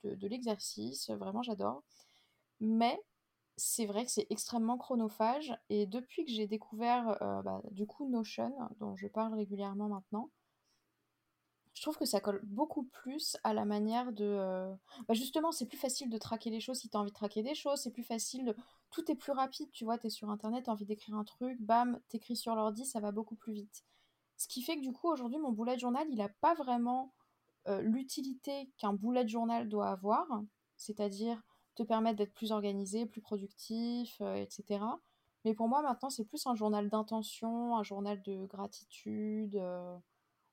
de, 0.04 0.14
de 0.14 0.28
l'exercice, 0.28 1.10
vraiment 1.10 1.42
j'adore. 1.42 1.82
Mais 2.60 3.02
c'est 3.58 3.86
vrai 3.86 4.06
que 4.06 4.12
c'est 4.12 4.28
extrêmement 4.30 4.78
chronophage 4.78 5.56
et 5.70 5.86
depuis 5.86 6.26
que 6.26 6.32
j'ai 6.32 6.48
découvert 6.48 7.22
euh, 7.22 7.42
bah, 7.42 7.62
du 7.72 7.86
coup 7.86 8.10
Notion, 8.10 8.54
dont 8.80 8.96
je 8.96 9.08
parle 9.08 9.34
régulièrement 9.34 9.90
maintenant, 9.90 10.30
je 11.74 11.82
trouve 11.82 11.98
que 11.98 12.06
ça 12.06 12.20
colle 12.20 12.42
beaucoup 12.44 12.84
plus 12.84 13.36
à 13.44 13.54
la 13.54 13.66
manière 13.66 14.14
de... 14.14 14.26
Euh, 14.26 14.74
bah, 15.08 15.14
justement, 15.14 15.52
c'est 15.52 15.66
plus 15.66 15.78
facile 15.78 16.10
de 16.10 16.18
traquer 16.18 16.50
les 16.50 16.60
choses 16.60 16.80
si 16.80 16.90
tu 16.90 16.98
as 16.98 17.00
envie 17.00 17.12
de 17.12 17.16
traquer 17.16 17.42
des 17.42 17.56
choses, 17.56 17.82
c'est 17.82 17.92
plus 17.92 18.04
facile, 18.04 18.56
tout 18.92 19.12
est 19.12 19.16
plus 19.16 19.32
rapide, 19.32 19.72
tu 19.72 19.84
vois, 19.84 19.98
tu 19.98 20.08
es 20.08 20.10
sur 20.10 20.30
Internet, 20.30 20.66
tu 20.66 20.70
as 20.70 20.74
envie 20.74 20.86
d'écrire 20.86 21.16
un 21.16 21.24
truc, 21.24 21.60
bam, 21.62 22.00
t'écris 22.10 22.36
sur 22.36 22.56
l'ordi, 22.56 22.86
ça 22.86 23.00
va 23.00 23.12
beaucoup 23.12 23.36
plus 23.36 23.54
vite. 23.54 23.84
Ce 24.38 24.48
qui 24.48 24.62
fait 24.62 24.76
que 24.76 24.82
du 24.82 24.94
coup, 24.94 25.10
aujourd'hui, 25.10 25.40
mon 25.40 25.52
bullet 25.52 25.78
journal, 25.78 26.06
il 26.10 26.18
n'a 26.18 26.30
pas 26.30 26.54
vraiment 26.54 27.14
euh, 27.68 27.82
l'utilité 27.82 28.72
qu'un 28.78 28.94
bullet 28.94 29.28
journal 29.28 29.68
doit 29.68 29.90
avoir, 29.90 30.28
c'est-à-dire 30.78 31.42
te 31.76 31.84
permettre 31.84 32.18
d'être 32.18 32.34
plus 32.34 32.52
organisé, 32.52 33.06
plus 33.06 33.22
productif, 33.22 34.18
euh, 34.22 34.36
etc. 34.36 34.84
Mais 35.46 35.54
pour 35.54 35.68
moi, 35.68 35.82
maintenant, 35.82 36.10
c'est 36.10 36.26
plus 36.26 36.46
un 36.48 36.56
journal 36.56 36.90
d'intention, 36.90 37.76
un 37.76 37.84
journal 37.84 38.22
de 38.22 38.46
gratitude, 38.46 39.56
euh, 39.56 39.98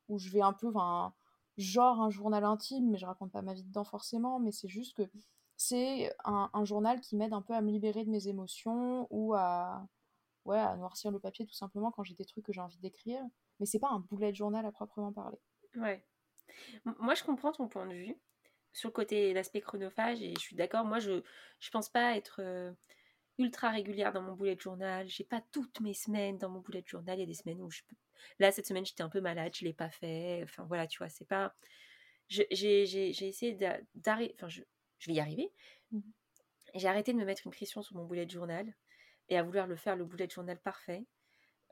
où 0.09 0.19
je 0.19 0.29
vais 0.29 0.41
un 0.41 0.53
peu, 0.53 0.67
enfin, 0.67 1.13
genre 1.57 2.01
un 2.01 2.09
journal 2.09 2.43
intime, 2.43 2.89
mais 2.89 2.97
je 2.97 3.05
raconte 3.05 3.31
pas 3.31 3.41
ma 3.41 3.53
vie 3.53 3.63
dedans 3.63 3.83
forcément, 3.83 4.39
mais 4.39 4.51
c'est 4.51 4.67
juste 4.67 4.95
que 4.97 5.03
c'est 5.55 6.13
un, 6.25 6.65
journal 6.65 6.99
qui 7.01 7.15
m'aide 7.15 7.33
un 7.33 7.41
peu 7.41 7.53
à 7.53 7.61
me 7.61 7.71
libérer 7.71 8.03
de 8.03 8.09
mes 8.09 8.27
émotions 8.27 9.07
ou 9.11 9.35
à, 9.35 9.87
ouais, 10.45 10.57
à 10.57 10.75
noircir 10.75 11.11
le 11.11 11.19
papier 11.19 11.45
tout 11.45 11.53
simplement 11.53 11.91
quand 11.91 12.03
j'ai 12.03 12.15
des 12.15 12.25
trucs 12.25 12.45
que 12.45 12.53
j'ai 12.53 12.61
envie 12.61 12.79
d'écrire. 12.79 13.23
Mais 13.59 13.67
c'est 13.67 13.79
pas 13.79 13.89
un 13.89 13.99
bullet 13.99 14.33
journal 14.33 14.65
à 14.65 14.71
proprement 14.71 15.13
parler. 15.13 15.37
Ouais. 15.75 16.03
Moi, 16.99 17.13
je 17.13 17.23
comprends 17.23 17.51
ton 17.51 17.67
point 17.67 17.85
de 17.85 17.93
vue 17.93 18.19
sur 18.73 18.89
le 18.89 18.93
côté 18.93 19.33
l'aspect 19.33 19.61
chronophage 19.61 20.21
et 20.21 20.33
je 20.35 20.39
suis 20.39 20.55
d'accord 20.55 20.85
moi 20.85 20.99
je 20.99 21.21
je 21.59 21.69
pense 21.69 21.89
pas 21.89 22.15
être 22.15 22.41
euh, 22.41 22.71
ultra 23.37 23.69
régulière 23.69 24.13
dans 24.13 24.21
mon 24.21 24.33
bullet 24.33 24.57
journal 24.59 25.07
j'ai 25.07 25.23
pas 25.23 25.41
toutes 25.51 25.79
mes 25.81 25.93
semaines 25.93 26.37
dans 26.37 26.49
mon 26.49 26.59
bullet 26.59 26.83
journal 26.85 27.17
il 27.17 27.21
y 27.21 27.23
a 27.23 27.27
des 27.27 27.33
semaines 27.33 27.61
où 27.61 27.69
je 27.69 27.81
peux 27.87 27.95
là 28.39 28.51
cette 28.51 28.67
semaine 28.67 28.85
j'étais 28.85 29.03
un 29.03 29.09
peu 29.09 29.21
malade 29.21 29.53
je 29.55 29.65
l'ai 29.65 29.73
pas 29.73 29.89
fait 29.89 30.41
enfin 30.43 30.63
voilà 30.65 30.87
tu 30.87 30.99
vois 30.99 31.09
c'est 31.09 31.27
pas 31.27 31.53
j'ai 32.29 32.83
essayé 32.83 33.57
d'arrêter 33.95 34.33
enfin 34.37 34.47
je, 34.47 34.61
je, 34.99 35.07
vais 35.07 35.15
y 35.15 35.19
arriver 35.19 35.51
mmh. 35.91 35.99
j'ai 36.75 36.87
arrêté 36.87 37.11
de 37.11 37.17
me 37.17 37.25
mettre 37.25 37.41
une 37.45 37.51
pression 37.51 37.81
sur 37.81 37.95
mon 37.95 38.05
bullet 38.05 38.29
journal 38.29 38.73
et 39.27 39.37
à 39.37 39.43
vouloir 39.43 39.67
le 39.67 39.75
faire 39.75 39.95
le 39.95 40.05
bullet 40.05 40.29
journal 40.29 40.59
parfait 40.59 41.05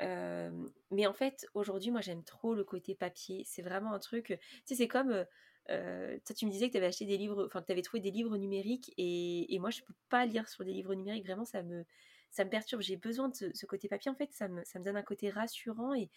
euh, 0.02 0.50
mais 0.92 1.08
en 1.08 1.14
fait, 1.14 1.46
aujourd'hui, 1.54 1.92
moi, 1.92 2.02
j'aime 2.02 2.24
trop 2.24 2.56
le 2.56 2.64
côté 2.64 2.96
papier. 2.96 3.44
C'est 3.46 3.62
vraiment 3.62 3.94
un 3.94 4.00
truc. 4.00 4.26
Tu 4.28 4.38
sais, 4.66 4.76
c'est 4.76 4.88
comme 4.88 5.12
euh, 5.12 5.26
euh, 5.70 6.18
toi, 6.26 6.36
tu 6.36 6.46
me 6.46 6.52
disais 6.52 6.68
que 6.68 6.72
tu 6.74 6.78
avais 6.78 6.88
acheté 6.88 7.06
des 7.06 7.18
livres, 7.18 7.46
enfin, 7.46 7.62
que 7.62 7.68
tu 7.68 7.72
avais 7.72 7.82
trouvé 7.82 8.02
des 8.02 8.12
livres 8.12 8.38
numériques 8.38 8.94
et, 8.98 9.58
moi, 9.60 9.70
je 9.70 9.82
peux 9.82 9.94
pas 10.10 10.26
lire 10.26 10.48
sur 10.48 10.64
des 10.64 10.74
livres 10.74 10.96
numériques. 10.96 11.26
Vraiment, 11.26 11.46
ça 11.46 11.62
me, 11.62 11.86
ça 12.32 12.44
me 12.44 12.50
perturbe. 12.50 12.82
J'ai 12.82 12.98
besoin 12.98 13.30
de 13.30 13.36
ce, 13.36 13.66
côté 13.66 13.88
papier. 13.88 14.10
En 14.10 14.16
fait, 14.16 14.32
ça 14.32 14.48
me, 14.48 14.64
ça 14.64 14.80
me 14.80 14.84
donne 14.84 14.98
un 14.98 15.04
côté 15.04 15.30
rassurant 15.30 15.94
et 15.94 16.10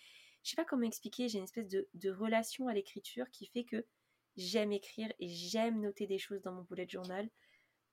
je 0.43 0.51
sais 0.51 0.57
pas 0.57 0.65
comment 0.65 0.87
expliquer. 0.87 1.29
J'ai 1.29 1.39
une 1.39 1.45
espèce 1.45 1.69
de, 1.69 1.89
de 1.95 2.11
relation 2.11 2.69
à 2.69 2.75
l'écriture 2.75 3.31
qui 3.31 3.47
fait 3.47 3.65
que 3.65 3.85
j'aime 4.37 4.73
écrire 4.73 5.13
et 5.21 5.29
j'aime 5.29 5.81
noter 5.81 6.07
des 6.07 6.19
choses 6.19 6.41
dans 6.43 6.53
mon 6.53 6.63
bullet 6.63 6.89
journal. 6.89 7.29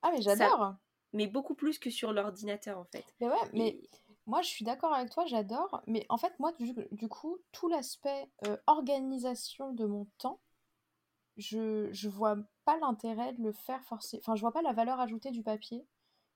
Ah, 0.01 0.11
mais 0.13 0.21
j'adore! 0.21 0.75
Mais 1.11 1.27
beaucoup 1.27 1.55
plus 1.55 1.79
que 1.79 1.89
sur 1.89 2.13
l'ordinateur, 2.13 2.77
en 2.77 2.85
fait. 2.85 3.05
Mais 3.19 3.27
ouais, 3.27 3.49
mais. 3.53 3.81
Moi, 4.27 4.43
je 4.43 4.49
suis 4.49 4.63
d'accord 4.63 4.93
avec 4.93 5.09
toi, 5.09 5.25
j'adore. 5.25 5.81
Mais 5.87 6.05
en 6.07 6.17
fait, 6.19 6.37
moi, 6.37 6.53
du, 6.59 7.09
coup, 7.09 7.39
tout 7.51 7.67
l'aspect 7.67 8.29
euh, 8.45 8.57
organisation 8.67 9.73
de 9.73 9.85
mon 9.85 10.05
temps, 10.19 10.39
je, 11.39 11.89
je 11.91 12.09
vois 12.09 12.35
pas 12.65 12.77
l'intérêt 12.79 13.33
de 13.33 13.41
le 13.41 13.51
faire 13.51 13.83
forcer. 13.83 14.17
Enfin, 14.19 14.35
je 14.35 14.41
vois 14.41 14.51
pas 14.51 14.61
la 14.61 14.73
valeur 14.73 14.99
ajoutée 14.99 15.31
du 15.31 15.41
papier. 15.41 15.87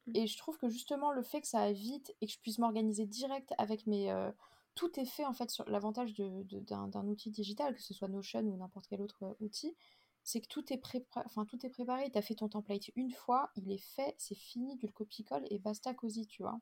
Mmh. 0.08 0.12
Et 0.16 0.28
je 0.28 0.38
trouve 0.38 0.58
que 0.58 0.70
justement, 0.70 1.12
le 1.12 1.22
fait 1.22 1.42
que 1.42 1.48
ça 1.48 1.62
aille 1.62 1.76
vite 1.76 2.16
et 2.22 2.26
que 2.26 2.32
je 2.32 2.40
puisse 2.40 2.58
m'organiser 2.58 3.06
direct 3.06 3.54
avec 3.58 3.86
mes. 3.86 4.12
Euh, 4.12 4.32
tout 4.76 5.00
est 5.00 5.06
fait 5.06 5.26
en 5.26 5.34
fait 5.34 5.52
sur 5.52 5.70
l'avantage 5.70 6.16
d'un 6.16 7.08
outil 7.08 7.30
digital, 7.30 7.76
que 7.76 7.82
ce 7.82 7.94
soit 7.94 8.08
Notion 8.08 8.42
ou 8.42 8.58
n'importe 8.58 8.88
quel 8.88 9.02
autre 9.02 9.24
euh, 9.24 9.34
outil, 9.40 9.76
c'est 10.24 10.42
que 10.42 10.48
tout 10.48 10.74
est, 10.74 10.82
enfin, 11.14 11.46
tout 11.46 11.64
est 11.64 11.70
préparé. 11.70 12.10
Tu 12.10 12.18
as 12.18 12.24
fait 12.24 12.34
ton 12.34 12.50
template 12.50 12.90
une 12.96 13.12
fois, 13.12 13.52
il 13.56 13.72
est 13.72 13.84
fait, 13.96 14.16
c'est 14.18 14.36
fini, 14.36 14.78
tu 14.78 14.88
le 14.88 14.92
copie-colle 14.92 15.46
et 15.52 15.60
basta 15.60 15.94
cosy, 15.94 16.26
tu 16.26 16.42
vois. 16.42 16.58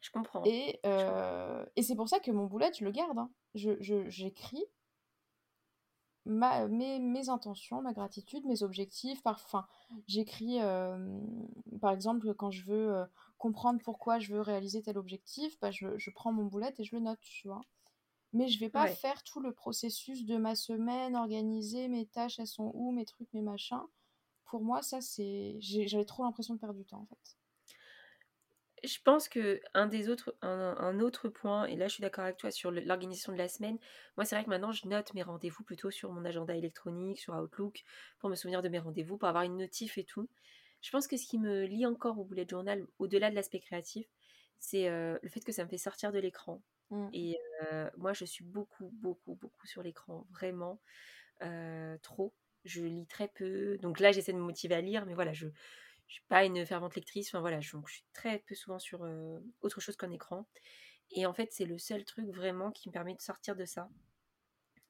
Je 0.00 0.10
comprends. 0.10 0.42
Et, 0.46 0.80
euh, 0.86 1.64
et 1.76 1.82
c'est 1.82 1.96
pour 1.96 2.08
ça 2.08 2.20
que 2.20 2.30
mon 2.30 2.46
boulet, 2.46 2.70
je 2.78 2.84
le 2.84 2.90
garde. 2.90 3.18
Hein. 3.18 3.30
J'écris 3.54 4.64
mes, 6.30 6.98
mes, 6.98 7.28
intentions, 7.28 7.82
ma 7.82 7.92
gratitude, 7.92 8.44
mes 8.46 8.62
objectifs. 8.62 9.22
J'écris, 10.06 10.60
euh, 10.60 11.20
par 11.80 11.92
exemple, 11.92 12.34
quand 12.34 12.50
je 12.50 12.64
veux 12.64 12.94
euh, 12.94 13.04
comprendre 13.38 13.80
pourquoi 13.84 14.18
je 14.18 14.32
veux 14.32 14.40
réaliser 14.40 14.82
tel 14.82 14.98
objectif, 14.98 15.58
bah, 15.60 15.70
je, 15.70 15.98
je, 15.98 16.10
prends 16.10 16.32
mon 16.32 16.44
boulette 16.44 16.80
et 16.80 16.84
je 16.84 16.94
le 16.94 17.02
note, 17.02 17.20
tu 17.20 17.48
vois. 17.48 17.62
Mais 18.32 18.48
je 18.48 18.60
vais 18.60 18.70
pas 18.70 18.86
faire 18.86 19.24
tout 19.24 19.40
le 19.40 19.52
processus 19.52 20.24
de 20.24 20.36
ma 20.36 20.54
semaine, 20.54 21.16
organiser 21.16 21.88
mes 21.88 22.06
tâches, 22.06 22.38
elles 22.38 22.46
sont 22.46 22.70
où, 22.74 22.92
mes 22.92 23.04
trucs, 23.04 23.32
mes 23.32 23.42
machins. 23.42 23.82
Pour 24.44 24.62
moi, 24.62 24.82
ça, 24.82 25.00
c'est. 25.00 25.56
J'avais 25.60 26.04
trop 26.04 26.22
l'impression 26.22 26.54
de 26.54 26.60
perdre 26.60 26.76
du 26.76 26.84
temps, 26.84 27.00
en 27.00 27.06
fait 27.06 27.39
je 28.84 28.98
pense 29.04 29.28
que 29.28 29.60
un 29.74 29.86
des 29.86 30.08
autres, 30.08 30.34
un, 30.42 31.00
autre 31.00 31.28
point, 31.28 31.66
et 31.66 31.76
là 31.76 31.88
je 31.88 31.94
suis 31.94 32.02
d'accord 32.02 32.24
avec 32.24 32.36
toi 32.36 32.50
sur 32.50 32.70
l'organisation 32.70 33.32
de 33.32 33.38
la 33.38 33.48
semaine. 33.48 33.78
Moi, 34.16 34.24
c'est 34.24 34.34
vrai 34.34 34.44
que 34.44 34.50
maintenant 34.50 34.72
je 34.72 34.86
note 34.86 35.12
mes 35.14 35.22
rendez-vous 35.22 35.62
plutôt 35.64 35.90
sur 35.90 36.12
mon 36.12 36.24
agenda 36.24 36.54
électronique, 36.54 37.18
sur 37.18 37.34
Outlook, 37.34 37.84
pour 38.18 38.30
me 38.30 38.34
souvenir 38.34 38.62
de 38.62 38.68
mes 38.68 38.78
rendez-vous, 38.78 39.16
pour 39.16 39.28
avoir 39.28 39.44
une 39.44 39.56
notif 39.56 39.98
et 39.98 40.04
tout. 40.04 40.28
Je 40.82 40.90
pense 40.90 41.06
que 41.06 41.16
ce 41.16 41.26
qui 41.26 41.38
me 41.38 41.64
lie 41.64 41.86
encore 41.86 42.18
au 42.18 42.24
bullet 42.24 42.46
journal, 42.48 42.86
au-delà 42.98 43.30
de 43.30 43.34
l'aspect 43.34 43.60
créatif, 43.60 44.06
c'est 44.58 44.88
euh, 44.88 45.18
le 45.22 45.28
fait 45.28 45.40
que 45.40 45.52
ça 45.52 45.64
me 45.64 45.68
fait 45.68 45.78
sortir 45.78 46.12
de 46.12 46.18
l'écran. 46.18 46.62
Mmh. 46.90 47.08
Et 47.12 47.38
euh, 47.62 47.88
moi, 47.96 48.12
je 48.12 48.24
suis 48.24 48.44
beaucoup, 48.44 48.90
beaucoup, 48.94 49.34
beaucoup 49.34 49.66
sur 49.66 49.82
l'écran, 49.82 50.26
vraiment 50.30 50.80
euh, 51.42 51.96
trop. 52.02 52.34
Je 52.64 52.82
lis 52.82 53.06
très 53.06 53.28
peu. 53.28 53.78
Donc 53.78 54.00
là, 54.00 54.12
j'essaie 54.12 54.32
de 54.32 54.38
me 54.38 54.42
motiver 54.42 54.74
à 54.74 54.80
lire, 54.80 55.06
mais 55.06 55.14
voilà, 55.14 55.32
je 55.32 55.46
je 56.10 56.14
suis 56.14 56.24
pas 56.28 56.44
une 56.44 56.66
fervente 56.66 56.96
lectrice. 56.96 57.28
Enfin 57.28 57.40
voilà, 57.40 57.60
je, 57.60 57.68
suis 57.68 58.04
très 58.12 58.40
peu 58.40 58.56
souvent 58.56 58.80
sur 58.80 59.08
autre 59.62 59.80
chose 59.80 59.96
qu'un 59.96 60.10
écran. 60.10 60.44
Et 61.12 61.24
en 61.24 61.32
fait, 61.32 61.52
c'est 61.52 61.64
le 61.64 61.78
seul 61.78 62.04
truc 62.04 62.26
vraiment 62.30 62.72
qui 62.72 62.88
me 62.88 62.92
permet 62.92 63.14
de 63.14 63.20
sortir 63.20 63.54
de 63.54 63.64
ça. 63.64 63.88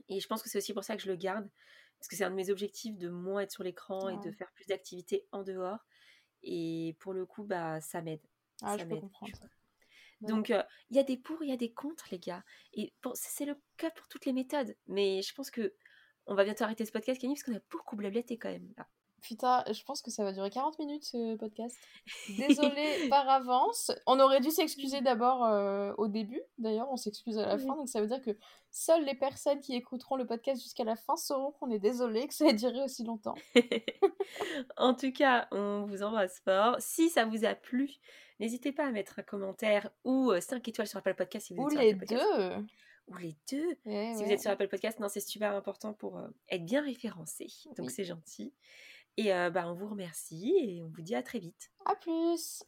Et 0.09 0.19
je 0.19 0.27
pense 0.27 0.43
que 0.43 0.49
c'est 0.49 0.59
aussi 0.59 0.73
pour 0.73 0.83
ça 0.83 0.97
que 0.97 1.03
je 1.03 1.09
le 1.09 1.17
garde, 1.17 1.49
parce 1.99 2.09
que 2.09 2.17
c'est 2.17 2.25
un 2.25 2.31
de 2.31 2.35
mes 2.35 2.51
objectifs 2.51 2.97
de 2.97 3.11
moins 3.11 3.43
être 3.43 3.53
sur 3.53 3.63
l'écran 3.63 4.09
et 4.09 4.19
de 4.27 4.33
faire 4.33 4.51
plus 4.53 4.67
d'activités 4.67 5.27
en 5.31 5.43
dehors. 5.43 5.87
Et 6.43 6.97
pour 7.01 7.13
le 7.13 7.27
coup, 7.27 7.45
bah, 7.45 7.81
ça 7.81 8.01
m'aide. 8.01 8.23
Ah, 8.63 8.77
ça 8.77 8.79
je 8.79 8.89
peux 8.89 8.99
comprendre. 8.99 9.39
Donc, 10.23 10.51
euh, 10.51 10.63
il 10.91 10.97
y 10.97 11.01
a 11.01 11.03
des 11.03 11.19
pour, 11.19 11.43
il 11.43 11.51
y 11.51 11.53
a 11.53 11.57
des 11.57 11.73
contre, 11.73 12.09
les 12.11 12.19
gars. 12.19 12.45
Et 12.73 12.93
c'est 13.15 13.45
le 13.45 13.57
cas 13.77 13.91
pour 13.91 14.09
toutes 14.09 14.25
les 14.25 14.33
méthodes. 14.33 14.75
Mais 14.87 15.23
je 15.23 15.35
pense 15.35 15.51
que 15.51 15.75
on 16.27 16.35
va 16.35 16.45
bientôt 16.45 16.65
arrêter 16.65 16.85
ce 16.85 16.93
podcast, 16.93 17.21
Camille, 17.21 17.37
parce 17.37 17.45
qu'on 17.45 17.57
a 17.57 17.63
beaucoup 17.71 17.97
blablaté 17.97 18.39
quand 18.39 18.51
même 18.51 18.73
là. 18.77 18.89
Putain, 19.23 19.65
je 19.71 19.83
pense 19.85 20.03
que 20.03 20.11
ça 20.11 20.25
va 20.25 20.33
durer 20.33 20.51
40 20.51 20.79
minutes 20.79 21.05
ce 21.05 21.37
podcast. 21.37 21.77
Désolée 22.37 23.09
par 23.09 23.29
avance. 23.29 23.93
On 24.07 24.19
aurait 24.21 24.41
dû 24.41 24.51
s'excuser 24.51 25.01
d'abord 25.01 25.45
euh, 25.45 25.93
au 25.99 26.09
début, 26.09 26.43
d'ailleurs, 26.59 26.89
on 26.91 26.97
s'excuse 26.97 27.39
à 27.39 27.47
la 27.47 27.59
fin. 27.59 27.77
Donc 27.77 27.89
ça 27.89 28.01
veut 28.01 28.07
dire 28.07 28.23
que 28.23 28.37
seules 28.71 29.05
les 29.05 29.15
personnes 29.15 29.61
qui 29.61 29.75
écouteront 29.75 30.17
le 30.17 30.27
podcast 30.27 30.63
jusqu'à 30.63 30.85
la 30.85 30.97
fin 30.97 31.17
sauront 31.17 31.53
qu'on 31.53 31.71
est 31.71 31.79
désolé 31.79 32.27
que 32.27 32.35
ça 32.35 32.47
ait 32.47 32.55
duré 32.55 32.83
aussi 32.83 33.05
longtemps. 33.05 33.35
en 34.77 34.95
tout 34.95 35.13
cas, 35.13 35.49
on 35.53 35.87
vous 35.87 36.03
embrasse 36.03 36.41
fort. 36.41 36.77
Si 36.79 37.11
ça 37.11 37.25
vous 37.25 37.45
a 37.45 37.55
plu, 37.55 37.91
n'hésitez 38.39 38.73
pas 38.73 38.87
à 38.87 38.91
mettre 38.91 39.19
un 39.19 39.23
commentaire 39.23 39.91
ou 40.05 40.33
5 40.39 40.57
euh, 40.57 40.61
étoiles 40.71 40.87
sur 40.87 40.99
Apple 40.99 41.15
Podcast 41.15 41.47
si 41.47 41.55
vous 41.55 41.63
ou 41.63 41.69
les 41.69 41.95
deux 41.95 42.65
ou 43.11 43.17
les 43.17 43.37
deux. 43.51 43.77
si 43.85 44.25
vous 44.25 44.31
êtes 44.31 44.41
sur 44.41 44.51
Apple 44.51 44.69
Podcast, 44.69 45.01
non, 45.01 45.09
c'est 45.09 45.21
super 45.21 45.55
important 45.55 45.93
pour 45.93 46.19
euh, 46.19 46.29
être 46.49 46.65
bien 46.65 46.83
référencé. 46.83 47.49
Donc 47.77 47.91
c'est 47.91 48.05
gentil. 48.05 48.53
Et 49.17 49.31
bah, 49.53 49.65
on 49.67 49.75
vous 49.75 49.89
remercie 49.89 50.55
et 50.59 50.83
on 50.83 50.89
vous 50.89 51.03
dit 51.03 51.15
à 51.15 51.23
très 51.23 51.39
vite. 51.39 51.71
À 51.85 51.95
plus 51.95 52.65